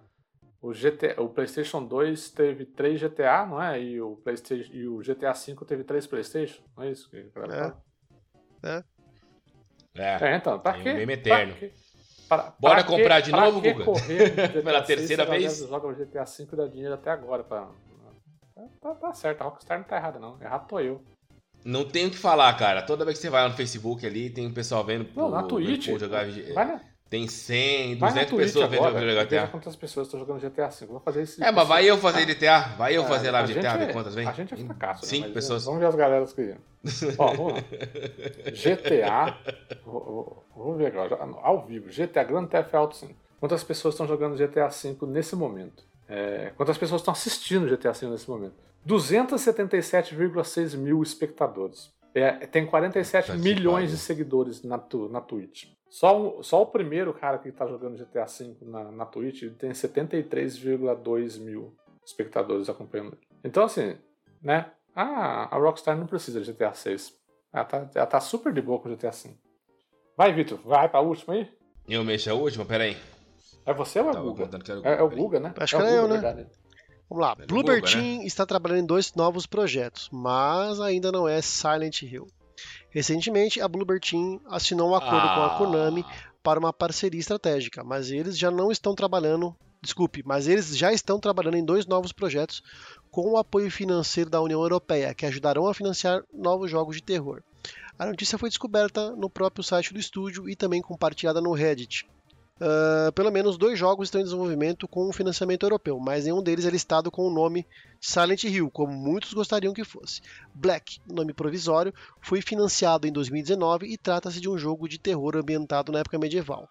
[0.61, 3.81] O, GT, o PlayStation 2 teve 3 GTA, não é?
[3.81, 7.40] E o, PlayStation, e o GTA V teve 3 PlayStation, não é isso que a
[7.41, 7.69] galera É.
[8.61, 8.85] fala?
[9.95, 10.18] É.
[10.22, 10.94] É, então, pra Tem um quê?
[10.94, 11.56] meme Pra eterno.
[11.56, 11.72] quê?
[12.29, 13.85] Pra- Bora pra comprar quê- de novo, que Guga?
[13.85, 14.29] correr
[14.63, 15.57] Pela 6 terceira vez?
[15.59, 17.43] joga o GTA V e dá dinheiro até agora.
[17.43, 17.67] Pra...
[18.81, 20.39] Tá, tá certo, a Rockstar não tá errada, não.
[20.41, 21.01] Errado tô eu.
[21.65, 22.81] Não tem o que falar, cara.
[22.81, 25.07] Toda vez que você vai lá no Facebook ali, tem um pessoal vendo.
[25.15, 25.87] Não, na o- Twitch.
[25.89, 26.81] o jogar, Vai na,
[27.14, 29.06] tem 100, vai na 200 Twitch pessoas vendo agora.
[29.06, 29.48] Veja GTA.
[29.49, 30.85] quantas pessoas estão jogando GTA V.
[30.88, 31.44] Vou fazer isso.
[31.44, 32.60] É, mas vai eu fazer GTA.
[32.76, 34.27] Vai eu É, fazer lá o GTA, gente ver é- quantas vem.
[34.27, 35.10] A gente é fracasso, né?
[35.10, 35.65] Cinco Mas, pessoas.
[35.65, 36.56] Vamos ver as galeras que.
[37.19, 37.60] Ó, vamos lá.
[38.52, 39.38] GTA.
[39.85, 41.90] vou ver agora, ao vivo.
[41.91, 43.14] GTA Grand Theft Auto 5.
[43.40, 45.84] Quantas pessoas estão jogando GTA V nesse momento?
[46.10, 48.56] É, quantas pessoas estão assistindo GTA V nesse momento?
[48.88, 51.91] 277,6 mil espectadores.
[52.15, 55.65] É, tem 47 Tá que milhões de seguidores na, tu- na Twitch.
[55.90, 61.40] Só, só o primeiro cara que tá jogando GTA V na, na Twitch tem 73,2
[61.40, 61.76] mil
[62.06, 63.22] espectadores acompanhando ele.
[63.44, 63.98] Então, assim,
[64.41, 64.72] né?
[64.95, 67.14] Ah, a Rockstar não precisa de GTA 6.
[67.53, 69.35] Ela tá, ela tá super de boa com o GTA 5.
[70.18, 71.52] Vai, Vitor, vai pra última aí.
[71.88, 72.65] Eu mexo a última?
[72.65, 72.98] Pera aí.
[73.65, 74.44] É você ou é o Tava Guga?
[74.45, 75.23] contando que era o É, é o Peraí.
[75.23, 75.53] Guga, né?
[75.57, 76.22] Acho é que o era eu, Guga, né?
[76.22, 76.49] verdade.
[77.09, 77.35] Vamos lá.
[77.39, 82.01] É Bloober Google, Team está trabalhando em dois novos projetos, mas ainda não é Silent
[82.01, 82.27] Hill.
[82.89, 86.05] Recentemente, a Bloober Team assinou um acordo com a Ah, Konami
[86.41, 89.55] para uma parceria estratégica, mas eles já não estão trabalhando.
[89.81, 92.63] Desculpe, mas eles já estão trabalhando em dois novos projetos
[93.11, 97.43] com o apoio financeiro da União Europeia, que ajudarão a financiar novos jogos de terror.
[97.99, 102.07] A notícia foi descoberta no próprio site do estúdio e também compartilhada no Reddit.
[102.61, 106.69] Ah, pelo menos dois jogos estão em desenvolvimento com financiamento europeu, mas nenhum deles é
[106.69, 107.65] listado com o nome
[107.99, 110.21] Silent Hill, como muitos gostariam que fosse.
[110.53, 115.91] Black, nome provisório, foi financiado em 2019 e trata-se de um jogo de terror ambientado
[115.91, 116.69] na época medieval,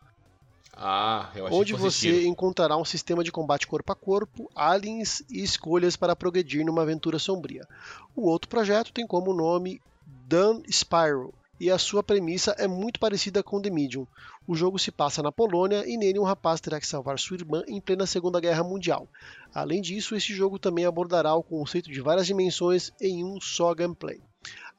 [0.74, 5.42] Ah, eu achei onde você encontrará um sistema de combate corpo a corpo, aliens e
[5.42, 7.66] escolhas para progredir numa aventura sombria.
[8.16, 9.82] O outro projeto tem como nome
[10.26, 14.06] Dan Spyro, e a sua premissa é muito parecida com The Medium.
[14.46, 17.62] O jogo se passa na Polônia e nele um rapaz terá que salvar sua irmã
[17.68, 19.06] em plena Segunda Guerra Mundial.
[19.54, 24.20] Além disso, esse jogo também abordará o conceito de várias dimensões em um só gameplay.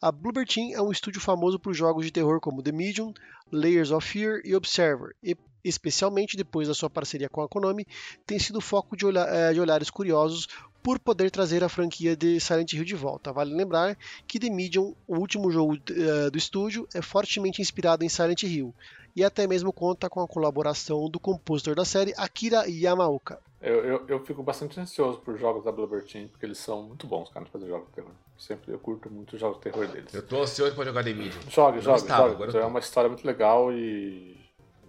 [0.02, 3.14] A Bloober Team é um estúdio famoso por jogos de terror como The Medium,
[3.52, 7.86] Layers of Fear e Observer, e especialmente depois da sua parceria com a Konami,
[8.26, 10.48] tem sido foco de, olha- eh, de olhares curiosos
[10.84, 13.32] por poder trazer a franquia de Silent Hill de volta.
[13.32, 13.98] Vale lembrar
[14.28, 18.76] que The Medium, o último jogo eh, do estúdio, é fortemente inspirado em Silent Hill,
[19.16, 23.40] e até mesmo conta com a colaboração do compositor da série, Akira Yamaoka.
[23.62, 27.08] Eu, eu, eu fico bastante ansioso por jogos da Bloober Team, porque eles são muito
[27.08, 28.12] bons, cara, de fazer jogos de terror.
[28.38, 30.14] Sempre eu curto muito os jogos de terror deles.
[30.14, 31.40] Eu tô ansioso pra jogar The Medium.
[31.50, 32.12] Jogue, jogue.
[32.12, 34.38] agora Então é uma história muito legal e,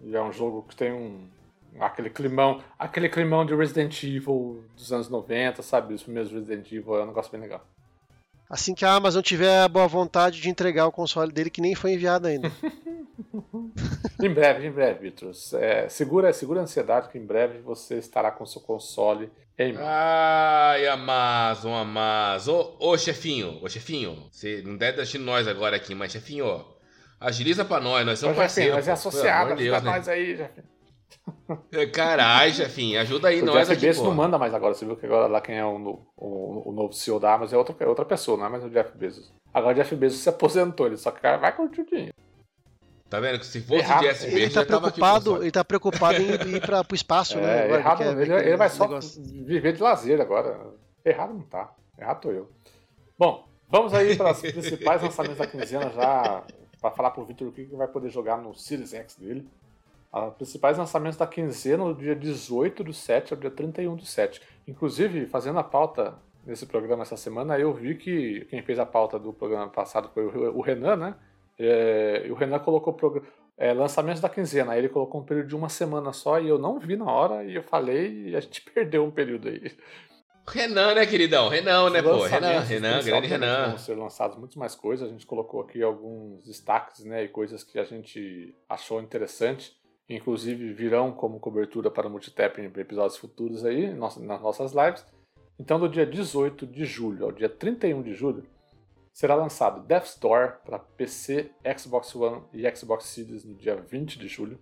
[0.02, 1.28] e é um jogo que tem um
[1.80, 5.94] aquele climão, aquele climão de Resident Evil dos anos 90, sabe?
[5.94, 7.64] Os primeiros Resident Evil é um negócio bem legal.
[8.48, 11.74] Assim que a Amazon tiver a boa vontade de entregar o console dele, que nem
[11.74, 12.52] foi enviado ainda.
[14.22, 15.32] Em breve, em breve, Vitor.
[15.54, 19.82] É, segura, segura a ansiedade que em breve você estará com seu console em mão.
[19.84, 22.54] Ai, Amazon, Amazon.
[22.78, 24.28] Ô, ô, chefinho, ô, chefinho.
[24.30, 26.64] Você não deve estar assistindo nós agora aqui, mas, chefinho, ó.
[27.20, 28.76] Agiliza pra nós, nós somos Jefinho, parceiros.
[28.76, 28.94] nós é pô.
[28.94, 29.90] associado, ajuda Deus, né?
[29.90, 30.66] nós aí, Jefinho.
[31.92, 34.08] Caralho, chefinho, ajuda aí O nós Jeff aqui, Bezos pô.
[34.08, 34.74] não manda mais agora.
[34.74, 37.58] Você viu que agora lá quem é o, o, o novo CEO da Amazon é
[37.58, 39.32] outra, é outra pessoa, não é mais o Jeff Bezos.
[39.52, 42.14] Agora o Jeff Bezos se aposentou, ele só que vai curtir o dinheiro.
[43.08, 43.38] Tá vendo?
[43.38, 44.00] Que se fosse Errado.
[44.00, 47.58] de SB, Ele tá preocupado, ele tá preocupado em ir para o espaço, né?
[47.58, 49.22] É, Agora errado, ele, ele vai só negócio.
[49.22, 50.58] viver de lazer agora.
[51.04, 51.72] Errado não tá.
[51.98, 52.50] Errado tô eu.
[53.18, 56.42] Bom, vamos aí para os principais lançamentos da quinzena já
[56.80, 59.46] para falar pro Victor o que que vai poder jogar no Series X dele.
[60.14, 64.40] Os principais lançamentos da quinzena, no dia 18 do 7 ao dia 31 do 7.
[64.68, 66.14] Inclusive, fazendo a pauta
[66.46, 70.24] nesse programa essa semana, eu vi que quem fez a pauta do programa passado foi
[70.24, 71.14] o Renan, né?
[71.58, 72.96] É, e o Renan colocou
[73.56, 74.72] é, lançamentos da quinzena.
[74.72, 77.44] Aí ele colocou um período de uma semana só e eu não vi na hora
[77.44, 79.72] e eu falei e a gente perdeu um período aí.
[80.46, 81.48] Renan, né, queridão?
[81.48, 82.22] Renan, né, pô?
[82.22, 83.68] Renan, Renan, grande Renan.
[83.70, 85.08] Vão ser lançados muito mais coisas.
[85.08, 89.74] A gente colocou aqui alguns destaques, né, e coisas que a gente achou interessante.
[90.08, 95.04] Inclusive virão como cobertura para o Multitap em episódios futuros aí, nas nossas lives.
[95.58, 98.44] Então, do dia 18 de julho ao dia 31 de julho,
[99.12, 104.28] será lançado Death's Door para PC, Xbox One e Xbox Series no dia 20 de
[104.28, 104.58] julho.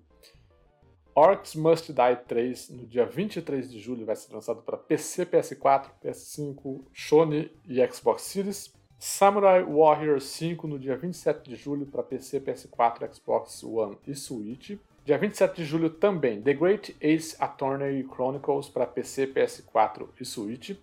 [1.14, 5.90] Orcs Must Die 3 no dia 23 de julho vai ser lançado para PC, PS4,
[6.02, 8.73] PS5, Sony e Xbox Series.
[8.98, 14.78] Samurai Warrior 5 no dia 27 de julho para PC, PS4, Xbox One e Switch.
[15.04, 20.76] Dia 27 de julho também The Great Ace Attorney Chronicles para PC, PS4 e Switch.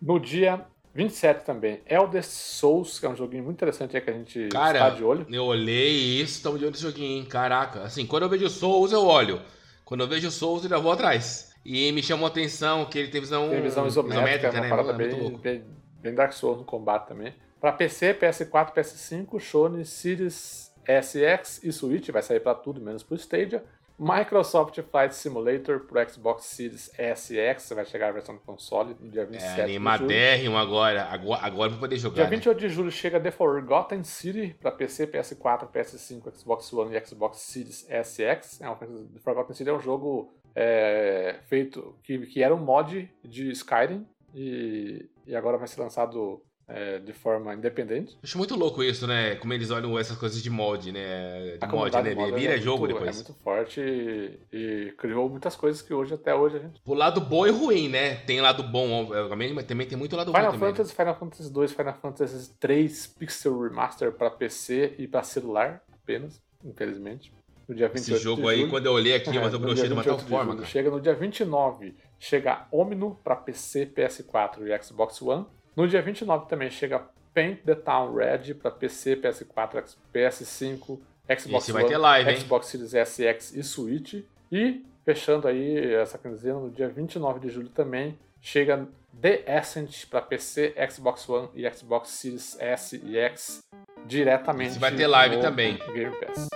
[0.00, 0.64] No dia
[0.94, 4.78] 27 também, Eldest Souls, que é um joguinho muito interessante aí que a gente Cara,
[4.78, 5.26] está de olho.
[5.30, 5.90] Eu olhei
[6.20, 7.24] isso, estamos de olho nesse joguinho, hein?
[7.26, 7.82] Caraca.
[7.82, 9.40] Assim, quando eu vejo Souls, eu olho.
[9.84, 11.52] Quando eu vejo Souls, eu já vou atrás.
[11.64, 14.82] E me chamou a atenção que ele tem visão, Tem visão isométrica, é uma né?
[14.82, 15.38] Muito bem, louco.
[15.38, 15.64] bem,
[16.00, 17.34] bem Dark Souls no combate também.
[17.60, 20.67] Para PC, PS4, PS5, Sony, Series
[21.02, 23.62] SX e Switch, vai sair para tudo, menos para o Stadia.
[24.00, 29.26] Microsoft Flight Simulator pro Xbox Series SX, vai chegar a versão do console no dia
[29.26, 30.56] 27 É, de julho.
[30.56, 31.04] agora.
[31.06, 32.14] Agora, agora pra poder jogar.
[32.14, 32.30] Dia né?
[32.30, 37.38] 28 de julho chega The Forgotten City para PC, PS4, PS5, Xbox One e Xbox
[37.38, 38.60] Series SX.
[38.60, 43.10] É coisa- The Forgotten City é um jogo é, feito que, que era um mod
[43.24, 48.16] de Skyrim e, e agora vai ser lançado é, de forma independente.
[48.22, 49.36] Acho muito louco isso, né?
[49.36, 51.56] Como eles olham essas coisas de mod, né?
[51.56, 52.14] De A mod, né?
[52.14, 53.10] modder Vira é jogo muito, depois.
[53.10, 56.80] É muito forte e, e criou muitas coisas que hoje, até hoje, a gente.
[56.84, 58.16] O lado bom e ruim, né?
[58.16, 60.68] Tem lado bom, obviamente, mas também tem muito lado ruim Final também.
[60.68, 60.74] né?
[60.76, 66.40] Fantasy, Final Fantasy 2, Final Fantasy 3 Pixel Remaster para PC e para celular apenas,
[66.64, 67.32] infelizmente.
[67.66, 69.92] No dia 28 Esse jogo aí, quando eu olhei aqui, É, mas eu brochei de
[69.92, 70.66] uma tal 28 de forma, cara.
[70.66, 75.44] Chega no dia 29, chega Omino para PC, PS4 e Xbox One.
[75.78, 80.98] No dia 29 também chega Paint the Town Red para PC, PS4, X- PS5,
[81.38, 82.36] Xbox One, live?
[82.36, 84.24] Xbox Series SX e Switch.
[84.50, 88.88] E, fechando aí essa quinzena, no dia 29 de julho também, chega
[89.22, 93.60] The Ascent para PC, Xbox One e Xbox Series S e X
[94.04, 95.78] diretamente Esse vai ter live também.
[95.94, 96.48] Game Pass.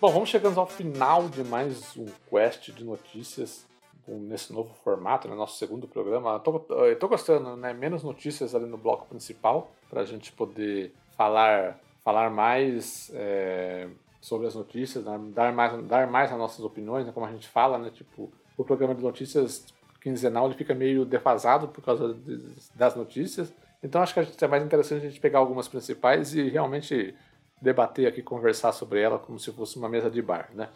[0.00, 3.66] Bom, vamos chegando ao final de mais um quest de notícias
[4.08, 5.34] nesse novo formato, né?
[5.34, 6.40] Nosso segundo programa.
[6.86, 7.74] Eu tô, gostando, né?
[7.74, 13.88] Menos notícias ali no bloco principal, para a gente poder falar, falar mais é,
[14.22, 15.04] sobre as notícias,
[15.34, 17.12] dar, mais, dar mais as nossas opiniões, né?
[17.12, 17.90] como a gente fala, né?
[17.90, 19.66] Tipo, o programa de notícias
[20.00, 23.52] quinzenal ele fica meio defasado por causa de- das notícias.
[23.82, 27.14] Então acho que é mais interessante a gente pegar algumas principais e realmente
[27.60, 30.68] debater aqui, conversar sobre ela como se fosse uma mesa de bar, né?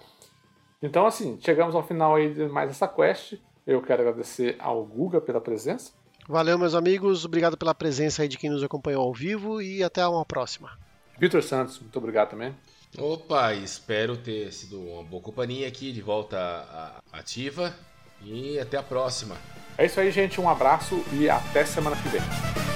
[0.82, 3.34] Então, assim, chegamos ao final aí de mais essa quest.
[3.66, 5.92] Eu quero agradecer ao Guga pela presença.
[6.28, 7.24] Valeu, meus amigos.
[7.24, 10.78] Obrigado pela presença aí de quem nos acompanhou ao vivo e até uma próxima.
[11.18, 12.54] Vitor Santos, muito obrigado também.
[12.98, 17.74] Opa, espero ter sido uma boa companhia aqui, de volta ativa.
[18.22, 19.36] E até a próxima.
[19.76, 20.40] É isso aí, gente.
[20.40, 22.73] Um abraço e até semana que vem.